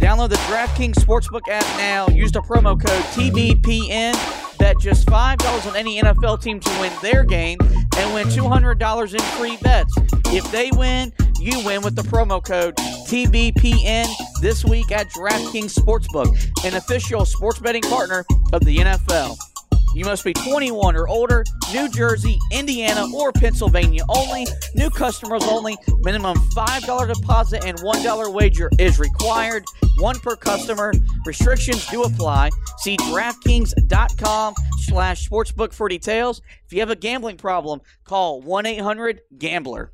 Download 0.01 0.31
the 0.31 0.37
DraftKings 0.37 0.95
Sportsbook 0.95 1.47
app 1.49 1.65
now. 1.77 2.09
Use 2.09 2.33
the 2.33 2.41
promo 2.41 2.81
code 2.81 3.03
TBPN. 3.13 4.59
Bet 4.59 4.79
just 4.81 5.07
$5 5.07 5.67
on 5.67 5.77
any 5.77 6.01
NFL 6.01 6.43
team 6.43 6.59
to 6.59 6.71
win 6.81 6.93
their 7.03 7.23
game 7.23 7.59
and 7.97 8.15
win 8.15 8.27
$200 8.29 9.15
in 9.15 9.21
free 9.39 9.59
bets. 9.59 9.95
If 10.27 10.51
they 10.51 10.71
win, 10.73 11.13
you 11.39 11.65
win 11.65 11.83
with 11.83 11.97
the 11.97 12.03
promo 12.03 12.43
code 12.43 12.77
TBPN 12.77 14.07
this 14.41 14.65
week 14.65 14.91
at 14.91 15.11
DraftKings 15.11 15.79
Sportsbook, 15.79 16.65
an 16.65 16.75
official 16.75 17.25
sports 17.27 17.59
betting 17.59 17.83
partner 17.83 18.25
of 18.53 18.65
the 18.65 18.79
NFL. 18.79 19.50
You 19.95 20.05
must 20.05 20.25
be 20.25 20.33
21 20.33 20.97
or 20.97 21.09
older, 21.09 21.45
New 21.73 21.89
Jersey, 21.89 22.39
Indiana, 22.53 23.07
or 23.15 23.33
Pennsylvania 23.33 24.03
only. 24.09 24.47
New 24.75 24.91
customers 24.91 25.43
only. 25.45 25.77
Minimum 26.01 26.37
$5 26.37 27.15
deposit 27.15 27.65
and 27.65 27.79
$1 27.79 28.33
wager 28.33 28.71
is 28.79 28.99
required. 28.99 29.65
One 29.99 30.19
per 30.21 30.37
customer. 30.37 30.93
Restrictions 31.27 31.87
do 31.87 32.03
apply. 32.03 32.51
See 32.79 32.97
DraftKings.com 32.97 34.55
slash 34.79 35.29
sportsbook 35.29 35.73
for 35.73 35.89
details. 35.89 36.41
If 36.67 36.73
you 36.73 36.81
have 36.81 36.91
a 36.91 36.97
gambling 36.97 37.37
problem, 37.37 37.81
call 38.05 38.43
1-800-GAMBLER. 38.43 39.93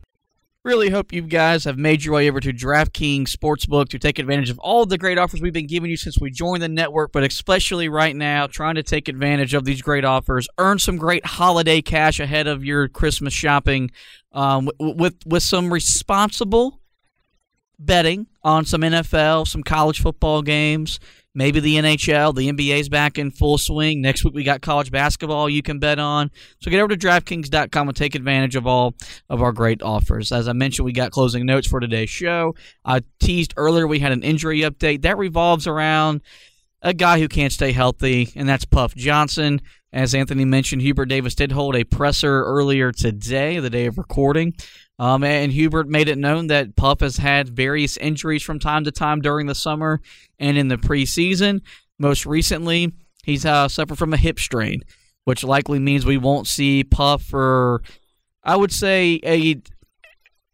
Really 0.67 0.91
hope 0.91 1.13
you 1.13 1.23
guys 1.23 1.63
have 1.63 1.79
made 1.79 2.03
your 2.03 2.15
way 2.15 2.29
over 2.29 2.41
to 2.41 2.53
DraftKings 2.53 3.29
Sportsbook 3.29 3.89
to 3.91 4.01
take 4.01 4.19
advantage 4.19 4.51
of 4.51 4.59
all 4.59 4.85
the 4.85 4.99
great 4.99 5.17
offers 5.17 5.41
we've 5.41 5.53
been 5.53 5.69
giving 5.69 5.89
you 5.89 5.97
since 5.97 6.19
we 6.19 6.29
joined 6.29 6.61
the 6.61 6.69
network, 6.69 7.13
but 7.13 7.23
especially 7.23 7.89
right 7.89 8.17
now, 8.17 8.49
trying 8.49 8.75
to 8.75 8.83
take 8.83 9.07
advantage 9.07 9.55
of 9.55 9.65
these 9.65 9.81
great 9.81 10.05
offers. 10.05 10.49
Earn 10.59 10.81
some 10.81 10.97
great 10.97 11.25
holiday 11.25 11.81
cash 11.83 12.19
ahead 12.19 12.49
of 12.49 12.65
your 12.65 12.89
Christmas 12.89 13.33
shopping 13.33 13.93
um, 14.33 14.69
with 14.81 15.15
with 15.25 15.45
some 15.45 15.73
responsible 15.73 16.81
betting 17.79 18.27
on 18.43 18.65
some 18.65 18.81
NFL, 18.81 19.47
some 19.47 19.63
college 19.63 20.01
football 20.01 20.43
games, 20.43 20.99
maybe 21.37 21.61
the 21.61 21.77
NHL, 21.77 22.35
the 22.35 22.51
NBA's 22.51 22.89
back 22.89 23.19
in 23.19 23.31
full 23.31 23.59
swing. 23.59 24.01
Next 24.01 24.25
week 24.25 24.35
we 24.35 24.43
got 24.43 24.63
college 24.63 24.91
basketball 24.91 25.49
you 25.49 25.63
can 25.63 25.79
bet 25.79 25.99
on. 25.99 26.31
So 26.61 26.71
get 26.71 26.81
over 26.81 26.97
to 26.97 26.97
DraftKings.com 26.97 27.89
and 27.89 27.97
take 27.97 28.15
advantage 28.15 28.57
of 28.57 28.67
all 28.67 28.95
of 29.29 29.43
our 29.43 29.53
great 29.53 29.83
offers. 29.83 30.33
As 30.33 30.49
I 30.49 30.53
mentioned, 30.55 30.87
we 30.87 30.93
got 30.93 31.13
closing 31.13 31.47
notes 31.47 31.69
for 31.69 31.79
today's 31.79 32.11
show. 32.11 32.55
I 32.85 33.03
teased 33.21 33.55
earlier 33.57 33.87
we 33.87 34.01
had 34.01 34.13
an 34.13 34.23
injury 34.23 34.61
update 34.61 35.03
that 35.03 35.19
revolves 35.19 35.67
around 35.67 36.23
a 36.83 36.95
guy 36.95 37.19
who 37.19 37.29
can't 37.29 37.53
stay 37.53 37.73
healthy, 37.73 38.33
and 38.35 38.49
that's 38.49 38.65
Puff 38.65 38.95
Johnson. 38.95 39.61
As 39.93 40.15
Anthony 40.15 40.45
mentioned, 40.45 40.83
Hubert 40.83 41.07
Davis 41.07 41.35
did 41.35 41.53
hold 41.53 41.75
a 41.75 41.85
presser 41.85 42.45
earlier 42.45 42.93
today, 42.93 43.59
the 43.59 43.71
day 43.71 43.87
of 43.87 43.99
recording. 43.99 44.55
Um, 44.99 45.25
and 45.25 45.53
Hubert 45.53 45.89
made 45.89 46.09
it 46.09 46.17
known 46.17 46.47
that 46.47 46.75
Puff 46.75 47.01
has 47.01 47.19
had 47.19 47.51
various 47.51 47.97
injuries 47.99 48.43
from 48.43 48.59
time 48.59 48.85
to 48.85 48.91
time 48.91 49.21
during 49.21 49.47
the 49.47 49.55
summer 49.55 50.01
and 50.39 50.57
in 50.57 50.69
the 50.69 50.77
preseason. 50.79 51.61
Most 51.99 52.25
recently, 52.25 52.93
he's 53.25 53.45
uh, 53.45 53.69
suffered 53.69 53.99
from 53.99 54.15
a 54.15 54.17
hip 54.17 54.39
strain, 54.39 54.83
which 55.25 55.45
likely 55.45 55.79
means 55.79 56.07
we 56.07 56.17
won't 56.17 56.47
see 56.47 56.83
Puff 56.83 57.23
for, 57.23 57.83
I 58.43 58.57
would 58.57 58.73
say, 58.73 59.21
a 59.25 59.61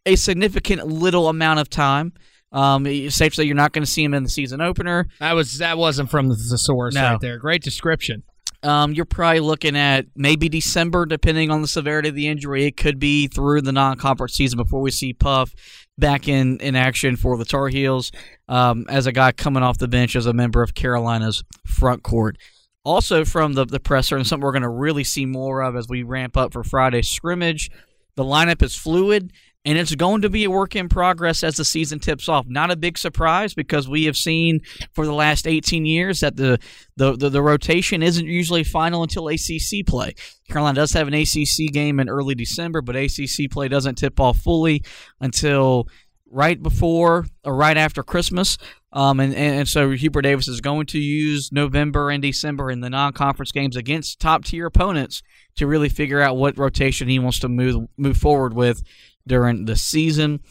a 0.05 0.17
significant 0.17 0.85
little 0.87 1.29
amount 1.29 1.59
of 1.61 1.69
time. 1.69 2.11
Um, 2.51 2.85
it's 2.85 3.15
safe 3.15 3.31
to 3.33 3.35
say 3.37 3.43
you're 3.45 3.55
not 3.55 3.71
going 3.71 3.85
to 3.85 3.89
see 3.89 4.03
him 4.03 4.13
in 4.13 4.23
the 4.23 4.29
season 4.29 4.59
opener. 4.59 5.07
That 5.19 5.33
was 5.33 5.59
that 5.59 5.77
wasn't 5.77 6.11
from 6.11 6.27
the 6.27 6.35
source 6.35 6.93
No. 6.93 7.11
right 7.11 7.19
there. 7.21 7.37
Great 7.37 7.63
description. 7.63 8.23
Um, 8.63 8.93
you're 8.93 9.05
probably 9.05 9.41
looking 9.41 9.75
at 9.75 10.05
maybe 10.15 10.47
December, 10.47 11.05
depending 11.05 11.51
on 11.51 11.61
the 11.61 11.67
severity 11.67 12.09
of 12.09 12.15
the 12.15 12.27
injury. 12.27 12.65
It 12.65 12.77
could 12.77 12.97
be 12.97 13.27
through 13.27 13.61
the 13.61 13.71
non-conference 13.71 14.33
season 14.33 14.57
before 14.57 14.81
we 14.81 14.91
see 14.91 15.13
Puff 15.13 15.53
back 15.97 16.27
in, 16.27 16.59
in 16.59 16.75
action 16.75 17.15
for 17.15 17.37
the 17.37 17.45
Tar 17.45 17.67
Heels 17.67 18.11
um, 18.47 18.85
as 18.89 19.05
a 19.05 19.11
guy 19.11 19.31
coming 19.31 19.63
off 19.63 19.77
the 19.77 19.87
bench 19.87 20.15
as 20.15 20.25
a 20.25 20.33
member 20.33 20.63
of 20.63 20.73
Carolina's 20.73 21.43
front 21.65 22.03
court. 22.03 22.37
Also 22.85 23.25
from 23.25 23.53
the, 23.53 23.65
the 23.65 23.79
presser, 23.79 24.17
and 24.17 24.25
something 24.25 24.43
we're 24.43 24.51
going 24.51 24.61
to 24.63 24.69
really 24.69 25.03
see 25.03 25.25
more 25.25 25.61
of 25.61 25.75
as 25.75 25.87
we 25.87 26.03
ramp 26.03 26.35
up 26.35 26.51
for 26.53 26.63
Friday's 26.63 27.09
scrimmage, 27.09 27.69
the 28.15 28.23
lineup 28.23 28.61
is 28.61 28.75
fluid 28.75 29.31
and 29.65 29.77
it's 29.77 29.95
going 29.95 30.21
to 30.21 30.29
be 30.29 30.43
a 30.43 30.51
work 30.51 30.75
in 30.75 30.89
progress 30.89 31.43
as 31.43 31.55
the 31.55 31.65
season 31.65 31.99
tips 31.99 32.27
off. 32.27 32.45
Not 32.47 32.71
a 32.71 32.75
big 32.75 32.97
surprise 32.97 33.53
because 33.53 33.87
we 33.87 34.05
have 34.05 34.17
seen 34.17 34.61
for 34.93 35.05
the 35.05 35.13
last 35.13 35.47
18 35.47 35.85
years 35.85 36.19
that 36.19 36.35
the 36.35 36.59
the, 36.95 37.15
the, 37.15 37.29
the 37.29 37.41
rotation 37.41 38.03
isn't 38.03 38.25
usually 38.25 38.63
final 38.63 39.03
until 39.03 39.27
ACC 39.27 39.85
play. 39.87 40.13
Carolina 40.49 40.75
does 40.75 40.93
have 40.93 41.07
an 41.07 41.13
ACC 41.13 41.71
game 41.71 41.99
in 41.99 42.09
early 42.09 42.35
December, 42.35 42.81
but 42.81 42.95
ACC 42.95 43.49
play 43.49 43.67
doesn't 43.67 43.95
tip 43.95 44.19
off 44.19 44.37
fully 44.37 44.83
until 45.19 45.87
right 46.29 46.61
before 46.61 47.25
or 47.43 47.55
right 47.55 47.77
after 47.77 48.03
Christmas. 48.03 48.57
Um, 48.91 49.19
and, 49.19 49.33
and 49.33 49.67
so 49.67 49.91
Hubert 49.91 50.21
Davis 50.21 50.47
is 50.47 50.61
going 50.61 50.85
to 50.87 50.99
use 50.99 51.51
November 51.51 52.11
and 52.11 52.21
December 52.21 52.69
in 52.69 52.81
the 52.81 52.89
non-conference 52.89 53.51
games 53.51 53.75
against 53.75 54.19
top-tier 54.19 54.67
opponents 54.67 55.23
to 55.55 55.65
really 55.65 55.89
figure 55.89 56.21
out 56.21 56.37
what 56.37 56.57
rotation 56.57 57.07
he 57.07 57.17
wants 57.17 57.39
to 57.39 57.49
move 57.49 57.87
move 57.97 58.17
forward 58.17 58.53
with 58.53 58.83
during 59.27 59.65
the 59.65 59.75
season. 59.75 60.41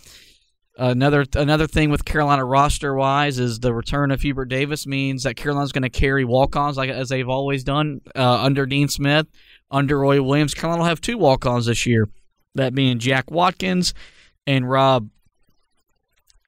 Another 0.78 1.26
another 1.34 1.66
thing 1.66 1.90
with 1.90 2.06
Carolina 2.06 2.44
roster 2.44 2.94
wise 2.94 3.38
is 3.38 3.60
the 3.60 3.74
return 3.74 4.10
of 4.10 4.22
Hubert 4.22 4.46
Davis 4.46 4.86
means 4.86 5.24
that 5.24 5.36
Carolina's 5.36 5.70
going 5.70 5.82
to 5.82 5.90
carry 5.90 6.24
walk-ons 6.24 6.78
like 6.78 6.88
as 6.88 7.10
they've 7.10 7.28
always 7.28 7.62
done 7.62 8.00
uh, 8.16 8.42
under 8.42 8.64
Dean 8.64 8.88
Smith, 8.88 9.26
under 9.70 9.98
Roy 9.98 10.22
Williams. 10.22 10.54
Carolina 10.54 10.80
will 10.80 10.88
have 10.88 11.02
two 11.02 11.18
walk-ons 11.18 11.66
this 11.66 11.84
year, 11.84 12.08
that 12.54 12.74
being 12.74 12.98
Jack 12.98 13.30
Watkins 13.30 13.92
and 14.46 14.68
Rob. 14.68 15.10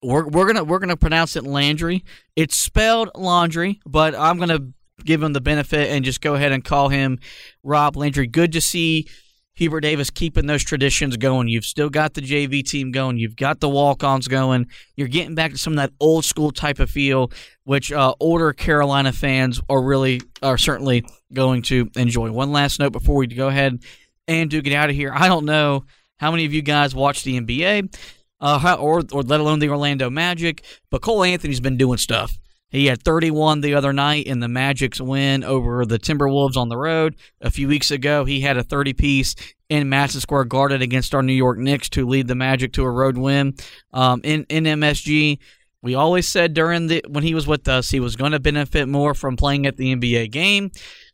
We're, 0.02 0.26
we're 0.26 0.46
gonna 0.46 0.64
we're 0.64 0.78
gonna 0.78 0.96
pronounce 0.96 1.36
it 1.36 1.44
Landry. 1.44 2.02
It's 2.34 2.56
spelled 2.56 3.10
laundry, 3.14 3.80
but 3.84 4.14
I'm 4.14 4.38
gonna 4.38 4.70
give 5.04 5.22
him 5.22 5.34
the 5.34 5.40
benefit 5.40 5.90
and 5.90 6.02
just 6.04 6.22
go 6.22 6.34
ahead 6.34 6.52
and 6.52 6.64
call 6.64 6.88
him 6.88 7.18
Rob 7.62 7.96
Landry. 7.96 8.26
Good 8.26 8.52
to 8.52 8.60
see 8.62 9.06
Hubert 9.54 9.80
Davis 9.80 10.10
keeping 10.10 10.46
those 10.46 10.64
traditions 10.64 11.16
going. 11.16 11.48
You've 11.48 11.64
still 11.64 11.88
got 11.88 12.14
the 12.14 12.20
JV 12.20 12.64
team 12.64 12.90
going. 12.90 13.18
You've 13.18 13.36
got 13.36 13.60
the 13.60 13.68
walk-ons 13.68 14.26
going. 14.26 14.66
You're 14.96 15.08
getting 15.08 15.36
back 15.36 15.52
to 15.52 15.58
some 15.58 15.74
of 15.74 15.76
that 15.76 15.92
old 16.00 16.24
school 16.24 16.50
type 16.50 16.80
of 16.80 16.90
feel, 16.90 17.30
which 17.62 17.92
uh, 17.92 18.14
older 18.18 18.52
Carolina 18.52 19.12
fans 19.12 19.60
are 19.68 19.80
really 19.80 20.20
are 20.42 20.58
certainly 20.58 21.04
going 21.32 21.62
to 21.62 21.88
enjoy. 21.96 22.32
One 22.32 22.50
last 22.50 22.80
note 22.80 22.92
before 22.92 23.16
we 23.16 23.28
go 23.28 23.48
ahead 23.48 23.80
and 24.26 24.50
do 24.50 24.60
get 24.60 24.72
out 24.72 24.90
of 24.90 24.96
here. 24.96 25.12
I 25.14 25.28
don't 25.28 25.44
know 25.44 25.84
how 26.18 26.32
many 26.32 26.44
of 26.46 26.52
you 26.52 26.62
guys 26.62 26.94
watch 26.94 27.22
the 27.22 27.40
NBA, 27.40 27.96
uh, 28.40 28.76
or 28.80 29.04
or 29.12 29.22
let 29.22 29.40
alone 29.40 29.60
the 29.60 29.68
Orlando 29.68 30.10
Magic, 30.10 30.64
but 30.90 31.00
Cole 31.00 31.22
Anthony's 31.22 31.60
been 31.60 31.76
doing 31.76 31.98
stuff. 31.98 32.38
He 32.74 32.86
had 32.86 33.04
31 33.04 33.60
the 33.60 33.74
other 33.74 33.92
night 33.92 34.26
in 34.26 34.40
the 34.40 34.48
Magic's 34.48 35.00
win 35.00 35.44
over 35.44 35.86
the 35.86 35.96
Timberwolves 35.96 36.56
on 36.56 36.68
the 36.68 36.76
road. 36.76 37.14
A 37.40 37.48
few 37.48 37.68
weeks 37.68 37.92
ago, 37.92 38.24
he 38.24 38.40
had 38.40 38.56
a 38.56 38.64
30 38.64 38.94
piece 38.94 39.36
in 39.68 39.88
Madison 39.88 40.20
Square 40.20 40.46
Garden 40.46 40.82
against 40.82 41.14
our 41.14 41.22
New 41.22 41.34
York 41.34 41.56
Knicks 41.56 41.88
to 41.90 42.04
lead 42.04 42.26
the 42.26 42.34
Magic 42.34 42.72
to 42.72 42.82
a 42.82 42.90
road 42.90 43.16
win 43.16 43.54
um, 43.92 44.20
in 44.24 44.44
in 44.48 44.64
MSG. 44.64 45.38
We 45.82 45.94
always 45.94 46.26
said 46.26 46.52
during 46.52 46.88
the 46.88 47.04
when 47.08 47.22
he 47.22 47.32
was 47.32 47.46
with 47.46 47.68
us, 47.68 47.90
he 47.90 48.00
was 48.00 48.16
going 48.16 48.32
to 48.32 48.40
benefit 48.40 48.88
more 48.88 49.14
from 49.14 49.36
playing 49.36 49.66
at 49.66 49.76
the 49.76 49.94
NBA 49.94 50.32
game. 50.32 50.72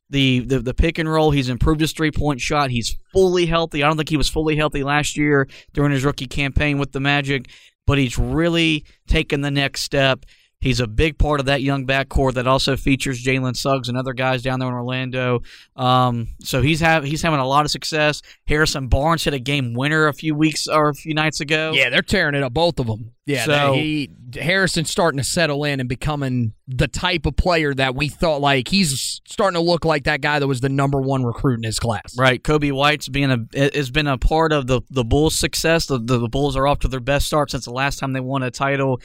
The, 0.08 0.40
the 0.40 0.60
the 0.60 0.74
pick 0.74 0.96
and 0.96 1.12
roll, 1.12 1.30
he's 1.30 1.50
improved 1.50 1.82
his 1.82 1.92
three 1.92 2.10
point 2.10 2.40
shot. 2.40 2.70
He's 2.70 2.96
fully 3.12 3.44
healthy. 3.44 3.82
I 3.82 3.86
don't 3.86 3.98
think 3.98 4.08
he 4.08 4.16
was 4.16 4.30
fully 4.30 4.56
healthy 4.56 4.82
last 4.82 5.14
year 5.14 5.46
during 5.74 5.92
his 5.92 6.06
rookie 6.06 6.26
campaign 6.26 6.78
with 6.78 6.92
the 6.92 7.00
Magic, 7.00 7.50
but 7.86 7.98
he's 7.98 8.16
really 8.16 8.86
taken 9.06 9.42
the 9.42 9.50
next 9.50 9.82
step. 9.82 10.24
He's 10.60 10.78
a 10.78 10.86
big 10.86 11.16
part 11.16 11.40
of 11.40 11.46
that 11.46 11.62
young 11.62 11.86
backcourt 11.86 12.34
that 12.34 12.46
also 12.46 12.76
features 12.76 13.24
Jalen 13.24 13.56
Suggs 13.56 13.88
and 13.88 13.96
other 13.96 14.12
guys 14.12 14.42
down 14.42 14.60
there 14.60 14.68
in 14.68 14.74
Orlando. 14.74 15.40
Um, 15.74 16.28
so 16.42 16.60
he's 16.60 16.80
have 16.80 17.02
he's 17.02 17.22
having 17.22 17.40
a 17.40 17.46
lot 17.46 17.64
of 17.64 17.70
success. 17.70 18.20
Harrison 18.46 18.88
Barnes 18.88 19.24
hit 19.24 19.32
a 19.32 19.38
game 19.38 19.72
winner 19.72 20.06
a 20.06 20.12
few 20.12 20.34
weeks 20.34 20.68
or 20.68 20.90
a 20.90 20.94
few 20.94 21.14
nights 21.14 21.40
ago. 21.40 21.72
Yeah, 21.74 21.88
they're 21.88 22.02
tearing 22.02 22.34
it 22.34 22.42
up, 22.42 22.52
both 22.52 22.78
of 22.78 22.86
them. 22.88 23.12
Yeah, 23.24 23.44
So- 23.46 23.72
he 23.72 24.10
Harrison's 24.34 24.90
starting 24.90 25.18
to 25.18 25.24
settle 25.24 25.64
in 25.64 25.80
and 25.80 25.88
becoming 25.88 26.52
the 26.68 26.86
type 26.86 27.24
of 27.26 27.36
player 27.36 27.74
that 27.74 27.94
we 27.96 28.08
thought 28.08 28.40
like 28.42 28.68
he's 28.68 29.20
starting 29.26 29.54
to 29.58 29.64
look 29.66 29.84
like 29.86 30.04
that 30.04 30.20
guy 30.20 30.38
that 30.38 30.46
was 30.46 30.60
the 30.60 30.68
number 30.68 31.00
one 31.00 31.24
recruit 31.24 31.54
in 31.58 31.62
his 31.64 31.78
class. 31.78 32.14
Right, 32.18 32.40
Coby 32.42 32.70
White's 32.70 33.08
being 33.08 33.30
a 33.30 33.72
has 33.74 33.90
been 33.90 34.06
a 34.06 34.18
part 34.18 34.52
of 34.52 34.66
the 34.66 34.82
the 34.90 35.04
Bulls' 35.04 35.38
success. 35.38 35.86
The, 35.86 35.98
the 35.98 36.18
the 36.18 36.28
Bulls 36.28 36.54
are 36.54 36.66
off 36.66 36.80
to 36.80 36.88
their 36.88 37.00
best 37.00 37.26
start 37.26 37.50
since 37.50 37.64
the 37.64 37.72
last 37.72 37.98
time 37.98 38.12
they 38.12 38.20
won 38.20 38.42
a 38.42 38.50
title 38.50 39.00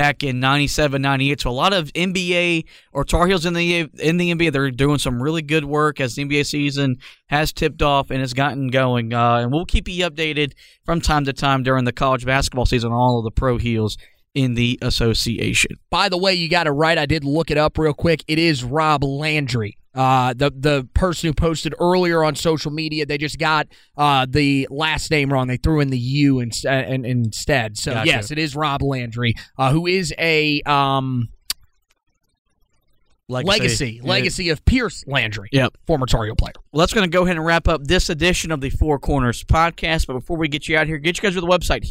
back 0.00 0.22
in 0.22 0.40
97, 0.40 1.02
98. 1.02 1.42
So 1.42 1.50
a 1.50 1.52
lot 1.52 1.74
of 1.74 1.92
NBA 1.92 2.64
or 2.94 3.04
Tar 3.04 3.26
Heels 3.26 3.44
in 3.44 3.52
the 3.52 3.80
in 3.98 4.16
the 4.16 4.32
NBA, 4.32 4.50
they're 4.50 4.70
doing 4.70 4.96
some 4.96 5.22
really 5.22 5.42
good 5.42 5.66
work 5.66 6.00
as 6.00 6.14
the 6.14 6.24
NBA 6.24 6.46
season 6.46 6.96
has 7.26 7.52
tipped 7.52 7.82
off 7.82 8.10
and 8.10 8.20
has 8.20 8.32
gotten 8.32 8.68
going. 8.68 9.12
Uh, 9.12 9.40
and 9.40 9.52
we'll 9.52 9.66
keep 9.66 9.88
you 9.88 10.08
updated 10.08 10.54
from 10.86 11.02
time 11.02 11.26
to 11.26 11.34
time 11.34 11.62
during 11.62 11.84
the 11.84 11.92
college 11.92 12.24
basketball 12.24 12.64
season 12.64 12.90
on 12.92 12.96
all 12.96 13.18
of 13.18 13.24
the 13.24 13.30
pro 13.30 13.58
heels 13.58 13.98
in 14.34 14.54
the 14.54 14.78
association. 14.80 15.72
By 15.90 16.08
the 16.08 16.16
way, 16.16 16.32
you 16.32 16.48
got 16.48 16.66
it 16.66 16.70
right. 16.70 16.96
I 16.96 17.04
did 17.04 17.22
look 17.22 17.50
it 17.50 17.58
up 17.58 17.76
real 17.76 17.92
quick. 17.92 18.24
It 18.26 18.38
is 18.38 18.64
Rob 18.64 19.04
Landry. 19.04 19.76
Uh, 20.00 20.32
the 20.32 20.50
the 20.56 20.88
person 20.94 21.26
who 21.28 21.34
posted 21.34 21.74
earlier 21.78 22.24
on 22.24 22.34
social 22.34 22.70
media, 22.70 23.04
they 23.04 23.18
just 23.18 23.38
got 23.38 23.66
uh, 23.98 24.24
the 24.26 24.66
last 24.70 25.10
name 25.10 25.30
wrong. 25.30 25.46
They 25.46 25.58
threw 25.58 25.80
in 25.80 25.90
the 25.90 25.98
U 25.98 26.40
in, 26.40 26.52
uh, 26.64 26.70
in, 26.70 27.04
instead. 27.04 27.76
So 27.76 27.92
Gotcha. 27.92 28.06
yes, 28.06 28.30
it 28.30 28.38
is 28.38 28.56
Rob 28.56 28.80
Landry, 28.80 29.34
uh, 29.58 29.70
who 29.72 29.86
is 29.86 30.14
a 30.18 30.62
um, 30.62 31.28
legacy 33.28 34.00
legacy, 34.02 34.48
of 34.48 34.64
Pierce 34.64 35.04
Landry, 35.06 35.50
Yep. 35.52 35.76
former 35.86 36.06
Tar 36.06 36.24
Heel 36.24 36.34
player. 36.34 36.54
Well, 36.72 36.80
that's 36.80 36.94
going 36.94 37.04
to 37.04 37.14
go 37.14 37.24
ahead 37.24 37.36
and 37.36 37.44
wrap 37.44 37.68
up 37.68 37.84
this 37.84 38.08
edition 38.08 38.52
of 38.52 38.62
the 38.62 38.70
Four 38.70 38.98
Corners 38.98 39.44
podcast. 39.44 40.06
But 40.06 40.14
before 40.14 40.38
we 40.38 40.48
get 40.48 40.66
you 40.66 40.78
out 40.78 40.86
here, 40.86 40.96
get 40.96 41.18
you 41.18 41.22
guys 41.22 41.34
to 41.34 41.42
the 41.42 41.46
website, 41.46 41.84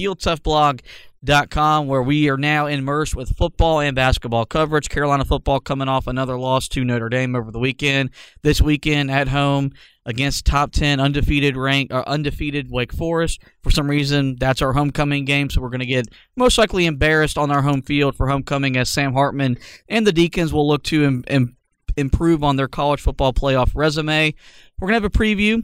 heeltoughblog.com, 1.25 1.87
where 1.87 2.01
we 2.01 2.29
are 2.29 2.37
now 2.37 2.65
immersed 2.65 3.15
with 3.15 3.35
football 3.35 3.79
and 3.79 3.95
basketball 3.95 4.45
coverage. 4.45 4.89
Carolina 4.89 5.25
football 5.25 5.59
coming 5.59 5.87
off 5.87 6.07
another 6.07 6.37
loss 6.37 6.67
to 6.69 6.83
Notre 6.83 7.09
Dame 7.09 7.35
over 7.35 7.51
the 7.51 7.59
weekend. 7.59 8.09
This 8.41 8.61
weekend 8.61 9.11
at 9.11 9.27
home 9.27 9.71
against 10.05 10.45
top 10.45 10.71
10 10.71 10.99
undefeated 10.99 11.55
rank 11.55 11.91
or 11.91 12.07
uh, 12.07 12.11
undefeated 12.11 12.71
Wake 12.71 12.93
Forest. 12.93 13.41
For 13.61 13.69
some 13.69 13.89
reason, 13.89 14.37
that's 14.39 14.61
our 14.61 14.73
homecoming 14.73 15.25
game, 15.25 15.49
so 15.49 15.61
we're 15.61 15.69
going 15.69 15.79
to 15.81 15.85
get 15.85 16.07
most 16.35 16.57
likely 16.57 16.85
embarrassed 16.85 17.37
on 17.37 17.51
our 17.51 17.61
home 17.61 17.81
field 17.81 18.15
for 18.15 18.27
homecoming 18.27 18.77
as 18.77 18.89
Sam 18.89 19.13
Hartman 19.13 19.57
and 19.87 20.07
the 20.07 20.13
Deacons 20.13 20.51
will 20.51 20.67
look 20.67 20.83
to 20.83 21.03
im- 21.03 21.23
im- 21.27 21.55
improve 21.95 22.43
on 22.43 22.55
their 22.55 22.67
college 22.67 23.01
football 23.01 23.33
playoff 23.33 23.71
resume. 23.75 24.33
We're 24.79 24.87
going 24.87 24.99
to 24.99 25.03
have 25.03 25.13
a 25.13 25.17
preview, 25.17 25.63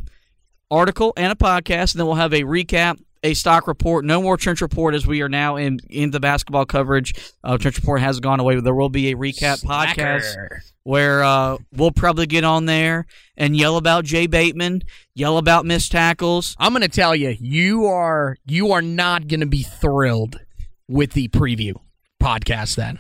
article, 0.70 1.14
and 1.18 1.32
a 1.32 1.36
podcast, 1.36 1.94
and 1.94 2.00
then 2.00 2.06
we'll 2.06 2.16
have 2.16 2.34
a 2.34 2.44
recap, 2.44 3.00
a 3.26 3.34
stock 3.34 3.68
report. 3.68 4.06
No 4.06 4.22
more 4.22 4.38
Trench 4.38 4.62
Report 4.62 4.94
as 4.96 5.06
we 5.08 5.22
are 5.22 5.30
now 5.30 5.56
in, 5.58 5.80
in 5.90 6.12
the 6.12 6.20
basketball 6.20 6.66
coverage. 6.66 7.14
Uh, 7.44 7.58
Trench 7.58 7.78
Report 7.78 8.00
has 8.02 8.20
gone 8.20 8.40
away. 8.40 8.56
but 8.56 8.64
There 8.64 8.74
will 8.76 8.90
be 8.90 9.12
a 9.12 9.16
recap 9.16 9.64
podcast 9.64 10.36
where 10.84 11.24
uh, 11.24 11.58
we'll 11.74 11.92
probably 11.92 12.28
get 12.28 12.44
on 12.44 12.66
there 12.66 13.06
and 13.36 13.58
yell 13.58 13.78
about 13.78 14.06
Jay 14.06 14.28
Bateman, 14.28 14.84
yell 15.16 15.38
about 15.38 15.66
missed 15.66 15.92
tackles. 15.92 16.56
I'm 16.60 16.72
going 16.72 16.84
to 16.84 16.88
tell 16.88 17.16
you, 17.16 17.36
you 17.40 17.86
are 17.86 18.38
you 18.46 18.72
are 18.72 18.82
not 18.82 19.28
going 19.28 19.40
to 19.42 19.46
be 19.48 19.64
thrilled 19.64 20.40
with 20.88 21.14
the 21.14 21.28
preview 21.30 21.74
podcast. 22.22 22.76
Then 22.76 23.00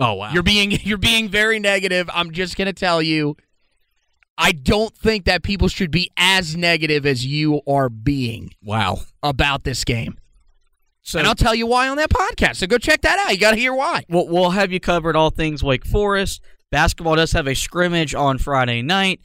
Oh, 0.00 0.14
wow. 0.14 0.32
you're 0.32 0.42
being 0.42 0.70
you're 0.82 0.98
being 0.98 1.28
very 1.28 1.58
negative. 1.58 2.08
I'm 2.14 2.30
just 2.32 2.56
going 2.56 2.66
to 2.66 2.72
tell 2.72 3.02
you, 3.02 3.36
I 4.36 4.52
don't 4.52 4.96
think 4.96 5.26
that 5.26 5.42
people 5.42 5.68
should 5.68 5.90
be 5.90 6.10
as 6.16 6.56
negative 6.56 7.06
as 7.06 7.24
you 7.24 7.60
are 7.66 7.88
being 7.88 8.50
wow. 8.62 8.98
about 9.22 9.64
this 9.64 9.84
game. 9.84 10.18
So 11.02 11.18
and 11.18 11.28
I'll 11.28 11.34
tell 11.34 11.54
you 11.54 11.66
why 11.66 11.88
on 11.88 11.98
that 11.98 12.10
podcast. 12.10 12.56
So 12.56 12.66
go 12.66 12.78
check 12.78 13.02
that 13.02 13.18
out. 13.18 13.32
You 13.32 13.38
got 13.38 13.52
to 13.52 13.56
hear 13.56 13.74
why. 13.74 14.04
we'll, 14.08 14.26
we'll 14.26 14.50
have 14.50 14.72
you 14.72 14.80
covered 14.80 15.16
all 15.16 15.30
things 15.30 15.62
Wake 15.62 15.86
Forest. 15.86 16.42
Basketball 16.70 17.16
does 17.16 17.32
have 17.32 17.46
a 17.46 17.54
scrimmage 17.54 18.14
on 18.14 18.38
Friday 18.38 18.82
night. 18.82 19.20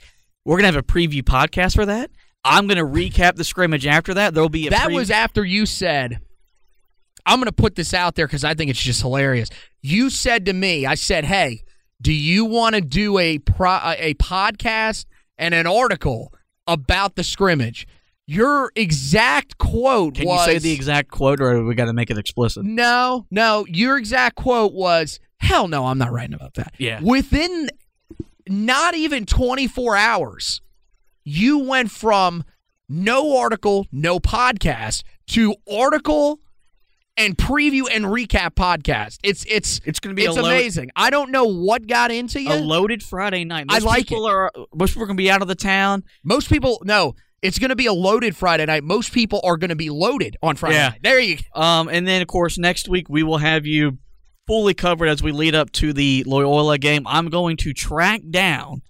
We're 0.45 0.57
going 0.57 0.71
to 0.71 0.75
have 0.75 0.75
a 0.75 0.83
preview 0.83 1.23
podcast 1.23 1.75
for 1.75 1.85
that. 1.85 2.11
I'm 2.43 2.67
going 2.67 2.77
to 2.77 2.83
recap 2.83 3.35
the 3.35 3.43
scrimmage 3.43 3.87
after 3.87 4.13
that. 4.13 4.33
There'll 4.33 4.49
be 4.49 4.67
a 4.67 4.69
That 4.69 4.85
pre- 4.85 4.95
was 4.95 5.09
after 5.09 5.43
you 5.43 5.65
said, 5.65 6.19
I'm 7.25 7.39
going 7.39 7.45
to 7.45 7.51
put 7.51 7.75
this 7.75 7.93
out 7.93 8.15
there 8.15 8.27
because 8.27 8.43
I 8.43 8.53
think 8.53 8.69
it's 8.69 8.81
just 8.81 9.01
hilarious. 9.01 9.49
You 9.81 10.09
said 10.09 10.45
to 10.45 10.53
me, 10.53 10.85
I 10.85 10.95
said, 10.95 11.25
hey, 11.25 11.63
do 12.01 12.13
you 12.13 12.45
want 12.45 12.75
to 12.75 12.81
do 12.81 13.17
a, 13.17 13.39
pro- 13.39 13.93
a 13.97 14.13
podcast 14.15 15.05
and 15.37 15.53
an 15.53 15.67
article 15.67 16.33
about 16.67 17.15
the 17.15 17.23
scrimmage? 17.23 17.87
Your 18.25 18.71
exact 18.75 19.57
quote 19.57 20.15
Can 20.15 20.27
was 20.27 20.47
you 20.47 20.53
say 20.53 20.59
the 20.59 20.71
exact 20.71 21.09
quote, 21.09 21.41
or 21.41 21.63
we 21.63 21.73
got 21.73 21.85
to 21.85 21.93
make 21.93 22.11
it 22.11 22.17
explicit? 22.17 22.63
No, 22.63 23.25
no. 23.31 23.65
Your 23.67 23.97
exact 23.97 24.35
quote 24.35 24.73
was, 24.73 25.19
hell 25.39 25.67
no, 25.67 25.87
I'm 25.87 25.97
not 25.97 26.11
writing 26.11 26.35
about 26.35 26.53
that. 26.53 26.73
Yeah. 26.77 26.99
Within 27.01 27.69
not 28.47 28.95
even 28.95 29.25
24 29.25 29.95
hours, 29.95 30.61
you 31.23 31.59
went 31.59 31.91
from 31.91 32.43
no 32.87 33.37
article, 33.37 33.87
no 33.91 34.19
podcast 34.19 35.03
to 35.27 35.55
article 35.71 36.39
and 37.19 37.37
preview 37.37 37.83
and 37.91 38.05
recap 38.05 38.55
podcast. 38.55 39.19
It's 39.23 39.45
it's 39.47 39.79
It's 39.85 39.99
going 39.99 40.15
to 40.15 40.19
be 40.19 40.25
it's 40.25 40.35
load- 40.35 40.45
amazing. 40.45 40.89
I 40.95 41.09
don't 41.11 41.29
know 41.31 41.43
what 41.45 41.85
got 41.85 42.09
into 42.11 42.41
you. 42.41 42.51
a 42.51 42.55
loaded 42.55 43.03
Friday 43.03 43.43
night. 43.43 43.65
I 43.69 43.75
Most 43.75 43.83
like 43.85 44.07
people 44.07 44.25
Are, 44.25 44.51
most 44.73 44.91
people 44.91 45.03
are 45.03 45.07
going 45.07 45.17
to 45.17 45.21
be 45.21 45.29
out 45.29 45.41
of 45.43 45.47
the 45.47 45.55
town. 45.55 46.03
Most 46.23 46.49
people 46.49 46.81
no, 46.83 47.15
it's 47.41 47.59
going 47.59 47.69
to 47.69 47.75
be 47.75 47.85
a 47.85 47.93
loaded 47.93 48.35
Friday 48.35 48.65
night. 48.65 48.83
Most 48.83 49.11
people 49.13 49.39
are 49.43 49.57
going 49.57 49.69
to 49.69 49.75
be 49.75 49.89
loaded 49.89 50.37
on 50.41 50.55
Friday 50.55 50.75
Yeah. 50.75 50.89
night. 50.89 50.99
There 51.03 51.19
you 51.19 51.37
go. 51.53 51.61
Um, 51.61 51.89
and 51.89 52.07
then, 52.07 52.21
of 52.21 52.27
course, 52.27 52.57
next 52.57 52.89
week 52.89 53.07
we 53.09 53.21
will 53.23 53.37
have 53.37 53.65
you 53.65 53.97
fully 54.47 54.73
covered 54.73 55.07
as 55.07 55.21
we 55.21 55.31
lead 55.31 55.53
up 55.55 55.71
to 55.73 55.93
the 55.93 56.23
Loyola 56.25 56.77
game. 56.79 57.05
I'm 57.05 57.27
going 57.29 57.55
to 57.57 57.73
track 57.73 58.21
down 58.31 58.81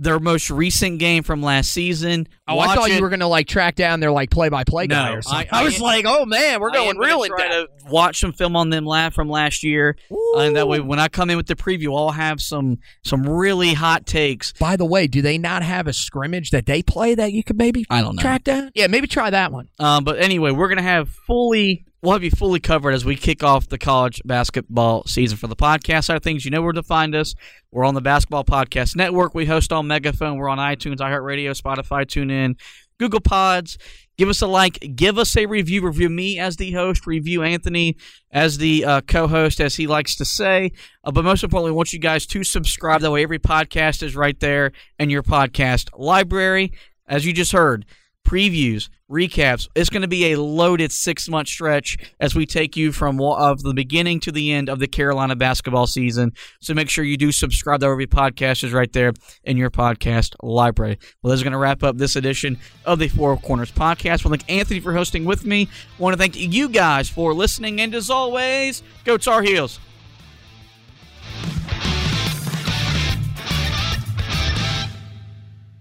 their 0.00 0.20
most 0.20 0.48
recent 0.50 0.98
game 1.00 1.24
from 1.24 1.42
last 1.42 1.72
season. 1.72 2.28
Oh, 2.46 2.58
I 2.60 2.74
thought 2.74 2.88
it. 2.88 2.94
you 2.94 3.02
were 3.02 3.08
going 3.08 3.20
to 3.20 3.26
like 3.26 3.48
track 3.48 3.74
down 3.74 3.98
their 3.98 4.12
like 4.12 4.30
play-by-play 4.30 4.86
guy 4.86 5.10
No, 5.10 5.16
or 5.16 5.22
something. 5.22 5.48
I- 5.50 5.58
I, 5.58 5.60
I 5.62 5.64
was 5.64 5.80
like, 5.80 6.04
oh 6.06 6.24
man, 6.24 6.60
we're 6.60 6.70
I 6.70 6.74
going 6.74 6.98
real 6.98 7.24
in 7.24 7.32
depth. 7.36 7.50
to 7.84 7.90
watch 7.90 8.20
some 8.20 8.32
film 8.32 8.54
on 8.54 8.70
them 8.70 8.84
la- 8.84 9.10
from 9.10 9.28
last 9.28 9.64
year, 9.64 9.96
uh, 10.10 10.38
and 10.38 10.56
that 10.56 10.68
way 10.68 10.78
when 10.80 10.98
I 11.00 11.08
come 11.08 11.30
in 11.30 11.36
with 11.36 11.46
the 11.48 11.56
preview, 11.56 11.96
I'll 11.96 12.10
have 12.12 12.40
some 12.40 12.78
some 13.04 13.28
really 13.28 13.74
hot 13.74 14.06
takes. 14.06 14.52
By 14.52 14.76
the 14.76 14.84
way, 14.86 15.08
do 15.08 15.20
they 15.20 15.36
not 15.36 15.62
have 15.64 15.86
a 15.88 15.92
scrimmage 15.92 16.50
that 16.50 16.66
they 16.66 16.82
play 16.82 17.16
that 17.16 17.32
you 17.32 17.42
could 17.42 17.58
maybe 17.58 17.84
I 17.90 18.00
don't 18.00 18.14
know. 18.16 18.22
track 18.22 18.44
down? 18.44 18.70
Yeah, 18.74 18.86
maybe 18.86 19.08
try 19.08 19.30
that 19.30 19.50
one. 19.52 19.68
Um, 19.80 20.04
but 20.04 20.18
anyway, 20.20 20.52
we're 20.52 20.68
gonna 20.68 20.82
have 20.82 21.08
fully 21.26 21.84
we'll 22.02 22.12
have 22.12 22.22
you 22.22 22.30
fully 22.30 22.60
covered 22.60 22.92
as 22.92 23.04
we 23.04 23.16
kick 23.16 23.42
off 23.42 23.68
the 23.68 23.78
college 23.78 24.20
basketball 24.24 25.04
season 25.04 25.36
for 25.36 25.46
the 25.46 25.56
podcast 25.56 26.04
side 26.04 26.16
of 26.16 26.22
things. 26.22 26.44
You 26.44 26.50
know 26.50 26.62
where 26.62 26.72
to 26.72 26.82
find 26.82 27.14
us. 27.14 27.34
We're 27.70 27.84
on 27.84 27.94
the 27.94 28.00
Basketball 28.00 28.44
Podcast 28.44 28.96
Network. 28.96 29.34
We 29.34 29.46
host 29.46 29.72
on 29.72 29.86
Megaphone. 29.86 30.38
We're 30.38 30.48
on 30.48 30.58
iTunes, 30.58 30.98
iHeartRadio, 30.98 31.60
Spotify, 31.60 32.04
TuneIn, 32.04 32.58
Google 32.98 33.20
Pods. 33.20 33.78
Give 34.16 34.28
us 34.28 34.42
a 34.42 34.48
like. 34.48 34.96
Give 34.96 35.16
us 35.16 35.36
a 35.36 35.46
review. 35.46 35.86
Review 35.86 36.08
me 36.08 36.38
as 36.40 36.56
the 36.56 36.72
host. 36.72 37.06
Review 37.06 37.44
Anthony 37.44 37.96
as 38.32 38.58
the 38.58 38.84
uh, 38.84 39.00
co-host, 39.02 39.60
as 39.60 39.76
he 39.76 39.86
likes 39.86 40.16
to 40.16 40.24
say. 40.24 40.72
Uh, 41.04 41.12
but 41.12 41.24
most 41.24 41.44
importantly, 41.44 41.70
we 41.70 41.76
want 41.76 41.92
you 41.92 42.00
guys 42.00 42.26
to 42.26 42.42
subscribe. 42.42 43.00
That 43.00 43.12
way, 43.12 43.22
every 43.22 43.38
podcast 43.38 44.02
is 44.02 44.16
right 44.16 44.38
there 44.40 44.72
in 44.98 45.08
your 45.10 45.22
podcast 45.22 45.90
library. 45.96 46.72
As 47.06 47.24
you 47.24 47.32
just 47.32 47.52
heard, 47.52 47.86
previews, 48.28 48.90
recaps. 49.10 49.68
It's 49.74 49.88
going 49.88 50.02
to 50.02 50.08
be 50.08 50.32
a 50.32 50.40
loaded 50.40 50.92
six 50.92 51.30
month 51.30 51.48
stretch 51.48 51.96
as 52.20 52.34
we 52.34 52.44
take 52.44 52.76
you 52.76 52.92
from 52.92 53.18
of 53.20 53.62
the 53.62 53.72
beginning 53.72 54.20
to 54.20 54.32
the 54.32 54.52
end 54.52 54.68
of 54.68 54.80
the 54.80 54.86
Carolina 54.86 55.34
basketball 55.34 55.86
season. 55.86 56.32
So 56.60 56.74
make 56.74 56.90
sure 56.90 57.04
you 57.04 57.16
do 57.16 57.32
subscribe. 57.32 57.80
That 57.80 57.88
every 57.88 58.06
podcast 58.06 58.64
is 58.64 58.72
right 58.72 58.92
there 58.92 59.12
in 59.44 59.56
your 59.56 59.70
podcast 59.70 60.34
library. 60.42 60.98
Well, 61.22 61.30
this 61.30 61.38
is 61.38 61.42
going 61.42 61.52
to 61.52 61.58
wrap 61.58 61.82
up 61.82 61.96
this 61.96 62.16
edition 62.16 62.58
of 62.84 62.98
the 62.98 63.08
Four 63.08 63.38
Corners 63.38 63.72
podcast. 63.72 64.24
Want 64.24 64.38
to 64.40 64.46
thank 64.46 64.50
Anthony 64.50 64.80
for 64.80 64.92
hosting 64.92 65.24
with 65.24 65.46
me. 65.46 65.68
I 65.98 66.02
want 66.02 66.12
to 66.12 66.18
thank 66.18 66.36
you 66.36 66.68
guys 66.68 67.08
for 67.08 67.32
listening. 67.32 67.80
And 67.80 67.94
as 67.94 68.10
always, 68.10 68.82
go 69.04 69.16
Tar 69.16 69.42
Heels. 69.42 69.80